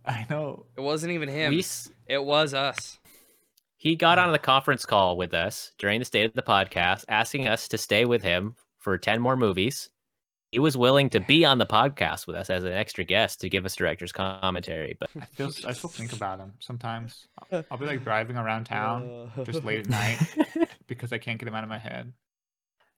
[0.06, 0.66] I know.
[0.78, 1.52] It wasn't even him.
[1.52, 1.64] we,
[2.08, 2.98] It was us.
[3.78, 7.48] he got on the conference call with us during the state of the podcast asking
[7.48, 9.90] us to stay with him for 10 more movies
[10.52, 13.50] he was willing to be on the podcast with us as an extra guest to
[13.50, 17.28] give us director's commentary but I feel I still think about him sometimes.
[17.52, 19.90] I'll, I'll be like driving around town just late at uh.
[19.90, 22.12] night because I can't get him out of my head.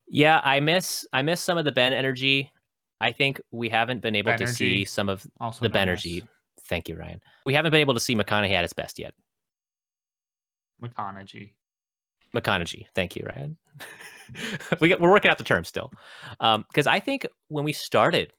[0.08, 2.52] Yeah, I miss I miss some of the Ben energy.
[3.00, 6.24] I think we haven't been able to see some of Also, the Ben energy.
[6.68, 7.20] Thank you, Ryan.
[7.46, 9.14] We haven't been able to see McConaughey at his best yet.
[10.82, 11.54] McConaughey.
[12.36, 12.86] McConaughey.
[12.94, 13.58] Thank you, Ryan.
[14.80, 15.92] we get, we're working out the term still,
[16.40, 18.34] because I think when we started,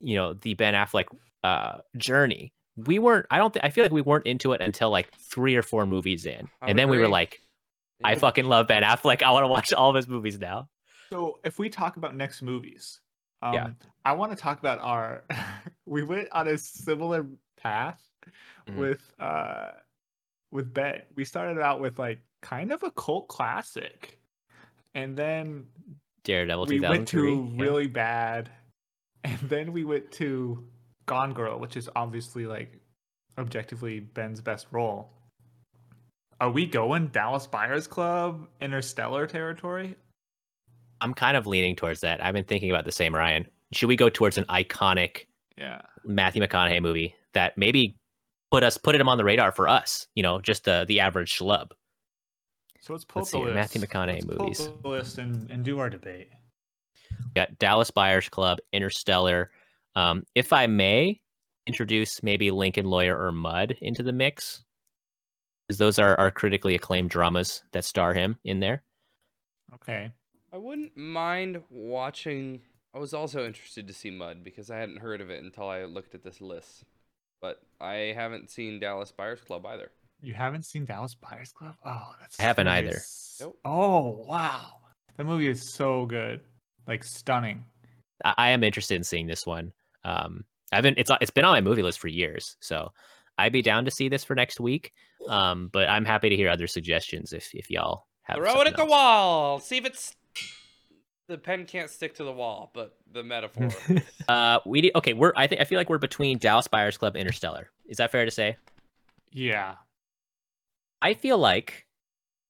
[0.00, 1.06] you know, the Ben Affleck
[1.44, 3.26] uh, journey, we weren't.
[3.30, 3.52] I don't.
[3.52, 6.48] Th- I feel like we weren't into it until like three or four movies in,
[6.60, 7.40] I and then we were like,
[8.02, 9.22] I fucking love Ben Affleck.
[9.22, 10.68] I want to watch all of his movies now.
[11.10, 13.00] So if we talk about next movies,
[13.42, 13.70] um, Yeah.
[14.04, 15.24] I want to talk about our.
[15.86, 17.26] we went on a similar
[17.60, 18.00] path
[18.68, 18.76] Mhm.
[18.76, 19.70] with uh
[20.50, 21.02] with Ben.
[21.16, 24.18] We started out with like kind of a cult classic,
[24.94, 25.66] and then
[26.24, 27.20] Daredevil we went 2003.
[27.30, 27.62] to yeah.
[27.62, 28.50] really bad,
[29.24, 30.64] and then we went to
[31.06, 32.80] Gone Girl, which is obviously like
[33.38, 35.10] objectively Ben's best role.
[36.40, 39.94] Are we going Dallas Buyers Club, Interstellar territory?
[41.00, 42.24] I'm kind of leaning towards that.
[42.24, 43.46] I've been thinking about the same, Ryan.
[43.72, 45.82] Should we go towards an iconic Yeah.
[46.04, 47.96] Matthew McConaughey movie that maybe
[48.50, 50.06] put us put him on the radar for us?
[50.14, 51.70] You know, just the the average schlub.
[52.82, 53.74] So let's pull Let's up see the here, list.
[53.74, 54.70] Matthew McConaughey Let's pull up movies.
[54.82, 56.30] the list and, and do our debate.
[57.10, 59.52] We got Dallas Buyers Club, Interstellar.
[59.94, 61.20] Um, if I may
[61.68, 64.64] introduce maybe Lincoln Lawyer or Mud into the mix,
[65.68, 68.82] because those are, are critically acclaimed dramas that star him in there.
[69.74, 70.10] Okay.
[70.52, 72.62] I wouldn't mind watching.
[72.94, 75.84] I was also interested to see Mud because I hadn't heard of it until I
[75.84, 76.82] looked at this list.
[77.40, 79.92] But I haven't seen Dallas Buyers Club either.
[80.22, 81.74] You haven't seen Dallas Buyers Club?
[81.84, 83.00] Oh, that's I haven't that either.
[83.40, 83.58] Nope.
[83.64, 84.74] Oh wow,
[85.16, 86.40] that movie is so good,
[86.86, 87.64] like stunning.
[88.24, 89.72] I, I am interested in seeing this one.
[90.04, 92.92] Um, I've been it's it's been on my movie list for years, so
[93.36, 94.92] I'd be down to see this for next week.
[95.28, 98.36] Um, but I'm happy to hear other suggestions if if y'all have.
[98.36, 99.58] Throw it something at the wall.
[99.58, 100.14] See if it's.
[101.28, 103.70] The pen can't stick to the wall, but the metaphor.
[104.28, 105.14] Uh, we okay.
[105.14, 107.70] We're I think I feel like we're between Dallas Buyers Club, Interstellar.
[107.88, 108.56] Is that fair to say?
[109.32, 109.74] Yeah.
[111.02, 111.86] I feel like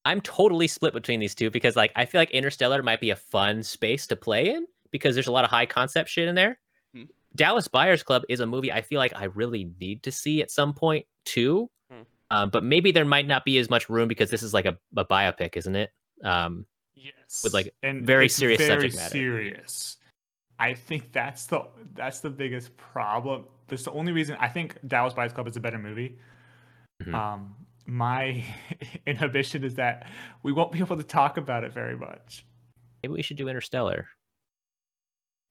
[0.05, 3.17] I'm totally split between these two because like I feel like Interstellar might be a
[3.17, 6.59] fun space to play in because there's a lot of high concept shit in there.
[6.95, 7.05] Hmm.
[7.35, 10.51] Dallas Buyers Club is a movie I feel like I really need to see at
[10.51, 11.71] some point too.
[11.91, 12.03] Hmm.
[12.31, 14.79] Um, but maybe there might not be as much room because this is like a,
[14.97, 15.91] a biopic, isn't it?
[16.23, 16.67] Um,
[17.03, 17.43] Yes.
[17.43, 19.11] With, like, and very serious very subject matter.
[19.11, 19.97] Serious.
[20.59, 23.47] I think that's the that's the biggest problem.
[23.67, 26.19] That's the only reason I think Dallas Buyers Club is a better movie.
[27.03, 27.15] Mhm.
[27.15, 27.57] Um,
[27.87, 28.45] my
[29.07, 30.07] inhibition is that
[30.43, 32.45] we won't be able to talk about it very much.
[33.03, 34.07] maybe we should do Interstellar,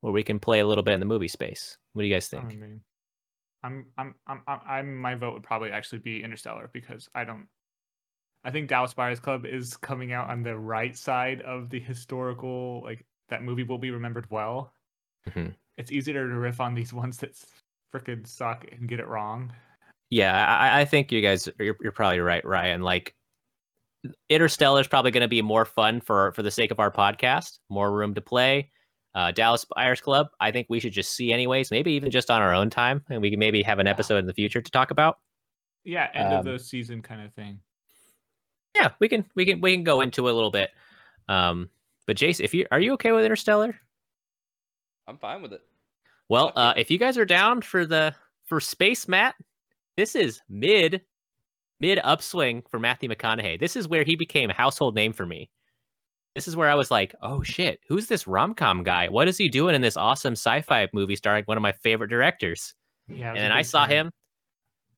[0.01, 1.77] where we can play a little bit in the movie space.
[1.93, 2.59] What do you guys I think?
[2.59, 2.81] mean,
[3.63, 7.47] I'm, I'm, I'm, I'm, I'm, my vote would probably actually be Interstellar because I don't.
[8.43, 12.81] I think Dallas Buyers Club is coming out on the right side of the historical,
[12.83, 14.73] like that movie will be remembered well.
[15.29, 15.53] Mhm.
[15.77, 17.33] It's easier to riff on these ones that
[17.93, 19.53] freaking suck and get it wrong.
[20.11, 22.81] Yeah, I, I think you guys you're, you're probably right, Ryan.
[22.81, 23.15] Like
[24.29, 27.59] Interstellar is probably going to be more fun for for the sake of our podcast,
[27.69, 28.71] more room to play.
[29.15, 32.41] Uh, Dallas Buyers Club, I think we should just see anyways, maybe even just on
[32.41, 34.91] our own time, and we can maybe have an episode in the future to talk
[34.91, 35.17] about.
[35.83, 37.59] Yeah, end of Um, the season kind of thing.
[38.75, 40.71] Yeah, we can we can we can go into a little bit.
[41.27, 41.69] Um,
[42.05, 43.79] but Jace, if you are you okay with Interstellar?
[45.07, 45.61] I'm fine with it.
[46.29, 48.15] Well, uh, if you guys are down for the
[48.45, 49.35] for Space Matt,
[50.01, 51.01] this is mid
[51.79, 53.59] mid upswing for Matthew McConaughey.
[53.59, 55.51] This is where he became a household name for me.
[56.33, 59.09] This is where I was like, oh shit, who's this rom com guy?
[59.09, 62.09] What is he doing in this awesome sci fi movie starring one of my favorite
[62.09, 62.73] directors?
[63.07, 64.07] Yeah, And then I saw fan.
[64.07, 64.11] him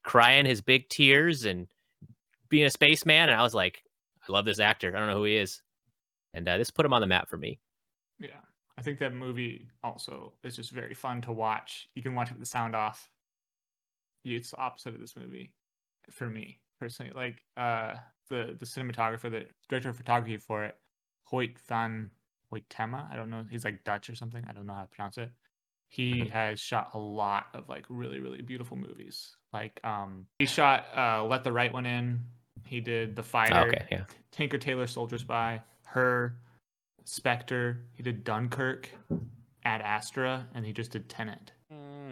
[0.04, 1.68] crying his big tears and
[2.50, 3.84] being a spaceman, and I was like,
[4.28, 4.96] I love this actor.
[4.96, 5.62] I don't know who he is.
[6.34, 7.60] And uh, this put him on the map for me.
[8.20, 8.30] Yeah,
[8.78, 11.90] I think that movie also is just very fun to watch.
[11.94, 13.10] You can watch it with the sound off.
[14.24, 15.52] It's the opposite of this movie,
[16.10, 17.12] for me personally.
[17.16, 17.96] Like uh,
[18.30, 20.76] the the cinematographer, the director of photography for it,
[21.24, 22.12] Hoyt van
[22.52, 23.12] Hoytema.
[23.12, 23.46] I don't know.
[23.50, 24.44] He's like Dutch or something.
[24.50, 25.32] I don't know how to pronounce it.
[25.88, 29.36] He has shot a lot of like really really beautiful movies.
[29.52, 32.22] Like um, he shot uh, Let the Right One In.
[32.66, 33.56] He did The Fighter.
[33.56, 34.04] Oh, okay, yeah.
[34.32, 36.38] Tinker Tailor Soldier Spy, Her,
[37.04, 37.82] Spectre.
[37.94, 38.90] He did Dunkirk,
[39.66, 41.52] Ad Astra, and he just did Tenant.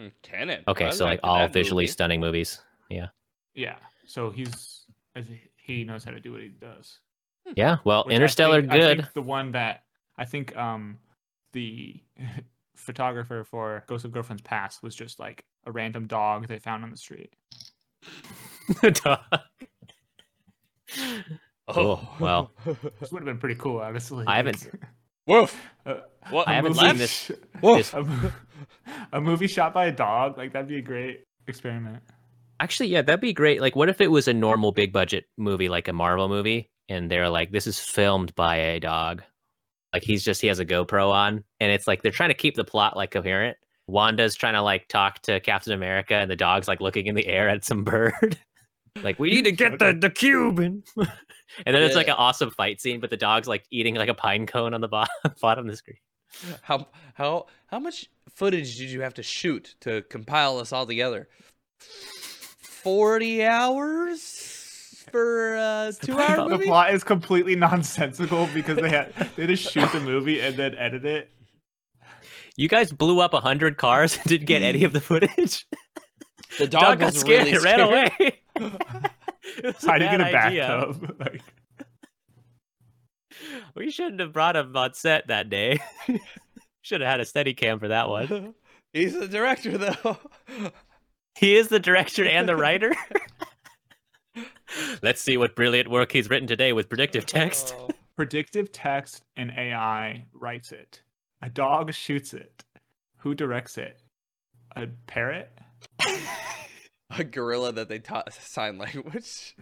[0.01, 0.63] Mm, Tenet.
[0.67, 1.91] Okay, I so like all visually movie.
[1.91, 2.61] stunning movies.
[2.89, 3.07] Yeah,
[3.53, 3.75] Yeah.
[4.05, 6.99] so he's I thi- he knows how to do what he does.
[7.55, 8.97] Yeah, well, Which I Interstellar, think- I good.
[9.01, 9.83] think the one that
[10.17, 10.97] I think um
[11.53, 12.01] the
[12.75, 16.89] photographer for Ghost of Girlfriend's Past was just like a random dog they found on
[16.91, 17.33] the street.
[18.81, 19.19] The dog.
[21.67, 22.51] Oh, well.
[22.99, 24.25] This would have been pretty cool, honestly.
[24.27, 24.67] I haven't-
[25.25, 25.57] Woof.
[25.85, 26.47] Uh, What?
[26.47, 27.91] I a haven't seen this- sh- Woof.
[27.91, 28.31] this-
[29.13, 32.01] a, movie shot by a dog like that'd be a great experiment.
[32.59, 33.59] Actually, yeah, that'd be great.
[33.59, 37.09] Like, what if it was a normal big budget movie, like a Marvel movie, and
[37.09, 39.23] they're like, "This is filmed by a dog."
[39.93, 42.55] Like he's just he has a GoPro on, and it's like they're trying to keep
[42.55, 43.57] the plot like coherent.
[43.87, 47.27] Wanda's trying to like talk to Captain America, and the dog's like looking in the
[47.27, 48.37] air at some bird.
[49.03, 52.51] like we need to get the the cube, and, and then it's like an awesome
[52.51, 55.65] fight scene, but the dog's like eating like a pine cone on the bottom bottom
[55.65, 55.97] of the screen.
[56.63, 61.27] How how how much footage did you have to shoot to compile this all together?
[62.59, 66.63] Forty hours for a two hour movie.
[66.63, 70.75] The plot is completely nonsensical because they had they just shoot the movie and then
[70.75, 71.29] edit it.
[72.55, 75.67] You guys blew up a hundred cars and didn't get any of the footage.
[76.57, 78.11] The dog, dog, got was scared really and ran scared.
[78.19, 78.41] away.
[79.57, 80.67] It was Hiding in a bad idea.
[80.67, 81.15] bathtub.
[81.19, 81.41] Like,
[83.75, 85.79] We shouldn't have brought him on set that day.
[86.81, 88.53] Should have had a steady cam for that one.
[88.93, 90.17] He's the director though.
[91.35, 92.93] He is the director and the writer.
[95.01, 97.73] Let's see what brilliant work he's written today with predictive text.
[97.79, 97.89] Oh.
[98.17, 101.01] predictive text and AI writes it.
[101.41, 102.63] A dog shoots it.
[103.19, 104.01] Who directs it?
[104.75, 105.51] A parrot?
[107.17, 109.55] A gorilla that they taught sign language.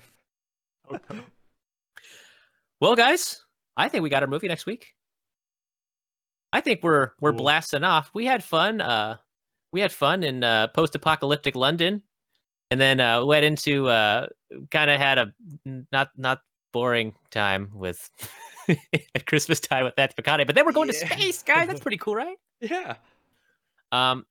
[0.92, 1.22] Okay.
[2.82, 3.44] Well, guys,
[3.80, 4.94] I think we got our movie next week.
[6.52, 7.40] I think we're we're Cool.
[7.40, 8.12] blasting off.
[8.14, 8.82] We had fun.
[8.82, 9.18] Uh,
[9.72, 12.02] we had fun in uh, post-apocalyptic London,
[12.72, 14.28] and then uh, went into uh,
[14.72, 15.34] kind of had a
[15.92, 16.40] not not
[16.74, 18.10] boring time with
[19.16, 20.46] at Christmas time with Matthew McConaughey.
[20.48, 21.68] But then we're going to space, guys.
[21.68, 22.38] That's pretty cool, right?
[22.62, 22.96] Yeah.
[23.92, 24.26] Um,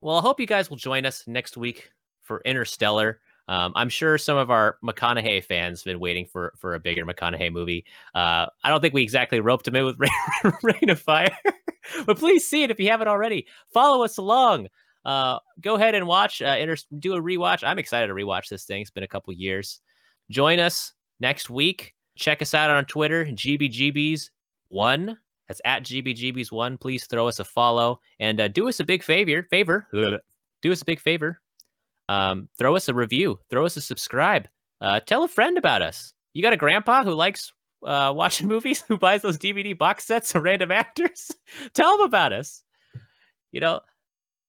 [0.00, 1.90] well, I hope you guys will join us next week
[2.22, 3.20] for Interstellar.
[3.48, 7.04] Um, I'm sure some of our McConaughey fans have been waiting for for a bigger
[7.04, 7.84] McConaughey movie.
[8.14, 9.96] Uh, I don't think we exactly roped him in with
[10.62, 11.36] Reign, of Fire,
[12.06, 13.46] but please see it if you haven't already.
[13.72, 14.68] Follow us along
[15.08, 16.42] uh, go ahead and watch.
[16.42, 17.64] Uh, inter- do a rewatch.
[17.66, 18.82] I'm excited to rewatch this thing.
[18.82, 19.80] It's been a couple years.
[20.30, 21.94] Join us next week.
[22.16, 24.28] Check us out on Twitter, GBGBs
[24.68, 25.16] one.
[25.46, 26.76] That's at GBGBs one.
[26.76, 29.46] Please throw us a follow and uh, do us a big favor.
[29.50, 29.86] Favor.
[30.60, 31.40] Do us a big favor.
[32.08, 33.38] Um, throw us a review.
[33.50, 34.48] Throw us a subscribe.
[34.80, 36.12] Uh, tell a friend about us.
[36.32, 37.52] You got a grandpa who likes
[37.84, 41.30] uh, watching movies, who buys those DVD box sets of random actors?
[41.74, 42.62] tell them about us.
[43.52, 43.80] You know,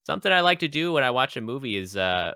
[0.05, 2.33] something I like to do when I watch a movie is, uh,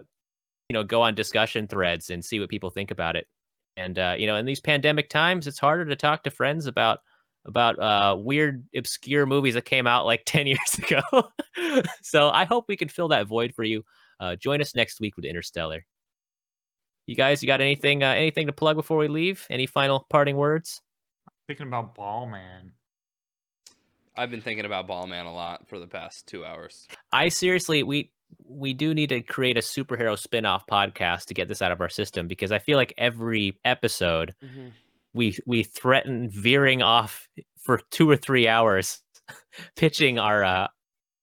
[0.69, 3.27] you know, go on discussion threads and see what people think about it.
[3.75, 6.99] And uh, you know, in these pandemic times, it's harder to talk to friends about
[7.45, 11.01] about uh, weird, obscure movies that came out like ten years ago.
[12.01, 13.83] so I hope we can fill that void for you.
[14.23, 15.85] Uh, join us next week with Interstellar.
[17.07, 19.45] You guys, you got anything uh, anything to plug before we leave?
[19.49, 20.81] Any final parting words?
[21.45, 22.71] Thinking about Ball Man.
[24.15, 26.87] I've been thinking about Ball Man a lot for the past two hours.
[27.11, 28.11] I seriously, we
[28.45, 31.89] we do need to create a superhero spin-off podcast to get this out of our
[31.89, 34.33] system because I feel like every episode
[35.13, 37.27] we we threaten veering off
[37.61, 39.01] for two or three hours
[39.75, 40.67] pitching our uh,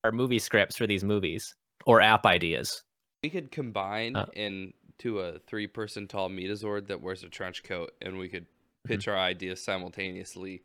[0.05, 1.55] our movie scripts for these movies
[1.87, 2.83] or app ideas.
[3.23, 4.27] We could combine Uh.
[4.35, 8.47] into a three-person tall Metazord that wears a trench coat, and we could
[8.85, 10.63] pitch our ideas simultaneously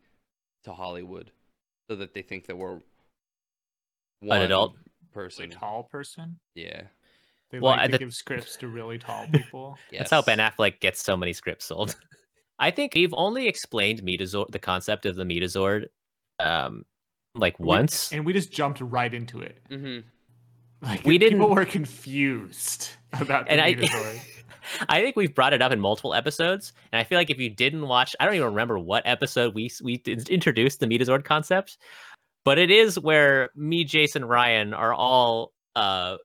[0.64, 1.32] to Hollywood,
[1.90, 2.80] so that they think that we're
[4.20, 4.74] one adult?
[4.76, 5.50] A person.
[5.50, 6.38] tall person.
[6.54, 6.82] Yeah.
[7.50, 9.78] They Well, like to the- give scripts to really tall people.
[9.92, 11.94] That's how Ben Affleck gets so many scripts sold.
[12.58, 15.90] I think we've only explained Metazord, the concept of the Metazord,
[16.38, 16.86] um,
[17.34, 18.12] like We- once.
[18.12, 19.62] and we just jumped right into it.
[19.70, 20.04] Mhm.
[20.82, 24.20] Like We didn't- People were confused about the and I,
[24.88, 27.48] I think we've brought it up in multiple episodes, and I feel like if you
[27.48, 31.78] didn't watch, I don't even remember what episode we we introduced the Metazord concept,
[32.44, 36.16] but it is where me, Jason, Ryan are all uh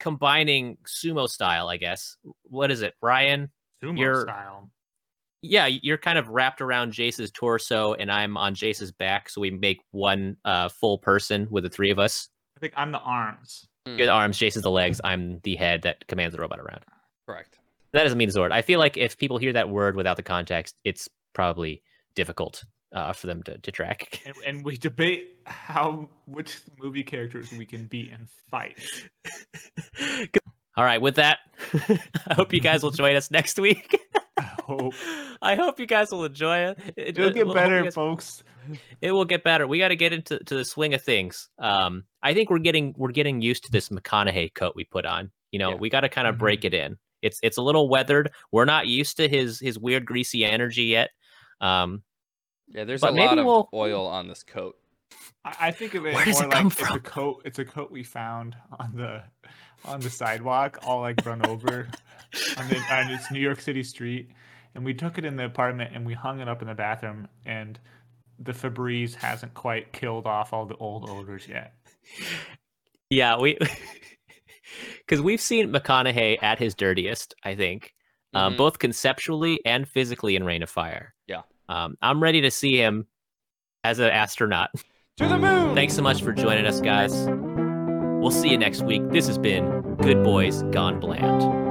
[0.00, 2.16] combining sumo style, I guess.
[2.44, 3.50] What is it, Ryan?
[3.82, 4.70] Sumo You're- style.
[5.44, 9.50] Yeah, you're kind of wrapped around Jace's torso, and I'm on Jace's back, so we
[9.50, 12.28] make one uh full person with the three of us.
[12.56, 13.66] I think I'm the arms.
[13.86, 15.00] You're the arms, Jace's the legs.
[15.02, 16.80] I'm the head that commands the robot around.
[17.26, 17.58] Correct.
[17.92, 18.52] That doesn't mean Metazord.
[18.52, 21.82] I feel like if people hear that word without the context, it's probably
[22.14, 24.20] difficult uh, for them to, to track.
[24.26, 28.78] And, and we debate how which movie characters we can beat and fight.
[30.76, 31.40] All right, with that,
[32.28, 33.98] I hope you guys will join us next week.
[34.38, 34.94] I hope
[35.42, 36.78] I hope you guys will enjoy it.
[36.96, 38.42] It- it'll get hope you better, guys- folks.
[39.00, 39.66] It will get better.
[39.66, 41.48] We got to get into to the swing of things.
[41.58, 45.30] Um, I think we're getting we're getting used to this McConaughey coat we put on.
[45.50, 45.76] You know, Yeah.
[45.76, 46.38] we got to kind of Mhm.
[46.40, 46.98] break it in.
[47.22, 48.30] It's it's a little weathered.
[48.50, 51.10] We're not used to his his weird greasy energy yet.
[51.60, 52.02] Um,
[52.68, 54.76] Yeah, there's a maybe lot of we'll- oil on this coat.
[55.44, 57.42] I, I think of it Where does more it like come it's a coat.
[57.44, 59.22] It's a coat we found on the
[59.84, 61.88] on the sidewalk, all like run over
[62.56, 64.30] on, the, on this New York City street,
[64.74, 67.28] and we took it in the apartment and we hung it up in the bathroom,
[67.44, 67.78] and
[68.44, 71.74] the Febreze hasn't quite killed off all the old odors yet.
[73.10, 73.58] yeah, we
[74.98, 77.34] because we've seen McConaughey at his dirtiest.
[77.44, 77.94] I think,
[78.34, 78.56] um, Mhm.
[78.58, 81.14] both conceptually and physically in Reign of Fire.
[81.26, 81.42] Yeah.
[81.68, 83.06] um, I'm ready to see him
[83.84, 84.70] as an astronaut.
[85.18, 85.74] To the moon.
[85.74, 87.12] Thanks so much for joining us, guys.
[87.28, 89.02] We'll see you next week.
[89.10, 91.61] This has been Good Boys Gone Bland.